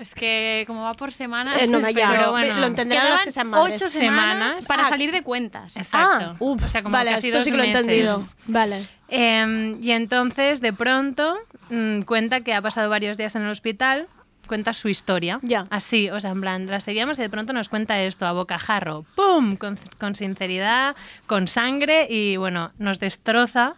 Es 0.01 0.14
que 0.14 0.64
como 0.66 0.82
va 0.82 0.94
por 0.94 1.12
semanas, 1.12 1.62
Eh, 1.62 1.66
no, 1.66 1.78
no, 1.80 1.90
ya, 1.90 2.09
pero 2.11 2.34
pero 2.34 2.55
lo 2.61 2.66
entenderán 2.66 3.11
las 3.11 3.22
que 3.22 3.30
sean 3.30 3.49
madres. 3.49 3.80
ocho 3.82 3.90
semanas, 3.90 4.55
Semanas. 4.55 4.66
para 4.66 4.86
Ah, 4.86 4.90
salir 4.90 5.12
de 5.12 5.22
cuentas. 5.22 5.76
Exacto. 5.76 6.26
Ah, 6.32 6.36
uf, 6.38 6.64
o 6.64 6.68
sea, 6.68 6.82
como 6.82 6.92
vale, 6.92 7.11
casi 7.12 7.28
esto 7.28 7.38
dos 7.38 7.44
sí 7.44 7.51
que 7.51 7.57
lo 7.57 7.62
he 7.62 7.66
entendido. 7.70 8.22
Vale. 8.47 8.86
Em, 9.09 9.78
y 9.82 9.92
entonces, 9.92 10.61
de 10.61 10.72
pronto, 10.72 11.36
mm, 11.70 12.01
cuenta 12.03 12.40
que 12.40 12.55
ha 12.55 12.62
pasado 12.62 12.90
varios 12.90 13.16
días 13.16 13.34
en 13.36 13.42
el 13.42 13.51
hospital, 13.51 14.09
cuenta 14.49 14.72
su 14.72 14.88
historia. 14.88 15.40
Así, 15.70 16.09
o 16.11 16.20
sea, 16.20 16.30
en 16.30 16.40
plan, 16.40 16.66
la 16.66 16.80
seguíamos 16.80 17.18
y 17.18 17.22
de 17.22 17.30
pronto 17.30 17.53
nos 17.53 17.68
cuenta 17.68 18.01
esto 18.01 18.26
a 18.26 18.32
bocajarro. 18.32 19.05
¡Pum! 19.16 19.57
Con, 19.57 19.78
con 19.99 20.14
sinceridad, 20.14 20.94
con 21.26 21.49
sangre 21.49 22.07
y 22.09 22.36
bueno, 22.36 22.72
nos 22.78 22.99
destroza. 23.01 23.74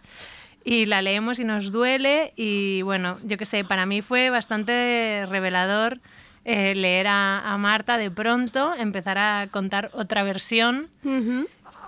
Y 0.71 0.85
la 0.87 1.01
leemos 1.01 1.39
y 1.39 1.45
nos 1.45 1.73
duele. 1.73 2.33
Y 2.37 2.83
bueno, 2.83 3.17
yo 3.25 3.39
qué 3.39 3.47
sé, 3.47 3.65
para 3.65 3.87
mí 3.87 4.03
fue 4.03 4.29
bastante 4.29 5.25
revelador 5.27 6.01
eh, 6.45 6.75
leer 6.75 7.07
a, 7.07 7.41
a 7.41 7.57
Marta 7.59 7.97
de 7.97 8.11
pronto, 8.11 8.75
empezar 8.75 9.17
a 9.19 9.49
contar 9.51 9.91
otra 9.95 10.23
versión. 10.23 10.89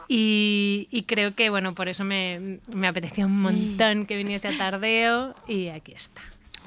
Y, 0.09 0.89
y 0.91 1.03
creo 1.05 1.35
que, 1.35 1.51
bueno, 1.51 1.73
por 1.75 1.89
eso 1.89 2.05
me, 2.05 2.59
me 2.73 2.89
apeteció 2.89 3.27
un 3.27 3.41
montón 3.43 4.07
que 4.07 4.17
viniese 4.17 4.49
a 4.49 4.57
Tardeo 4.57 5.35
y 5.47 5.69
aquí 5.69 5.93
está. 5.93 6.23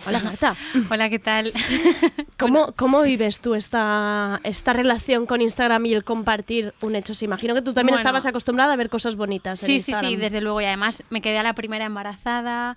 Hola, 0.06 0.20
Marta. 0.20 0.56
Hola, 0.90 1.10
¿qué 1.10 1.20
tal? 1.20 1.54
¿Cómo, 2.38 2.74
¿Cómo 2.76 3.02
vives 3.04 3.40
tú 3.40 3.56
esta, 3.56 4.42
esta 4.44 4.74
relación 4.74 5.26
con 5.26 5.42
Instagram 5.42 5.86
y 5.86 5.94
el 5.94 6.04
compartir 6.04 6.74
un 6.82 6.96
hecho? 6.96 7.14
Se 7.14 7.26
imagino 7.26 7.54
que 7.54 7.62
tú 7.62 7.74
también 7.74 7.94
Bueno. 7.94 8.00
estabas 8.02 8.26
acostumbrada 8.26 8.74
a 8.74 8.76
ver 8.76 8.90
cosas 8.90 9.16
bonitas. 9.16 9.62
en 9.64 9.68
Sí, 9.68 9.80
sí, 9.80 9.86
sí, 9.86 9.92
Instagram. 9.92 10.20
desde 10.20 10.42
luego. 10.42 10.60
Y 10.62 10.66
además 10.66 11.04
me 11.10 11.22
quedé 11.22 11.38
a 11.38 11.44
la 11.44 11.54
primera 11.54 11.86
embarazada 11.86 12.76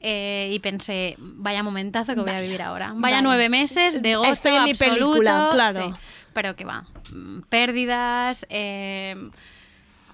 eh, 0.00 0.50
y 0.52 0.58
pensé, 0.60 1.16
vaya 1.18 1.62
momentazo 1.62 2.14
que 2.14 2.20
voy 2.22 2.30
a 2.32 2.40
vivir 2.40 2.62
ahora. 2.62 2.92
Vaya 2.96 3.20
nueve 3.22 3.48
meses 3.50 4.00
de 4.00 4.16
gozo 4.16 4.32
Estoy 4.32 4.54
en 4.56 4.64
mi 4.64 4.70
absoluto, 4.70 4.98
película, 5.18 5.50
claro. 5.52 5.92
sí. 5.94 6.00
Pero 6.32 6.56
que 6.56 6.64
va. 6.64 6.86
Mm, 7.12 7.40
Pérdidas, 7.50 8.46
eh, 8.48 9.14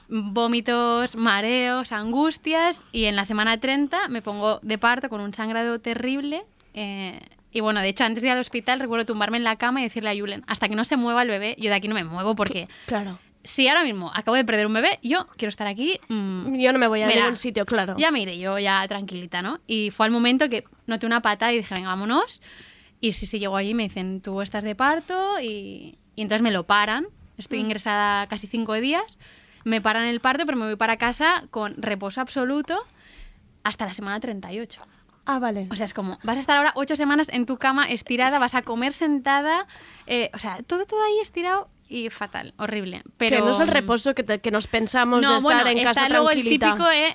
vómitos, 0.09 1.17
mareos, 1.17 1.93
angustias. 1.93 2.85
Y 2.93 3.05
en 3.05 3.17
la 3.17 3.25
semana 3.25 3.59
30 3.59 4.09
me 4.09 4.23
pongo 4.23 4.59
de 4.63 4.79
parto 4.79 5.09
con 5.09 5.21
un 5.21 5.33
sangrado 5.35 5.81
terrible. 5.81 6.45
eh, 6.75 7.21
y 7.51 7.61
bueno, 7.61 7.81
de 7.81 7.89
hecho, 7.89 8.05
antes 8.05 8.23
de 8.23 8.29
ir 8.29 8.33
al 8.35 8.41
hospital 8.41 8.79
recuerdo 8.79 9.07
tumbarme 9.07 9.39
en 9.39 9.43
la 9.45 9.57
cama 9.57 9.81
y 9.81 9.85
decirle 9.85 10.11
a 10.11 10.15
Julen, 10.15 10.45
hasta 10.47 10.69
que 10.69 10.75
no 10.75 10.85
se 10.85 10.99
mueva 10.99 11.23
el 11.23 11.29
bebé, 11.29 11.57
yo 11.59 11.71
de 11.71 11.77
aquí 11.77 11.89
no 11.89 11.95
me 11.95 12.05
muevo 12.05 12.35
porque 12.35 12.69
Claro. 12.85 13.19
si 13.43 13.67
ahora 13.69 13.85
mismo 13.85 14.11
acabo 14.15 14.37
de 14.37 14.45
perder 14.45 14.67
un 14.67 14.75
bebé, 14.75 14.99
yo 15.03 15.27
quiero 15.39 15.49
estar 15.49 15.67
aquí. 15.67 15.99
mm, 16.09 16.57
Yo 16.57 16.75
no 16.75 16.79
me 16.79 16.87
voy 16.89 17.01
a 17.03 17.07
mira, 17.07 17.23
ningún 17.23 17.39
sitio, 17.39 17.65
claro. 17.65 17.95
Ya 17.97 18.11
me 18.11 18.21
iré 18.21 18.39
yo, 18.39 18.59
ya 18.59 18.87
tranquilita, 18.87 19.41
¿no? 19.41 19.61
Y 19.67 19.91
fue 19.91 20.05
al 20.05 20.13
momento 20.13 20.51
que 20.51 20.65
noté 20.87 21.07
una 21.07 21.23
pata 21.23 21.51
y 21.53 21.57
dije, 21.57 21.75
venga, 21.75 21.89
vámonos. 21.89 22.43
Y 23.01 23.13
sí, 23.15 23.25
sí, 23.25 23.39
llego 23.39 23.57
allí 23.57 23.73
me 23.73 23.85
dicen, 23.85 24.21
tú 24.21 24.43
estás 24.43 24.63
de 24.63 24.75
parto 24.75 25.41
y, 25.41 25.97
y 26.17 26.23
entonces 26.23 26.43
me 26.43 26.51
lo 26.51 26.67
paran. 26.67 27.07
Estoy 27.39 27.61
Mm. 27.61 27.63
ingresada 27.63 28.27
casi 28.27 28.47
cinco 28.47 28.75
días. 28.75 29.19
Me 29.65 29.81
paran 29.81 30.05
el 30.05 30.21
parto, 30.21 30.47
pero 30.47 30.57
me 30.59 30.67
voy 30.67 30.77
para 30.77 30.97
casa 30.97 31.45
con 31.51 31.75
reposo 31.81 32.21
absoluto 32.21 32.79
hasta 33.65 33.87
la 33.87 33.95
semana 33.95 34.21
38. 34.21 34.83
Ah, 35.27 35.39
vale. 35.39 35.69
O 35.71 35.77
sea, 35.77 35.85
es 35.85 35.93
como, 35.93 36.19
vas 36.23 36.39
a 36.39 36.41
estar 36.41 36.57
ahora 36.57 36.73
ocho 36.75 36.97
semanas 36.97 37.29
en 37.29 37.45
tu 37.45 37.59
cama 37.59 37.85
estirada, 37.91 38.39
vas 38.39 38.55
a 38.55 38.63
comer 38.63 38.95
sentada, 38.95 39.67
eh, 40.07 40.31
o 40.33 40.39
sea, 40.39 40.63
todo, 40.63 40.87
todo 40.87 41.03
ahí 41.05 41.19
estirado 41.21 41.69
y 41.89 42.09
fatal, 42.09 42.55
horrible. 42.57 43.03
Pero 43.19 43.37
que 43.37 43.43
no 43.43 43.51
es 43.51 43.61
el 43.61 43.69
reposo 43.69 44.15
que, 44.15 44.23
te- 44.23 44.41
que 44.41 44.51
nos 44.51 44.67
pensamos 44.67 45.21
no, 45.21 45.33
de 45.33 45.39
estar 45.39 45.55
bueno, 45.65 45.71
en 45.71 45.79
está 45.79 45.91
casa 45.93 46.09
luego 46.09 46.31
tranquilita. 46.31 46.67
el 46.69 46.73
típico, 46.73 46.91
eh, 46.91 47.15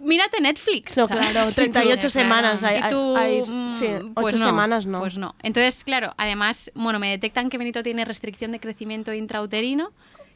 mírate 0.00 0.40
Netflix. 0.40 0.96
No, 0.96 1.06
¿sabes? 1.06 1.28
claro, 1.30 1.52
38 1.54 2.10
semanas. 2.10 2.64
Hay, 2.64 2.80
Y 2.80 2.88
tú, 2.88 3.16
hay- 3.16 3.42
mm, 3.42 4.14
pues 4.14 4.34
8 4.34 4.38
no, 4.38 4.44
semanas 4.46 4.86
no. 4.86 4.98
Pues 4.98 5.16
no. 5.16 5.36
Entonces, 5.44 5.84
claro, 5.84 6.14
además, 6.18 6.72
bueno, 6.74 6.98
me 6.98 7.10
detectan 7.10 7.48
que 7.48 7.58
Benito 7.58 7.84
tiene 7.84 8.04
restricción 8.04 8.50
de 8.50 8.58
crecimiento 8.58 9.12
intrauterino, 9.14 9.92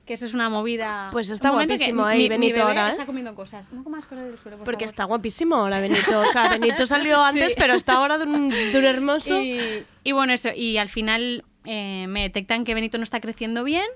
que 0.06 0.14
eso 0.14 0.26
es 0.26 0.34
una 0.34 0.48
movida... 0.48 1.08
Pues 1.12 1.30
está 1.30 1.50
guapísimo 1.50 2.04
ahí, 2.04 2.22
mi 2.22 2.28
Benito, 2.28 2.54
bebé 2.56 2.62
ahora, 2.68 2.88
¿eh? 2.88 2.90
está 2.92 3.06
comiendo 3.06 3.34
cosas. 3.34 3.70
No 3.72 3.84
comas 3.84 4.06
cosas 4.06 4.24
del 4.26 4.38
suelo, 4.38 4.56
por 4.58 4.64
Porque 4.64 4.84
favor. 4.86 4.90
está 4.90 5.04
guapísimo 5.04 5.54
ahora 5.56 5.80
Benito. 5.80 6.20
O 6.20 6.32
sea, 6.32 6.48
Benito 6.48 6.84
salió 6.86 7.20
antes, 7.24 7.52
Sí. 7.52 7.56
pero 7.58 7.74
está 7.74 7.94
ahora 7.94 8.18
de 8.18 8.24
un, 8.24 8.48
de 8.50 8.78
un 8.78 8.84
hermoso. 8.84 9.40
Y, 9.40 9.84
y 10.02 10.12
bueno, 10.12 10.32
eso. 10.32 10.48
Y 10.54 10.78
al 10.78 10.88
final 10.88 11.44
eh, 11.64 12.06
me 12.08 12.22
detectan 12.22 12.64
que 12.64 12.74
Benito 12.74 12.98
no 12.98 13.04
está 13.04 13.20
creciendo 13.20 13.62
bien. 13.62 13.86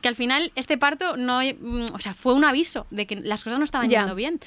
Que 0.00 0.08
al 0.08 0.14
final 0.16 0.52
este 0.54 0.78
parto 0.78 1.16
no. 1.16 1.40
mm, 1.40 1.86
O 1.94 1.98
sea, 1.98 2.14
fue 2.14 2.34
un 2.34 2.44
aviso 2.44 2.86
de 2.90 3.06
que 3.06 3.16
las 3.16 3.42
cosas 3.42 3.58
no 3.58 3.64
estaban 3.64 3.88
Ya. 3.88 4.00
yendo 4.00 4.14
bien. 4.14 4.38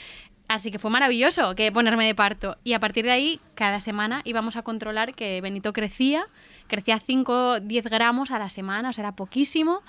Así 0.47 0.71
que 0.71 0.79
fue 0.79 0.89
maravilloso 0.91 1.55
que 1.55 1.73
ponerme 1.73 2.05
de 2.05 2.15
parto. 2.15 2.55
Y 2.63 2.71
a 2.71 2.79
partir 2.79 3.03
de 3.03 3.11
ahí, 3.11 3.39
cada 3.53 3.81
semana 3.81 4.21
íbamos 4.23 4.55
a 4.55 4.61
controlar 4.61 5.13
que 5.13 5.41
Benito 5.41 5.73
crecía. 5.73 6.23
Crecía 6.67 6.99
5, 6.99 7.59
10 7.61 7.85
gramos 7.85 8.31
a 8.31 8.39
la 8.39 8.49
semana, 8.49 8.89
o 8.89 8.93
sea, 8.93 9.03
era 9.03 9.15
poquísimo. 9.15 9.81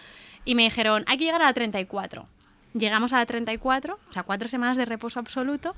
Y 0.49 0.55
me 0.55 0.63
dijeron, 0.63 1.05
hay 1.07 1.19
que 1.19 1.25
llegar 1.25 1.43
a 1.43 1.47
la 1.47 1.53
34. 1.53 2.27
Llegamos 2.75 3.13
a 3.13 3.19
la 3.19 3.27
34, 3.27 3.99
o 4.09 4.13
sea, 4.13 4.23
cuatro 4.23 4.49
semanas 4.49 4.77
de 4.77 4.85
reposo 4.85 5.19
absoluto. 5.21 5.75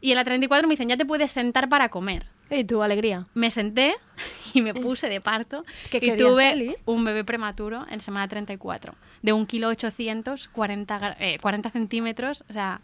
Y 0.00 0.10
en 0.10 0.16
la 0.16 0.24
34 0.24 0.66
me 0.68 0.72
dicen, 0.74 0.88
ya 0.88 0.96
te 0.96 1.04
puedes 1.04 1.30
sentar 1.30 1.68
para 1.68 1.88
comer. 1.88 2.26
Y 2.50 2.64
tu 2.64 2.82
alegría. 2.82 3.26
Me 3.34 3.50
senté 3.50 3.94
y 4.54 4.60
me 4.60 4.74
puse 4.74 5.08
de 5.08 5.20
parto 5.20 5.64
¿Qué 5.90 5.98
y 6.00 6.16
tuve 6.16 6.50
salir? 6.50 6.76
un 6.84 7.04
bebé 7.04 7.24
prematuro 7.24 7.84
en 7.90 8.00
semana 8.00 8.28
34 8.28 8.94
de 9.22 9.32
un 9.32 9.46
kilo 9.46 9.68
800, 9.68 10.48
40, 10.52 10.98
gra- 11.00 11.16
eh, 11.20 11.38
40 11.40 11.70
centímetros, 11.70 12.44
o 12.48 12.52
sea, 12.52 12.80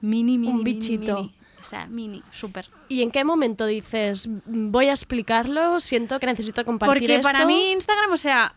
mini, 0.00 0.36
mini, 0.38 0.48
un 0.52 0.58
mini, 0.58 0.72
bichito. 0.74 1.16
mini. 1.16 1.34
O 1.60 1.64
sea, 1.64 1.86
mini, 1.86 2.22
súper. 2.32 2.68
¿Y 2.88 3.02
en 3.02 3.10
qué 3.10 3.24
momento 3.24 3.66
dices, 3.66 4.28
voy 4.46 4.86
a 4.86 4.92
explicarlo, 4.92 5.80
siento 5.80 6.20
que 6.20 6.26
necesito 6.26 6.64
compartir 6.64 7.00
Porque 7.02 7.14
esto? 7.16 7.22
para 7.26 7.44
mí 7.46 7.72
Instagram, 7.72 8.12
o 8.12 8.16
sea, 8.16 8.54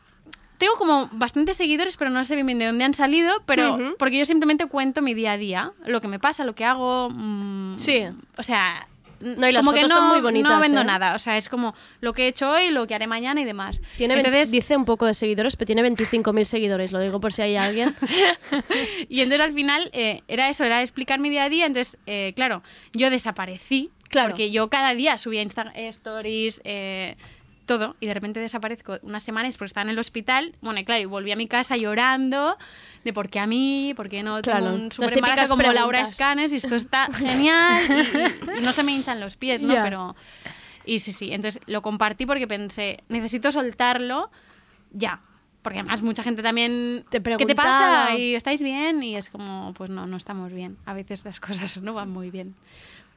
tengo 0.59 0.73
como 0.75 1.09
bastantes 1.13 1.57
seguidores, 1.57 1.97
pero 1.97 2.11
no 2.11 2.23
sé 2.25 2.35
bien 2.35 2.59
de 2.59 2.65
dónde 2.65 2.83
han 2.83 2.93
salido, 2.93 3.41
pero 3.45 3.79
porque 3.97 4.19
yo 4.19 4.25
simplemente 4.25 4.67
cuento 4.67 5.01
mi 5.01 5.13
día 5.15 5.31
a 5.31 5.37
día, 5.37 5.71
lo 5.85 6.01
que 6.01 6.07
me 6.07 6.19
pasa, 6.19 6.43
lo 6.43 6.53
que 6.53 6.65
hago. 6.65 7.09
mm, 7.09 7.77
Sí. 7.79 8.05
O 8.37 8.43
sea, 8.43 8.85
No, 9.21 9.47
y 9.47 9.51
las 9.51 9.61
como 9.61 9.73
que 9.73 9.81
fotos 9.81 9.95
no, 9.95 10.01
son 10.01 10.09
muy 10.09 10.21
bonitas, 10.21 10.51
no 10.51 10.59
vendo 10.61 10.81
¿eh? 10.81 10.85
nada, 10.85 11.15
o 11.15 11.19
sea, 11.19 11.37
es 11.37 11.49
como 11.49 11.73
lo 12.01 12.13
que 12.13 12.23
he 12.23 12.27
hecho 12.27 12.51
hoy, 12.51 12.69
lo 12.71 12.87
que 12.87 12.95
haré 12.95 13.07
mañana 13.07 13.41
y 13.41 13.45
demás. 13.45 13.81
Tiene 13.97 14.15
entonces, 14.15 14.51
dice 14.51 14.77
un 14.77 14.85
poco 14.85 15.05
de 15.05 15.13
seguidores, 15.13 15.55
pero 15.55 15.65
tiene 15.65 15.81
25.000 15.83 16.43
seguidores, 16.45 16.91
lo 16.91 16.99
digo 16.99 17.19
por 17.19 17.33
si 17.33 17.41
hay 17.41 17.55
alguien. 17.55 17.95
y 19.09 19.21
entonces 19.21 19.45
al 19.45 19.53
final 19.53 19.89
eh, 19.93 20.23
era 20.27 20.49
eso, 20.49 20.63
era 20.63 20.81
explicar 20.81 21.19
mi 21.19 21.29
día 21.29 21.43
a 21.45 21.49
día. 21.49 21.65
Entonces, 21.65 21.97
eh, 22.05 22.33
claro, 22.35 22.63
yo 22.93 23.09
desaparecí. 23.09 23.91
Claro. 24.09 24.29
Porque 24.29 24.49
yo 24.49 24.69
cada 24.69 24.95
día 24.95 25.17
subía 25.19 25.43
Insta 25.43 25.71
eh, 25.75 25.87
stories, 25.89 26.61
todo, 27.69 27.95
y 27.99 28.07
de 28.07 28.13
repente 28.13 28.39
desaparezco 28.39 28.97
unas 29.03 29.23
semanas 29.23 29.55
porque 29.57 29.67
estaba 29.67 29.83
en 29.83 29.89
el 29.91 29.99
hospital. 29.99 30.55
Bueno, 30.61 30.79
y 30.79 30.83
claro, 30.85 31.01
y 31.01 31.05
volví 31.05 31.31
a 31.31 31.35
mi 31.35 31.47
casa 31.47 31.77
llorando 31.77 32.57
de 33.03 33.13
por 33.13 33.29
qué 33.29 33.39
a 33.39 33.47
mí, 33.47 33.93
por 33.95 34.09
qué 34.09 34.23
no 34.23 34.41
Claro, 34.41 34.65
tengo 34.65 34.75
un 34.75 34.83
las 34.85 34.93
super 34.95 35.09
típicas 35.11 35.29
embarazo 35.29 35.49
como 35.51 35.61
Laura 35.63 35.87
preguntas. 35.87 36.09
Escanes 36.09 36.51
y 36.53 36.55
esto 36.57 36.75
está 36.75 37.07
genial 37.13 37.83
y, 37.87 38.59
y- 38.59 38.61
no 38.63 38.71
se 38.73 38.83
me 38.83 38.91
hinchan 38.91 39.19
los 39.19 39.37
pies, 39.37 39.61
¿no? 39.61 39.73
Ya. 39.73 39.83
Pero... 39.83 40.15
Y 40.85 40.99
sí, 40.99 41.11
sí, 41.11 41.31
entonces 41.31 41.61
lo 41.67 41.81
compartí 41.81 42.25
porque 42.25 42.47
pensé, 42.47 43.03
necesito 43.07 43.51
soltarlo 43.51 44.31
ya. 44.91 45.21
Porque 45.61 45.79
además 45.79 46.01
mucha 46.01 46.23
gente 46.23 46.41
también... 46.41 47.05
Te 47.09 47.21
¿Qué 47.21 47.45
te 47.45 47.53
pasa? 47.53 48.15
¿Y 48.15 48.33
estáis 48.33 48.63
bien? 48.63 49.03
Y 49.03 49.15
es 49.17 49.29
como, 49.29 49.73
pues 49.73 49.89
no, 49.89 50.07
no 50.07 50.17
estamos 50.17 50.51
bien. 50.53 50.77
A 50.85 50.93
veces 50.93 51.23
las 51.25 51.39
cosas 51.47 51.81
no 51.81 51.93
van 51.93 52.09
muy 52.09 52.31
bien. 52.31 52.55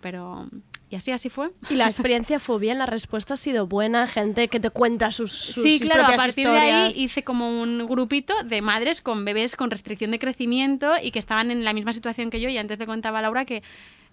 Pero... 0.00 0.48
Y 0.92 0.96
así, 0.96 1.10
así 1.10 1.30
fue. 1.30 1.50
Y 1.70 1.74
la 1.76 1.86
experiencia 1.88 2.38
fue 2.38 2.58
bien, 2.58 2.78
la 2.78 2.84
respuesta 2.84 3.32
ha 3.34 3.36
sido 3.38 3.66
buena, 3.66 4.06
gente 4.06 4.48
que 4.48 4.60
te 4.60 4.68
cuenta 4.68 5.10
sus, 5.10 5.32
sus 5.32 5.62
Sí, 5.62 5.80
claro, 5.80 6.02
a 6.02 6.06
propias 6.08 6.26
partir 6.26 6.50
de 6.50 6.58
ahí 6.58 6.68
historias. 6.88 6.96
hice 6.98 7.24
como 7.24 7.62
un 7.62 7.86
grupito 7.88 8.34
de 8.44 8.60
madres 8.60 9.00
con 9.00 9.24
bebés 9.24 9.56
con 9.56 9.70
restricción 9.70 10.10
de 10.10 10.18
crecimiento 10.18 10.92
y 11.02 11.10
que 11.10 11.18
estaban 11.18 11.50
en 11.50 11.64
la 11.64 11.72
misma 11.72 11.94
situación 11.94 12.28
que 12.28 12.42
yo. 12.42 12.50
Y 12.50 12.58
antes 12.58 12.78
le 12.78 12.84
contaba 12.84 13.20
a 13.20 13.22
Laura 13.22 13.46
que 13.46 13.62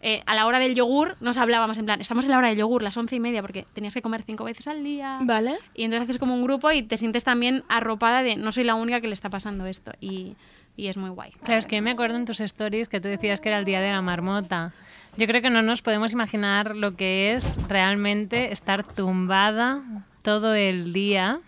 eh, 0.02 0.24
a 0.26 0.36
la 0.36 0.46
hora 0.46 0.60
del 0.60 0.74
yogur 0.74 1.18
nos 1.20 1.38
hablábamos 1.38 1.78
en 1.78 1.84
plan, 1.84 2.00
estamos 2.00 2.24
en 2.24 2.32
la 2.32 2.38
hora 2.38 2.48
del 2.48 2.58
yogur, 2.58 2.82
las 2.82 2.96
once 2.96 3.14
y 3.14 3.20
media, 3.20 3.42
porque 3.42 3.68
tenías 3.74 3.94
que 3.94 4.02
comer 4.02 4.24
cinco 4.26 4.46
veces 4.46 4.66
al 4.68 4.82
día. 4.82 5.20
Vale. 5.24 5.58
Y 5.76 5.84
entonces 5.84 6.04
haces 6.08 6.18
como 6.18 6.34
un 6.34 6.44
grupo 6.44 6.72
y 6.72 6.82
te 6.84 6.98
sientes 6.98 7.26
también 7.26 7.66
arropada 7.68 8.24
de 8.24 8.38
no 8.38 8.54
soy 8.54 8.64
la 8.64 8.76
única 8.76 9.02
que 9.02 9.10
le 9.10 9.14
está 9.16 9.30
pasando 9.30 9.66
esto. 9.66 9.92
Y, 10.00 10.38
y 10.78 10.88
es 10.88 10.96
muy 10.96 11.10
guay. 11.10 11.32
Claro, 11.44 11.60
es 11.60 11.68
que 11.68 11.76
yo 11.76 11.82
me 11.82 11.92
acuerdo 11.92 12.16
en 12.16 12.24
tus 12.24 12.40
stories 12.40 12.88
que 12.88 13.02
tú 13.02 13.10
decías 13.10 13.42
que 13.42 13.50
era 13.50 13.60
el 13.60 13.66
día 13.66 13.82
de 13.82 13.92
la 13.92 14.02
marmota. 14.02 14.72
Yo 15.18 15.28
creo 15.28 15.42
que 15.42 15.50
no 15.50 15.62
nos 15.62 15.82
podemos 15.82 16.12
imaginar 16.14 16.76
lo 16.76 16.96
que 16.96 17.34
es 17.34 17.60
realmente 17.68 18.52
estar 18.54 18.84
tumbada 18.84 19.82
todo 20.22 20.54
el 20.54 20.94
día 20.94 21.40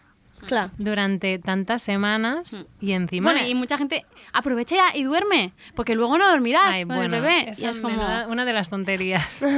Claro. 0.47 0.71
durante 0.79 1.37
tantas 1.37 1.83
semanas 1.83 2.65
y 2.79 2.93
encima... 2.93 3.31
Bueno, 3.31 3.47
y 3.47 3.53
mucha 3.53 3.77
gente 3.77 4.05
aprovecha 4.33 4.75
ya 4.75 4.97
y 4.97 5.03
duerme, 5.03 5.53
porque 5.75 5.93
luego 5.93 6.17
no 6.17 6.27
dormirás 6.27 6.75
Ay, 6.75 6.85
con 6.85 6.95
bueno, 6.95 7.15
el 7.15 7.21
bebé. 7.21 7.51
Y 7.57 7.65
es 7.65 7.79
como... 7.79 7.93
una 8.27 8.43
de 8.45 8.53
las 8.53 8.69
tonterías. 8.69 9.45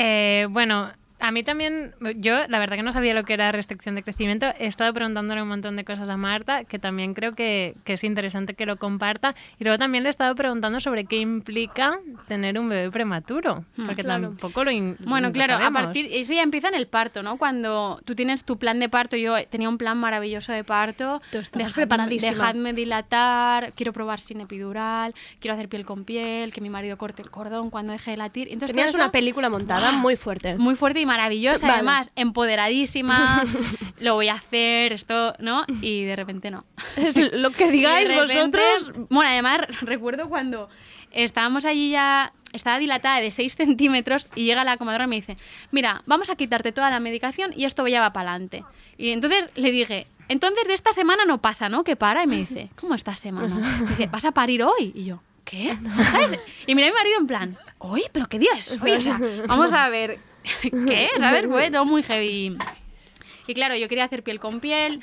Eh, 0.00 0.46
bueno, 0.50 0.92
a 1.20 1.30
mí 1.32 1.42
también, 1.42 1.94
yo 2.16 2.46
la 2.48 2.58
verdad 2.58 2.76
que 2.76 2.82
no 2.82 2.92
sabía 2.92 3.14
lo 3.14 3.24
que 3.24 3.34
era 3.34 3.50
restricción 3.52 3.94
de 3.94 4.02
crecimiento. 4.02 4.46
He 4.58 4.66
estado 4.66 4.92
preguntándole 4.94 5.42
un 5.42 5.48
montón 5.48 5.76
de 5.76 5.84
cosas 5.84 6.08
a 6.08 6.16
Marta, 6.16 6.64
que 6.64 6.78
también 6.78 7.14
creo 7.14 7.32
que, 7.32 7.74
que 7.84 7.94
es 7.94 8.04
interesante 8.04 8.54
que 8.54 8.66
lo 8.66 8.76
comparta. 8.76 9.34
Y 9.58 9.64
luego 9.64 9.78
también 9.78 10.04
le 10.04 10.08
he 10.08 10.10
estado 10.10 10.34
preguntando 10.34 10.80
sobre 10.80 11.04
qué 11.04 11.16
implica 11.16 11.98
tener 12.28 12.58
un 12.58 12.68
bebé 12.68 12.90
prematuro, 12.90 13.64
Hmm. 13.76 13.86
porque 13.86 14.02
Claro. 14.02 14.28
tampoco 14.28 14.64
lo 14.64 14.70
in- 14.70 14.96
Bueno, 15.00 15.28
lo 15.28 15.32
claro, 15.32 15.54
a 15.54 15.58
sabemos. 15.58 15.82
partir 15.82 16.08
eso 16.12 16.34
ya 16.34 16.42
empieza 16.42 16.68
en 16.68 16.74
el 16.74 16.86
parto, 16.86 17.22
¿no? 17.22 17.36
Cuando 17.38 18.00
tú 18.04 18.14
tienes 18.14 18.44
tu 18.44 18.58
plan 18.58 18.78
de 18.80 18.88
parto, 18.88 19.16
yo 19.16 19.34
tenía 19.48 19.68
un 19.68 19.78
plan 19.78 19.98
maravilloso 19.98 20.52
de 20.52 20.64
parto. 20.64 21.20
Tú 21.32 21.38
Dejadme- 21.38 21.72
preparadísima. 21.74 22.30
Dejadme 22.32 22.72
dilatar, 22.72 23.72
quiero 23.74 23.92
probar 23.92 24.20
sin 24.20 24.40
epidural, 24.40 25.14
quiero 25.40 25.54
hacer 25.54 25.68
piel 25.68 25.84
con 25.84 26.04
piel, 26.04 26.52
que 26.52 26.60
mi 26.60 26.70
marido 26.70 26.96
corte 26.98 27.22
el 27.22 27.30
cordón 27.30 27.70
cuando 27.70 27.92
deje 27.92 28.12
de 28.12 28.16
latir. 28.16 28.48
Entonces 28.48 28.74
Tenías 28.74 28.94
una 28.94 29.10
película 29.10 29.48
montada 29.48 29.90
¡Buah! 29.90 29.98
muy 29.98 30.16
fuerte. 30.16 30.56
muy 30.56 30.74
fuerte 30.74 31.00
y 31.00 31.06
maravillosa, 31.08 31.66
Vale. 31.66 31.74
además, 31.78 32.10
empoderadísima, 32.14 33.44
lo 34.00 34.14
voy 34.14 34.28
a 34.28 34.34
hacer, 34.34 34.92
esto, 34.92 35.34
¿no? 35.40 35.64
Y 35.80 36.04
de 36.04 36.14
repente 36.14 36.50
no. 36.52 36.64
Es 36.96 37.16
lo 37.32 37.50
que 37.50 37.66
Y 37.68 37.70
digáis 37.70 38.08
repente- 38.08 38.34
vosotros. 38.36 38.92
Bueno, 39.10 39.28
además 39.30 39.58
recuerdo 39.80 40.28
cuando 40.28 40.68
estábamos 41.10 41.64
allí 41.64 41.90
ya, 41.90 42.32
estaba 42.52 42.78
dilatada 42.78 43.20
de 43.20 43.30
6 43.32 43.56
centímetros 43.56 44.28
y 44.34 44.44
llega 44.44 44.64
la 44.64 44.76
comadrona 44.76 45.06
y 45.06 45.08
me 45.08 45.16
dice, 45.16 45.36
mira, 45.70 46.02
vamos 46.06 46.30
a 46.30 46.36
quitarte 46.36 46.72
toda 46.72 46.90
la 46.90 47.00
medicación 47.00 47.52
y 47.56 47.64
esto 47.64 47.86
ya 47.88 48.00
va 48.00 48.12
para 48.12 48.30
adelante. 48.30 48.64
Y 48.96 49.10
entonces 49.10 49.50
le 49.56 49.70
dije, 49.70 50.06
entonces 50.28 50.66
de 50.68 50.74
esta 50.74 50.92
semana 50.92 51.24
no 51.24 51.40
pasa, 51.40 51.68
¿no? 51.68 51.84
Que 51.84 51.96
para. 51.96 52.22
Y 52.22 52.26
me 52.26 52.36
dice, 52.36 52.70
¿cómo 52.80 52.94
esta 52.94 53.14
semana? 53.14 53.54
Me 53.56 53.88
dice, 53.90 54.06
¿vas 54.06 54.24
a 54.24 54.32
parir 54.32 54.62
hoy? 54.62 54.92
Y 54.94 55.04
yo, 55.04 55.22
¿qué? 55.44 55.76
¿Sabes? 56.10 56.38
Y 56.66 56.74
miré 56.74 56.88
a 56.88 56.90
mi 56.90 56.96
marido 56.96 57.18
en 57.20 57.26
plan, 57.26 57.58
¿hoy? 57.78 58.04
¿Pero 58.12 58.26
qué 58.28 58.38
día 58.38 58.50
es 58.56 58.78
hoy? 58.82 58.92
O 58.92 59.00
sea, 59.02 59.18
vamos 59.46 59.72
a 59.72 59.88
ver, 59.88 60.18
¿qué? 60.62 61.08
¿Sabes? 61.18 61.46
Fue 61.46 61.70
todo 61.70 61.84
muy 61.84 62.02
heavy. 62.02 62.56
Y 63.46 63.54
claro, 63.54 63.76
yo 63.76 63.88
quería 63.88 64.04
hacer 64.04 64.22
piel 64.22 64.40
con 64.40 64.60
piel, 64.60 65.00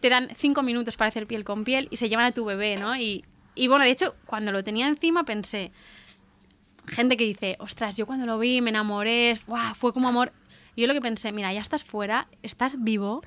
te 0.00 0.08
dan 0.08 0.28
cinco 0.38 0.62
minutos 0.62 0.96
para 0.96 1.08
hacer 1.08 1.26
piel 1.26 1.44
con 1.44 1.64
piel 1.64 1.88
y 1.90 1.96
se 1.96 2.08
llevan 2.08 2.26
a 2.26 2.32
tu 2.32 2.44
bebé, 2.44 2.76
¿no? 2.76 2.96
Y, 2.96 3.24
y 3.54 3.66
bueno, 3.68 3.84
de 3.84 3.90
hecho, 3.90 4.14
cuando 4.26 4.52
lo 4.52 4.62
tenía 4.62 4.86
encima 4.86 5.24
pensé, 5.24 5.72
gente 6.86 7.16
que 7.16 7.24
dice, 7.24 7.56
ostras, 7.58 7.96
yo 7.96 8.06
cuando 8.06 8.24
lo 8.26 8.38
vi 8.38 8.60
me 8.60 8.70
enamoré, 8.70 9.36
¡guau! 9.46 9.74
fue 9.74 9.92
como 9.92 10.08
amor. 10.08 10.32
Y 10.76 10.82
yo 10.82 10.86
lo 10.86 10.94
que 10.94 11.00
pensé, 11.00 11.32
mira, 11.32 11.52
ya 11.52 11.60
estás 11.60 11.84
fuera, 11.84 12.28
estás 12.42 12.82
vivo. 12.84 13.22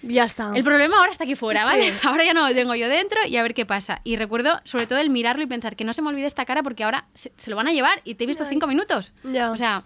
Ya 0.00 0.24
está. 0.24 0.52
El 0.54 0.62
problema 0.64 0.96
ahora 0.98 1.10
está 1.10 1.24
aquí 1.24 1.34
fuera, 1.34 1.60
Sí. 1.62 1.66
¿vale? 1.66 1.92
Ahora 2.04 2.24
ya 2.24 2.32
no 2.32 2.48
lo 2.48 2.54
tengo 2.54 2.74
yo 2.76 2.88
dentro 2.88 3.18
y 3.26 3.36
a 3.36 3.42
ver 3.42 3.52
qué 3.52 3.66
pasa. 3.66 4.00
Y 4.04 4.14
recuerdo 4.14 4.60
sobre 4.62 4.86
todo 4.86 5.00
el 5.00 5.10
mirarlo 5.10 5.42
y 5.42 5.46
pensar 5.46 5.74
que 5.74 5.82
no 5.82 5.92
se 5.92 6.02
me 6.02 6.08
olvide 6.08 6.26
esta 6.26 6.44
cara 6.44 6.62
porque 6.62 6.84
ahora 6.84 7.08
se, 7.14 7.32
se 7.36 7.50
lo 7.50 7.56
van 7.56 7.66
a 7.66 7.72
llevar 7.72 8.00
y 8.04 8.14
te 8.14 8.22
he 8.22 8.26
visto 8.28 8.46
cinco 8.48 8.68
minutos. 8.68 9.12
Ya. 9.24 9.50
O 9.50 9.56
sea, 9.56 9.82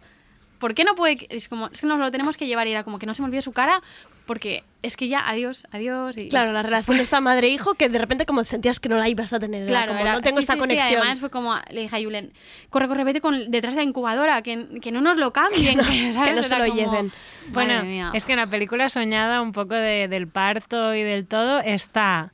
¿por 0.62 0.74
qué 0.74 0.84
no 0.84 0.94
puede...? 0.94 1.26
Es 1.28 1.48
como, 1.48 1.66
es 1.72 1.80
que 1.80 1.86
nos 1.88 1.98
lo 1.98 2.10
tenemos 2.12 2.36
que 2.36 2.46
llevar 2.46 2.68
y 2.68 2.70
era 2.70 2.84
como 2.84 2.98
que 3.00 3.06
no 3.06 3.14
se 3.14 3.20
me 3.22 3.26
olvide 3.26 3.42
su 3.42 3.50
cara 3.52 3.82
porque 4.26 4.62
es 4.82 4.96
que 4.96 5.08
ya, 5.08 5.28
adiós, 5.28 5.66
adiós. 5.72 6.16
Y 6.16 6.28
Claro, 6.28 6.52
la 6.52 6.62
relación 6.62 6.96
de 6.96 7.02
esta 7.08 7.20
madre-hijo 7.20 7.74
que 7.74 7.88
de 7.88 7.98
repente 7.98 8.24
como 8.24 8.44
sentías 8.44 8.78
que 8.78 8.88
no 8.88 8.96
la 8.96 9.08
ibas 9.08 9.32
a 9.32 9.40
tener. 9.40 9.62
era 9.62 9.68
Claro, 9.68 9.88
como, 9.92 10.00
era- 10.00 10.12
no 10.14 10.20
tengo 10.22 10.36
sí, 10.36 10.42
esta 10.44 10.52
sí, 10.52 10.58
sí, 10.58 10.60
conexión. 10.60 11.00
además 11.00 11.18
fue 11.20 11.30
como, 11.30 11.56
le 11.70 11.80
dije 11.82 11.96
a 11.96 12.00
Julen, 12.00 12.32
corre, 12.70 12.86
corre, 12.86 13.02
vete 13.02 13.20
con, 13.20 13.50
detrás 13.50 13.74
de 13.74 13.80
la 13.82 13.88
incubadora, 13.88 14.40
que, 14.42 14.80
que 14.80 14.92
no 14.92 15.00
nos 15.00 15.16
lo 15.16 15.32
cambien, 15.32 15.78
que, 15.90 16.12
¿sabes? 16.12 16.28
que 16.30 16.34
no 16.36 16.42
se 16.44 16.56
lo 16.56 16.66
como, 16.66 16.76
lleven. 16.80 17.12
Bueno, 17.48 18.12
es 18.14 18.24
que 18.24 18.32
en 18.34 18.38
la 18.38 18.46
película 18.46 18.88
soñada 18.88 19.42
un 19.42 19.50
poco 19.52 19.74
de- 19.74 20.06
del 20.08 20.28
parto 20.28 20.94
y 20.94 21.02
del 21.02 21.26
todo 21.26 21.58
está 21.58 22.32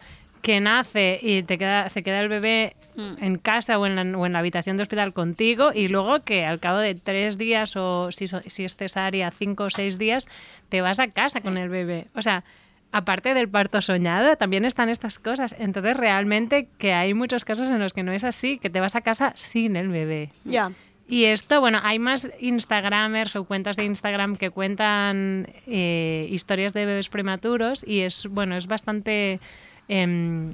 que 0.48 0.60
nace 0.60 1.18
y 1.20 1.42
te 1.42 1.58
queda, 1.58 1.90
se 1.90 2.02
queda 2.02 2.20
el 2.20 2.30
bebé 2.30 2.74
Mm. 2.96 3.22
en 3.22 3.36
casa 3.36 3.78
o 3.78 3.84
en, 3.84 3.96
la, 3.96 4.18
o 4.18 4.24
en 4.24 4.32
la 4.32 4.38
habitación 4.38 4.76
de 4.76 4.82
hospital 4.82 5.12
contigo 5.12 5.72
y 5.74 5.88
luego 5.88 6.20
que 6.20 6.46
al 6.46 6.58
cabo 6.58 6.78
de 6.78 6.94
tres 6.94 7.36
días 7.36 7.76
o 7.76 8.10
si, 8.12 8.28
si 8.28 8.64
es 8.64 8.74
cesárea 8.74 9.30
cinco 9.30 9.64
o 9.64 9.70
seis 9.70 9.98
días 9.98 10.26
te 10.70 10.80
vas 10.80 11.00
a 11.00 11.08
casa 11.08 11.42
con 11.42 11.58
el 11.58 11.68
bebé. 11.68 12.06
O 12.14 12.22
sea, 12.22 12.44
aparte 12.92 13.34
del 13.34 13.50
parto 13.50 13.82
soñado 13.82 14.36
también 14.36 14.64
están 14.64 14.88
estas 14.88 15.18
cosas. 15.18 15.54
Entonces 15.58 15.94
realmente 15.98 16.68
que 16.78 16.94
hay 16.94 17.12
muchos 17.12 17.44
casos 17.44 17.70
en 17.70 17.78
los 17.78 17.92
que 17.92 18.02
no 18.02 18.12
es 18.12 18.24
así, 18.24 18.58
que 18.58 18.70
te 18.70 18.80
vas 18.80 18.96
a 18.96 19.02
casa 19.02 19.32
sin 19.34 19.76
el 19.76 19.88
bebé. 19.88 20.30
Ya. 20.44 20.72
Y 21.10 21.24
esto, 21.24 21.60
bueno, 21.60 21.78
hay 21.82 21.98
más 21.98 22.30
Instagramers 22.40 23.36
o 23.36 23.44
cuentas 23.44 23.76
de 23.76 23.84
Instagram 23.84 24.36
que 24.36 24.48
cuentan 24.48 25.46
eh, 25.66 26.26
historias 26.30 26.72
de 26.72 26.86
bebés 26.86 27.10
prematuros 27.10 27.84
y 27.86 28.00
es, 28.00 28.26
bueno, 28.28 28.56
es 28.56 28.66
bastante 28.66 29.40
em, 29.88 30.52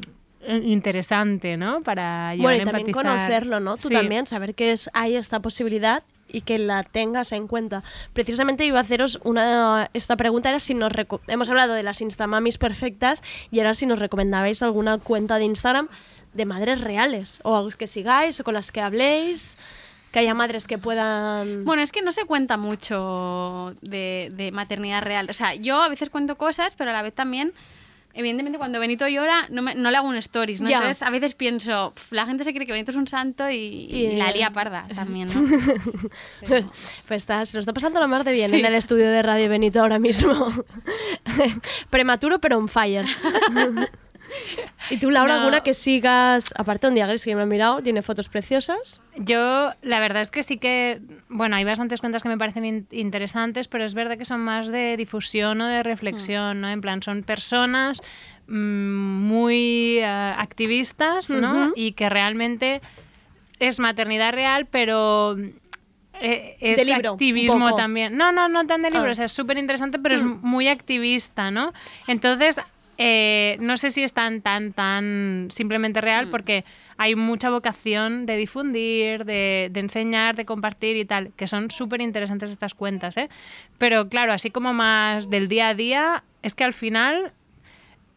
interesante, 0.63 1.57
¿no? 1.57 1.83
Para 1.83 2.35
llegar 2.35 2.43
Bueno, 2.43 2.59
y 2.59 2.61
a 2.69 2.73
también 2.73 2.93
conocerlo, 2.93 3.61
¿no? 3.61 3.77
Tú 3.77 3.89
Sí. 3.89 3.95
también, 3.95 4.27
saber 4.27 4.55
que 4.55 4.73
es, 4.73 4.91
hay 4.93 5.17
esta 5.17 5.41
posibilidad 5.41 6.03
y 6.29 6.41
que 6.43 6.59
la 6.59 6.83
tengas 6.83 7.33
en 7.33 7.47
cuenta. 7.47 7.83
Precisamente 8.13 8.65
iba 8.65 8.79
a 8.79 8.83
haceros 8.83 9.21
una 9.25 9.89
esta 9.95 10.17
pregunta 10.17 10.49
era 10.49 10.59
si 10.59 10.75
nos 10.75 10.93
hemos 11.29 11.49
hablado 11.49 11.75
de 11.75 11.83
las 11.83 12.01
instamamis 12.01 12.59
perfectas 12.59 13.23
y 13.51 13.61
ahora 13.61 13.75
si 13.75 13.87
nos 13.87 13.99
recomendabais 13.99 14.63
alguna 14.63 14.99
cuenta 14.99 15.39
de 15.39 15.45
Instagram 15.45 15.89
de 16.33 16.45
madres 16.45 16.81
reales 16.81 17.41
o 17.45 17.57
a 17.57 17.63
los 17.63 17.77
que 17.77 17.87
sigáis 17.87 18.41
o 18.41 18.45
con 18.45 18.55
las 18.55 18.73
que 18.73 18.81
habléis, 18.81 19.57
que 20.11 20.19
haya 20.19 20.35
madres 20.35 20.67
que 20.67 20.79
puedan 20.79 21.65
Bueno, 21.65 21.83
es 21.83 21.93
que 21.93 22.03
no 22.03 22.11
se 22.11 22.25
cuenta 22.25 22.57
mucho 22.57 23.75
de, 23.83 24.33
de 24.35 24.51
maternidad 24.51 25.03
real. 25.03 25.29
O 25.31 25.35
sea, 25.35 25.55
yo 25.55 25.81
a 25.83 25.89
veces 25.89 26.11
cuento 26.11 26.37
cosas, 26.37 26.75
pero 26.75 26.91
a 26.91 26.93
la 26.93 27.03
vez 27.03 27.15
también, 27.15 27.53
evidentemente, 28.15 28.59
cuando 28.59 28.81
Benito 28.81 29.07
llora, 29.09 29.47
no, 29.51 29.61
me- 29.63 29.75
no 29.75 29.91
le 29.91 29.97
hago 29.97 30.09
un 30.09 30.17
stories, 30.17 30.61
¿no? 30.61 30.69
Ya. 30.71 30.77
Entonces, 30.79 31.03
a 31.03 31.11
veces 31.11 31.35
pienso, 31.35 31.93
"Pf, 31.95 32.15
la 32.15 32.27
gente 32.27 32.45
se 32.45 32.53
cree 32.55 32.67
que 32.67 32.73
Benito 32.73 32.91
es 32.93 32.97
un 32.97 33.07
santo 33.07 33.51
y, 33.51 33.55
y 33.91 34.07
Y- 34.07 34.17
la 34.17 34.31
lía 34.31 34.51
parda 34.51 34.87
también, 34.95 35.29
¿no? 35.29 35.43
pues 36.49 37.23
está, 37.23 37.45
se 37.45 37.55
lo 37.57 37.61
está 37.61 37.73
pasando 37.73 38.01
la 38.01 38.07
mar 38.07 38.25
de 38.25 38.33
bien 38.33 38.51
Sí. 38.51 38.61
en 38.61 38.65
el 38.65 38.75
estudio 38.75 39.11
de 39.11 39.23
Radio 39.23 39.49
Benito 39.49 39.81
ahora 39.81 39.99
mismo. 39.99 40.33
Prematuro 41.91 42.39
pero 42.41 42.59
on 42.59 42.69
fire. 42.69 43.07
¿Y 44.91 44.99
tú, 44.99 45.11
Laura, 45.11 45.35
No. 45.35 45.41
alguna 45.41 45.63
que 45.63 45.73
sigas, 45.75 46.53
aparte 46.57 46.87
de 46.87 46.89
un 46.91 46.95
día 46.95 47.07
gris 47.07 47.25
que 47.25 47.31
yo 47.31 47.37
me 47.37 47.45
he 47.45 47.47
mirado, 47.47 47.81
tiene 47.83 48.03
fotos 48.03 48.29
preciosas? 48.29 49.01
Yo, 49.17 49.73
la 49.83 50.01
verdad 50.01 50.23
es 50.23 50.31
que 50.31 50.43
sí 50.43 50.59
que, 50.59 51.01
bueno, 51.29 51.57
hay 51.57 51.65
bastantes 51.65 52.01
cuentas 52.01 52.23
que 52.23 52.29
me 52.29 52.37
parecen 52.39 52.65
in- 52.65 52.87
interesantes, 52.91 53.69
pero 53.69 53.85
es 53.85 53.95
verdad 53.95 54.19
que 54.19 54.25
son 54.25 54.41
más 54.41 54.69
de 54.69 54.97
difusión 54.97 55.61
o 55.61 55.67
de 55.67 55.83
reflexión, 55.83 56.61
¿no? 56.61 56.69
En 56.69 56.81
plan, 56.81 57.03
son 57.03 57.23
personas 57.23 58.03
mm, 58.47 58.55
muy 58.55 59.99
eh, 59.99 60.05
activistas, 60.05 61.31
¿no? 61.31 61.73
Y 61.77 61.93
que 61.93 62.09
realmente 62.09 62.83
es 63.59 63.79
maternidad 63.81 64.33
real, 64.33 64.67
pero 64.67 65.37
eh, 66.21 66.57
es 66.61 66.79
De 66.79 66.85
libro, 66.85 67.13
activismo 67.13 67.75
también. 67.75 68.17
No, 68.17 68.33
no, 68.33 68.49
no 68.49 68.67
tan 68.67 68.83
de 68.83 68.91
libro, 68.91 69.09
Ah. 69.09 69.13
o 69.13 69.15
sea, 69.15 69.25
es 69.25 69.33
súper 69.33 69.59
interesante, 69.59 69.99
pero 69.99 70.15
es 70.15 70.23
Mm. 70.23 70.39
muy 70.43 70.69
activista, 70.69 71.51
¿no? 71.51 71.73
Entonces, 72.07 72.61
eh, 72.99 73.57
no 73.61 73.77
sé 73.77 73.91
si 73.91 74.03
es 74.03 74.13
tan, 74.13 74.41
tan, 74.41 74.73
tan 74.73 75.49
simplemente 75.51 76.01
real, 76.01 76.29
porque 76.31 76.65
hay 76.97 77.17
mucha 77.17 77.51
vocación 77.51 78.25
de 78.27 78.37
difundir, 78.37 79.25
de, 79.25 79.69
de 79.73 79.81
enseñar, 79.81 80.37
de 80.37 80.45
compartir 80.45 80.97
y 80.97 81.05
tal, 81.05 81.33
que 81.37 81.47
son 81.47 81.71
súper 81.71 82.01
interesantes 82.01 82.51
estas 82.51 82.75
cuentas, 82.75 83.17
¿eh? 83.17 83.29
Pero 83.79 84.09
claro, 84.09 84.33
así 84.33 84.51
como 84.51 84.73
más 84.73 85.29
del 85.29 85.49
día 85.49 85.69
a 85.69 85.75
día, 85.75 86.25
es 86.43 86.55
que 86.55 86.65
al 86.65 86.75
final, 86.75 87.33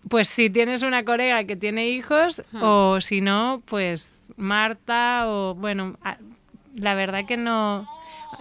pues 0.10 0.28
si 0.28 0.50
tienes 0.50 0.84
una 0.84 1.04
colega 1.04 1.44
que 1.46 1.56
tiene 1.56 1.90
hijos, 1.90 2.44
o 2.62 3.02
si 3.02 3.22
no, 3.22 3.64
pues 3.66 4.32
Marta, 4.38 5.28
o 5.28 5.56
bueno, 5.56 5.98
la 6.76 6.94
verdad 6.94 7.26
que 7.26 7.38
no... 7.38 7.88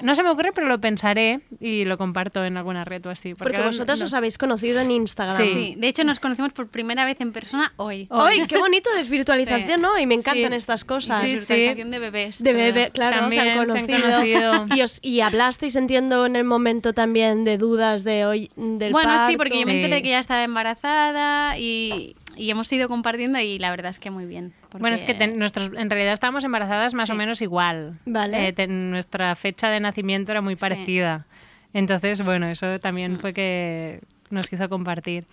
No 0.02 0.14
se 0.14 0.22
me 0.22 0.30
ocurre, 0.30 0.52
pero 0.52 0.66
lo 0.66 0.80
pensaré 0.80 1.40
y 1.60 1.84
lo 1.84 1.96
comparto 1.96 2.44
en 2.44 2.56
alguna 2.56 2.84
red 2.84 3.04
o 3.06 3.10
así. 3.10 3.34
Porque, 3.34 3.60
vosotras 3.62 3.98
no- 4.00 4.04
os 4.04 4.14
habéis 4.14 4.36
conocido 4.36 4.80
en 4.80 4.90
Instagram. 4.90 5.42
Sí. 5.44 5.74
de 5.78 5.88
hecho 5.88 6.04
nos 6.04 6.20
conocimos 6.20 6.52
por 6.52 6.68
primera 6.68 7.04
vez 7.04 7.20
en 7.20 7.32
persona 7.32 7.72
hoy. 7.76 8.06
¡Ay, 8.10 8.46
qué 8.46 8.58
bonito! 8.58 8.90
Desvirtualización, 8.96 9.78
Sí. 9.78 9.82
¿no? 9.82 9.98
Y 9.98 10.06
me 10.06 10.14
encantan 10.14 10.50
Sí. 10.52 10.56
estas 10.58 10.84
cosas. 10.84 11.22
Desvirtualización 11.22 11.90
de 11.90 11.98
bebés. 11.98 12.42
De 12.42 12.52
bebé, 12.52 12.90
claro, 12.92 13.12
se 13.12 13.16
han 13.16 13.22
También 13.22 13.42
se 13.42 13.50
han 13.50 13.66
conocido. 13.66 14.76
Y, 14.76 14.82
os, 14.82 14.98
y 15.02 15.20
hablasteis, 15.20 15.76
entiendo, 15.76 16.26
en 16.26 16.36
el 16.36 16.44
momento 16.44 16.92
también 16.92 17.44
de 17.44 17.56
dudas 17.58 18.04
de 18.04 18.26
hoy 18.26 18.50
del 18.56 18.92
Bueno, 18.92 19.26
sí, 19.26 19.36
porque 19.36 19.58
yo 19.60 19.66
me 19.66 19.72
Sí. 19.72 19.78
enteré 19.78 20.02
que 20.02 20.10
ya 20.10 20.18
estaba 20.18 20.42
embarazada 20.44 21.58
y, 21.58 22.14
y 22.36 22.50
hemos 22.50 22.70
ido 22.72 22.88
compartiendo 22.88 23.38
y 23.38 23.58
la 23.58 23.70
verdad 23.70 23.90
es 23.90 23.98
que 23.98 24.10
muy 24.10 24.26
bien. 24.26 24.52
Bueno, 24.78 24.94
es 24.94 25.00
que 25.02 25.14
porque- 25.14 25.18
ten- 25.26 25.38
nuestros, 25.38 25.70
en 25.76 25.88
realidad 25.90 26.12
estábamos 26.12 26.44
embarazadas 26.44 26.94
más 26.94 27.08
o 27.10 27.12
Sí. 27.14 27.18
menos 27.18 27.40
igual. 27.42 27.98
Vale. 28.06 28.48
Eh, 28.48 28.52
ten- 28.52 28.90
nuestra 28.90 29.34
fecha 29.36 29.68
de 29.70 29.80
nacimiento 29.80 30.30
era 30.32 30.40
muy 30.42 30.56
parecida. 30.56 31.26
Entonces, 31.72 32.22
bueno, 32.22 32.46
eso 32.46 32.78
también 32.78 33.14
Mm. 33.14 33.18
fue 33.18 33.32
que 33.34 34.00
nos 34.30 34.52
hizo 34.52 34.68
compartir. 34.68 35.24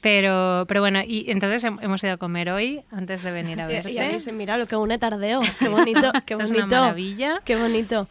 Pero, 0.00 0.64
pero 0.68 0.80
bueno, 0.80 1.00
y 1.06 1.30
entonces 1.30 1.64
hem- 1.64 1.78
hemos 1.82 2.02
ido 2.04 2.14
a 2.14 2.16
comer 2.18 2.50
hoy 2.50 2.82
antes 2.90 3.22
de 3.22 3.30
venir 3.30 3.60
a 3.60 3.64
Y- 3.70 3.74
verse. 3.74 3.92
y 3.92 3.98
ahí 3.98 4.18
se 4.20 4.32
mira 4.32 4.56
lo 4.58 4.66
que 4.66 4.76
une 4.76 4.98
tardeo. 4.98 5.40
Qué 5.58 5.68
bonito, 5.68 6.12
qué 6.26 6.34
Esto 6.34 6.42
es 6.44 6.50
bonito. 6.52 6.66
una 6.66 6.80
maravilla. 6.82 7.40
Qué 7.44 7.56
bonito. 7.56 8.08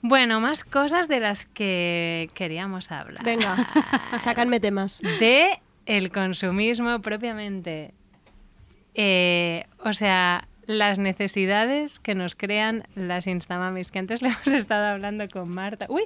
Bueno, 0.00 0.40
más 0.40 0.64
cosas 0.64 1.06
de 1.08 1.20
las 1.20 1.46
que 1.46 2.28
queríamos 2.34 2.90
hablar. 2.90 3.22
Venga, 3.24 3.56
sácanme 4.20 4.58
temas. 4.58 5.00
De 5.20 5.60
el 5.86 6.10
consumismo 6.12 7.00
propiamente. 7.00 7.92
Eh, 8.94 9.64
o 9.84 9.92
sea, 9.92 10.46
las 10.66 10.98
necesidades 10.98 11.98
que 11.98 12.14
nos 12.14 12.34
crean 12.34 12.84
las 12.94 13.26
instamamis, 13.26 13.90
que 13.90 13.98
antes 13.98 14.22
le 14.22 14.28
hemos 14.28 14.46
estado 14.48 14.86
hablando 14.86 15.28
con 15.28 15.48
Marta. 15.48 15.86
Uy, 15.88 16.02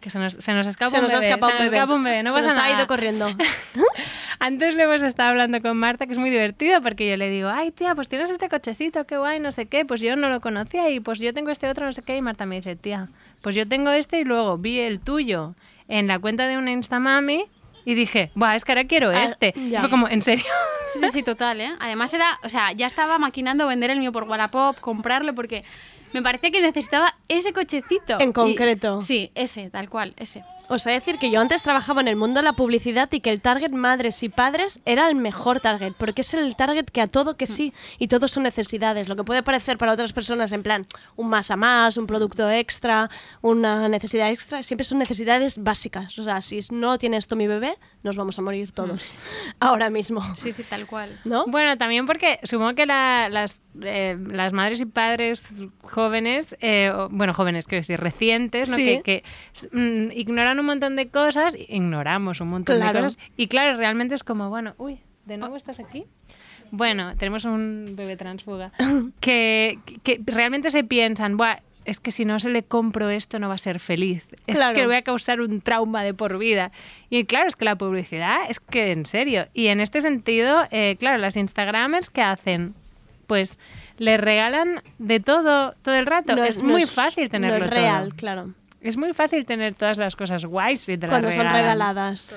que 0.00 0.10
se 0.10 0.18
nos, 0.20 0.34
se 0.34 0.52
nos 0.52 0.66
escapa 0.66 0.90
Se 0.92 0.96
un 0.98 1.02
nos 1.02 1.12
ha 1.14 1.18
bebé. 1.18 1.26
escapado 1.30 1.50
se 1.50 1.56
un 1.56 1.62
nos 1.64 1.70
bebé. 1.70 1.76
escapa 1.78 1.94
un 1.94 2.04
bebé, 2.04 2.22
no 2.22 2.30
Se 2.32 2.36
pasa 2.38 2.48
nos 2.48 2.58
ha 2.58 2.62
nada. 2.68 2.76
ido 2.78 2.86
corriendo. 2.86 3.26
Antes 4.40 4.76
le 4.76 4.84
hemos 4.84 5.02
estado 5.02 5.30
hablando 5.30 5.60
con 5.60 5.76
Marta, 5.76 6.06
que 6.06 6.12
es 6.12 6.18
muy 6.18 6.30
divertido, 6.30 6.80
porque 6.80 7.08
yo 7.10 7.16
le 7.16 7.28
digo, 7.28 7.48
ay 7.48 7.72
tía, 7.72 7.96
pues 7.96 8.08
tienes 8.08 8.30
este 8.30 8.48
cochecito, 8.48 9.04
qué 9.04 9.16
guay, 9.18 9.40
no 9.40 9.50
sé 9.50 9.66
qué, 9.66 9.84
pues 9.84 10.00
yo 10.00 10.14
no 10.14 10.28
lo 10.28 10.40
conocía 10.40 10.88
y 10.90 11.00
pues 11.00 11.18
yo 11.18 11.34
tengo 11.34 11.50
este 11.50 11.68
otro, 11.68 11.84
no 11.86 11.92
sé 11.92 12.02
qué, 12.02 12.16
y 12.16 12.22
Marta 12.22 12.46
me 12.46 12.54
dice, 12.56 12.76
tía, 12.76 13.08
pues 13.42 13.56
yo 13.56 13.66
tengo 13.66 13.90
este 13.90 14.20
y 14.20 14.24
luego 14.24 14.56
vi 14.56 14.78
el 14.78 15.00
tuyo 15.00 15.54
en 15.88 16.06
la 16.06 16.20
cuenta 16.20 16.46
de 16.46 16.56
una 16.56 16.70
Instamami 16.70 17.46
y 17.90 17.94
dije, 17.94 18.30
Buah, 18.34 18.54
es 18.54 18.64
que 18.66 18.72
ahora 18.72 18.84
quiero 18.84 19.08
Ah, 19.10 19.24
este. 19.24 19.54
ya. 19.56 19.80
Fue 19.80 19.88
como, 19.88 20.08
¿en 20.08 20.20
serio? 20.20 20.44
Sí, 20.92 20.98
sí, 21.02 21.08
sí, 21.10 21.22
total, 21.22 21.60
¿eh? 21.62 21.72
Además 21.80 22.12
era, 22.12 22.38
o 22.44 22.48
sea, 22.50 22.72
ya 22.72 22.86
estaba 22.86 23.18
maquinando 23.18 23.66
vender 23.66 23.90
el 23.90 23.98
mío 23.98 24.12
por 24.12 24.24
Wallapop, 24.24 24.78
comprarlo, 24.80 25.34
porque 25.34 25.64
me 26.12 26.22
parecía 26.22 26.50
que 26.50 26.60
necesitaba 26.62 27.14
ese 27.28 27.52
cochecito. 27.52 28.18
En 28.20 28.30
Y- 28.30 28.32
concreto. 28.32 29.02
sí, 29.02 29.30
ese, 29.34 29.70
tal 29.70 29.88
cual, 29.88 30.14
ese. 30.16 30.42
Os 30.70 30.86
he 30.86 30.90
de 30.90 30.96
decir 30.96 31.18
que 31.18 31.30
yo 31.30 31.40
antes 31.40 31.62
trabajaba 31.62 32.02
en 32.02 32.08
el 32.08 32.16
mundo 32.16 32.40
de 32.40 32.44
la 32.44 32.52
publicidad 32.52 33.08
y 33.10 33.20
que 33.20 33.30
el 33.30 33.40
target 33.40 33.70
madres 33.70 34.22
y 34.22 34.28
padres 34.28 34.80
era 34.84 35.08
el 35.08 35.14
mejor 35.14 35.60
target, 35.60 35.94
porque 35.96 36.20
es 36.20 36.34
el 36.34 36.56
target 36.56 36.84
que 36.84 37.00
a 37.00 37.06
todo 37.06 37.38
que 37.38 37.46
sí, 37.46 37.72
y 37.98 38.08
todos 38.08 38.30
son 38.32 38.42
necesidades. 38.42 39.08
Lo 39.08 39.16
que 39.16 39.24
puede 39.24 39.42
parecer 39.42 39.78
para 39.78 39.92
otras 39.92 40.12
personas 40.12 40.52
en 40.52 40.62
plan 40.62 40.86
un 41.16 41.30
más 41.30 41.50
a 41.50 41.56
más, 41.56 41.96
un 41.96 42.06
producto 42.06 42.50
extra, 42.50 43.08
una 43.40 43.88
necesidad 43.88 44.30
extra, 44.30 44.62
siempre 44.62 44.84
son 44.84 44.98
necesidades 44.98 45.56
básicas. 45.62 46.18
O 46.18 46.22
sea, 46.24 46.42
si 46.42 46.60
no 46.70 46.98
tiene 46.98 47.16
esto 47.16 47.34
mi 47.34 47.46
bebé, 47.46 47.78
nos 48.02 48.16
vamos 48.16 48.38
a 48.38 48.42
morir 48.42 48.72
todos. 48.72 49.12
Ahora 49.60 49.90
mismo. 49.90 50.22
Sí, 50.34 50.52
sí, 50.52 50.62
tal 50.62 50.86
cual. 50.86 51.18
¿No? 51.24 51.44
Bueno, 51.46 51.76
también 51.78 52.06
porque 52.06 52.38
supongo 52.44 52.74
que 52.74 52.86
la- 52.86 53.28
las, 53.28 53.60
eh, 53.82 54.16
las 54.30 54.52
madres 54.52 54.80
y 54.80 54.86
padres 54.86 55.52
jóvenes, 55.82 56.56
eh, 56.60 56.90
o- 56.94 57.08
bueno, 57.10 57.34
jóvenes, 57.34 57.66
quiero 57.66 57.82
decir, 57.82 57.98
recientes, 58.00 58.68
¿no? 58.70 58.76
Sí. 58.76 59.00
que, 59.04 59.22
que, 59.22 59.68
mm, 59.72 60.12
ignoran 60.12 60.58
un 60.60 60.66
montón 60.66 60.96
de 60.96 61.08
cosas, 61.08 61.54
ignoramos 61.68 62.40
un 62.40 62.48
montón 62.48 62.76
Claro. 62.76 62.98
de 63.00 63.04
cosas, 63.06 63.18
y 63.36 63.48
claro, 63.48 63.76
realmente 63.76 64.14
es 64.14 64.22
como, 64.24 64.48
bueno, 64.48 64.74
uy, 64.78 65.00
¿de 65.24 65.36
nuevo 65.36 65.56
estás 65.56 65.80
aquí? 65.80 66.04
Bueno, 66.70 67.16
tenemos 67.16 67.44
un 67.46 67.94
bebé 67.96 68.16
transfuga 68.16 68.72
que, 69.20 69.78
que 70.02 70.20
realmente 70.26 70.70
se 70.70 70.84
piensan, 70.84 71.36
Buah, 71.36 71.60
es 71.88 72.00
que 72.00 72.10
si 72.10 72.24
no 72.24 72.38
se 72.38 72.50
le 72.50 72.62
compro 72.62 73.08
esto 73.10 73.38
no 73.38 73.48
va 73.48 73.54
a 73.54 73.58
ser 73.58 73.80
feliz. 73.80 74.26
Es 74.46 74.56
Claro. 74.58 74.74
que 74.74 74.80
le 74.82 74.86
voy 74.86 74.96
a 74.96 75.02
causar 75.02 75.40
un 75.40 75.60
trauma 75.60 76.02
de 76.02 76.14
por 76.14 76.38
vida. 76.38 76.70
Y 77.10 77.24
claro, 77.24 77.48
es 77.48 77.56
que 77.56 77.64
la 77.64 77.76
publicidad 77.76 78.38
es 78.48 78.60
que 78.60 78.92
en 78.92 79.06
serio. 79.06 79.48
Y 79.54 79.68
en 79.68 79.80
este 79.80 80.00
sentido, 80.00 80.66
eh, 80.70 80.96
claro, 80.98 81.18
las 81.18 81.36
Instagramers 81.36 82.10
que 82.10 82.22
hacen, 82.22 82.74
pues 83.26 83.58
le 83.98 84.16
regalan 84.16 84.82
de 84.98 85.20
todo 85.20 85.74
todo 85.82 85.94
el 85.96 86.06
rato. 86.06 86.36
No 86.36 86.44
es, 86.44 86.62
no 86.62 86.70
muy 86.70 86.84
fácil 86.84 87.28
tenerlo 87.30 87.58
No 87.58 87.64
es 87.64 87.70
todo. 87.70 87.80
real, 87.80 88.14
claro. 88.14 88.54
Es 88.80 88.96
muy 88.96 89.12
fácil 89.12 89.44
tener 89.44 89.74
todas 89.74 89.98
las 89.98 90.14
cosas 90.14 90.44
guays 90.44 90.80
si 90.82 90.96
te 90.96 91.06
las 91.06 91.10
Cuando 91.10 91.30
son 91.32 91.50
regaladas. 91.50 92.32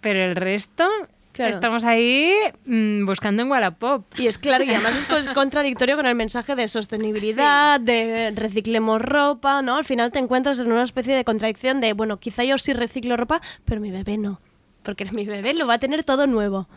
Pero 0.00 0.24
el 0.24 0.36
resto, 0.36 0.88
Claro. 1.32 1.50
estamos 1.50 1.84
ahí 1.84 2.32
mm, 2.66 3.06
buscando 3.06 3.42
en 3.42 3.50
Wallapop. 3.50 4.04
Y 4.18 4.26
es 4.26 4.36
claro, 4.38 4.64
y 4.64 4.70
además 4.70 4.96
es 4.96 5.06
co- 5.06 5.32
contradictorio 5.34 5.96
con 5.96 6.06
el 6.06 6.14
mensaje 6.14 6.56
de 6.56 6.66
sostenibilidad, 6.68 7.80
de 7.80 8.32
reciclemos 8.34 9.00
ropa, 9.00 9.62
¿no? 9.62 9.76
Al 9.76 9.84
final 9.84 10.10
te 10.12 10.18
encuentras 10.18 10.58
en 10.60 10.70
una 10.72 10.82
especie 10.82 11.14
de 11.14 11.24
contradicción 11.24 11.80
de, 11.80 11.92
bueno, 11.92 12.18
quizá 12.18 12.42
yo 12.44 12.58
sí 12.58 12.72
reciclo 12.72 13.16
ropa, 13.16 13.40
pero 13.64 13.80
mi 13.80 13.90
bebé 13.90 14.18
no. 14.18 14.40
Porque 14.82 15.04
mi 15.12 15.24
bebé 15.24 15.54
lo 15.54 15.66
va 15.66 15.74
a 15.74 15.78
tener 15.78 16.04
todo 16.04 16.26
nuevo. 16.26 16.68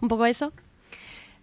Un 0.00 0.08
poco 0.08 0.24
eso. 0.26 0.52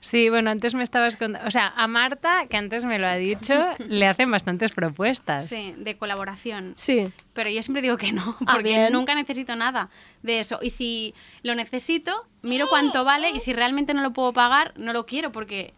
Sí, 0.04 0.30
bueno, 0.30 0.50
antes 0.50 0.74
me 0.74 0.82
estabas 0.84 1.16
contando. 1.16 1.48
O 1.48 1.52
sea, 1.52 1.68
a 1.78 1.88
Marta, 1.88 2.46
que 2.50 2.58
antes 2.58 2.84
me 2.86 2.98
lo 2.98 3.08
ha 3.08 3.14
dicho, 3.16 3.54
le 3.88 4.08
hacen 4.08 4.32
bastantes 4.32 4.72
propuestas. 4.72 5.48
Sí, 5.48 5.76
de 5.78 5.96
colaboración. 5.96 6.74
Sí. 6.76 7.08
Pero 7.34 7.50
yo 7.52 7.62
siempre 7.62 7.84
digo 7.84 7.98
que 7.98 8.12
no, 8.12 8.36
Ah, 8.48 8.54
porque 8.54 8.90
nunca 8.92 9.14
necesito 9.16 9.56
nada 9.56 9.90
de 10.24 10.40
eso. 10.40 10.58
Y 10.62 10.72
si 10.72 11.14
lo 11.44 11.54
necesito, 11.56 12.26
miro 12.42 12.66
cuánto 12.68 13.04
vale 13.06 13.30
y 13.30 13.40
si 13.40 13.54
realmente 13.54 13.94
no 13.94 14.02
lo 14.02 14.12
puedo 14.12 14.34
pagar, 14.34 14.74
no 14.76 14.92
lo 14.92 15.06
quiero 15.06 15.32
porque 15.32 15.74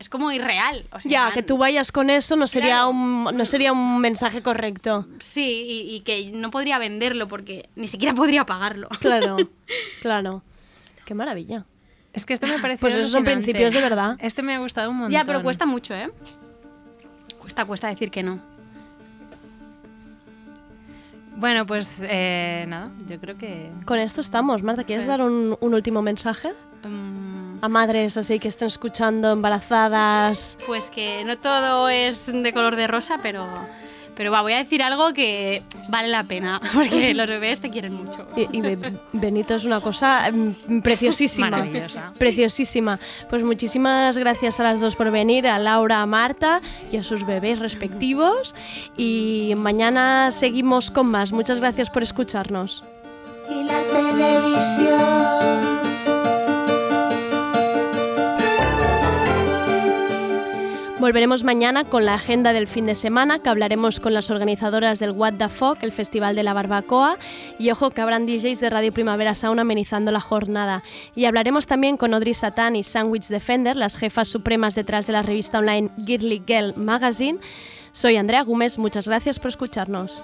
es 0.00 0.08
como 0.08 0.32
irreal. 0.32 0.84
O 0.90 0.98
sea, 0.98 1.10
Ya, 1.10 1.30
que 1.30 1.42
tú 1.44 1.56
vayas 1.56 1.92
con 1.92 2.10
eso 2.10 2.34
no 2.34 2.48
sería, 2.48 2.70
Claro. 2.76 2.90
un, 2.90 3.24
no 3.36 3.46
sería 3.46 3.70
un 3.72 4.00
mensaje 4.00 4.42
correcto. 4.42 5.06
Sí, 5.20 5.64
y, 5.88 5.94
y 5.94 6.00
que 6.00 6.32
no 6.32 6.50
podría 6.50 6.78
venderlo 6.78 7.28
porque 7.28 7.68
ni 7.76 7.86
siquiera 7.86 8.14
podría 8.16 8.44
pagarlo. 8.46 8.88
Claro, 8.98 9.36
claro. 10.02 10.42
Qué 11.04 11.14
maravilla. 11.14 11.66
Es 12.12 12.26
que 12.26 12.32
esto 12.34 12.46
me 12.46 12.58
parece. 12.58 12.80
Pues 12.80 12.94
esos 12.94 13.10
son 13.12 13.24
principios 13.24 13.72
de 13.72 13.80
verdad. 13.80 14.16
Este 14.20 14.42
me 14.42 14.54
ha 14.54 14.58
gustado 14.58 14.90
un 14.90 14.96
montón. 14.96 15.12
Ya, 15.12 15.24
pero 15.24 15.42
cuesta 15.42 15.64
mucho, 15.66 15.94
¿eh? 15.94 16.10
Cuesta, 17.40 17.64
cuesta 17.64 17.88
decir 17.88 18.10
que 18.10 18.22
no. 18.22 18.40
Bueno, 21.36 21.64
pues 21.66 21.98
eh, 22.02 22.64
nada, 22.68 22.90
yo 23.08 23.18
creo 23.18 23.38
que. 23.38 23.70
Con 23.86 23.98
esto 23.98 24.20
estamos. 24.20 24.62
Marta, 24.62 24.84
¿quieres 24.84 25.04
Sí. 25.04 25.08
dar 25.08 25.22
un, 25.22 25.56
un 25.60 25.74
último 25.74 26.02
mensaje? 26.02 26.52
Mm, 26.84 27.58
A 27.64 27.68
madres 27.68 28.16
así 28.16 28.38
que 28.38 28.48
estén 28.48 28.66
escuchando, 28.66 29.32
embarazadas. 29.32 30.58
pues 30.66 30.90
que 30.90 31.24
no 31.24 31.38
todo 31.38 31.88
es 31.88 32.26
de 32.26 32.52
color 32.52 32.76
de 32.76 32.86
rosa, 32.88 33.18
pero, 33.22 33.46
pero 34.20 34.30
va, 34.30 34.42
voy 34.42 34.52
a 34.52 34.58
decir 34.58 34.82
algo 34.82 35.14
que 35.14 35.62
vale 35.88 36.08
la 36.08 36.24
pena, 36.24 36.60
porque 36.74 37.14
los 37.14 37.26
bebés 37.26 37.62
te 37.62 37.70
quieren 37.70 37.94
mucho. 37.94 38.28
Y, 38.36 38.54
y 38.54 38.60
Be- 38.60 38.92
Benito 39.14 39.54
es 39.54 39.64
una 39.64 39.80
cosa 39.80 40.30
mm, 40.30 40.82
preciosísima. 40.82 41.48
Maravillosa. 41.48 42.12
Preciosísima. 42.18 42.98
Pues 43.30 43.42
muchísimas 43.42 44.18
gracias 44.18 44.60
a 44.60 44.64
las 44.64 44.78
dos 44.80 44.94
por 44.94 45.10
venir, 45.10 45.46
a 45.48 45.58
Laura, 45.58 46.02
a 46.02 46.06
Marta 46.06 46.60
y 46.92 46.98
a 46.98 47.02
sus 47.02 47.24
bebés 47.24 47.60
respectivos. 47.60 48.54
Y 48.94 49.54
mañana 49.56 50.30
seguimos 50.32 50.90
con 50.90 51.06
más. 51.06 51.32
Muchas 51.32 51.58
gracias 51.60 51.88
por 51.88 52.02
escucharnos. 52.02 52.84
y 53.48 53.62
la 53.64 53.80
televisión. 53.84 55.79
Volveremos 61.00 61.44
mañana 61.44 61.84
con 61.84 62.04
la 62.04 62.12
agenda 62.12 62.52
del 62.52 62.68
fin 62.68 62.84
de 62.84 62.94
semana, 62.94 63.38
que 63.38 63.48
hablaremos 63.48 64.00
con 64.00 64.12
las 64.12 64.28
organizadoras 64.28 64.98
del 64.98 65.12
What 65.12 65.32
the 65.38 65.48
Fuck, 65.48 65.82
el 65.82 65.92
Festival 65.92 66.36
de 66.36 66.42
la 66.42 66.52
Barbacoa, 66.52 67.16
y 67.58 67.70
ojo 67.70 67.90
que 67.90 68.02
habrán 68.02 68.26
DJs 68.26 68.60
de 68.60 68.68
Radio 68.68 68.92
Primavera 68.92 69.34
Sound 69.34 69.60
amenizando 69.60 70.12
la 70.12 70.20
jornada. 70.20 70.82
Y 71.14 71.24
hablaremos 71.24 71.66
también 71.66 71.96
con 71.96 72.12
Audrey 72.12 72.34
Satán 72.34 72.76
y 72.76 72.82
Sandwich 72.82 73.28
Defender, 73.28 73.76
las 73.76 73.96
jefas 73.96 74.28
supremas 74.28 74.74
detrás 74.74 75.06
de 75.06 75.14
la 75.14 75.22
revista 75.22 75.58
online 75.58 75.88
Girly 76.04 76.42
Girl 76.46 76.74
Magazine. 76.76 77.38
Soy 77.92 78.18
Andrea 78.18 78.42
Gómez, 78.42 78.76
muchas 78.76 79.08
gracias 79.08 79.38
por 79.38 79.48
escucharnos. 79.48 80.22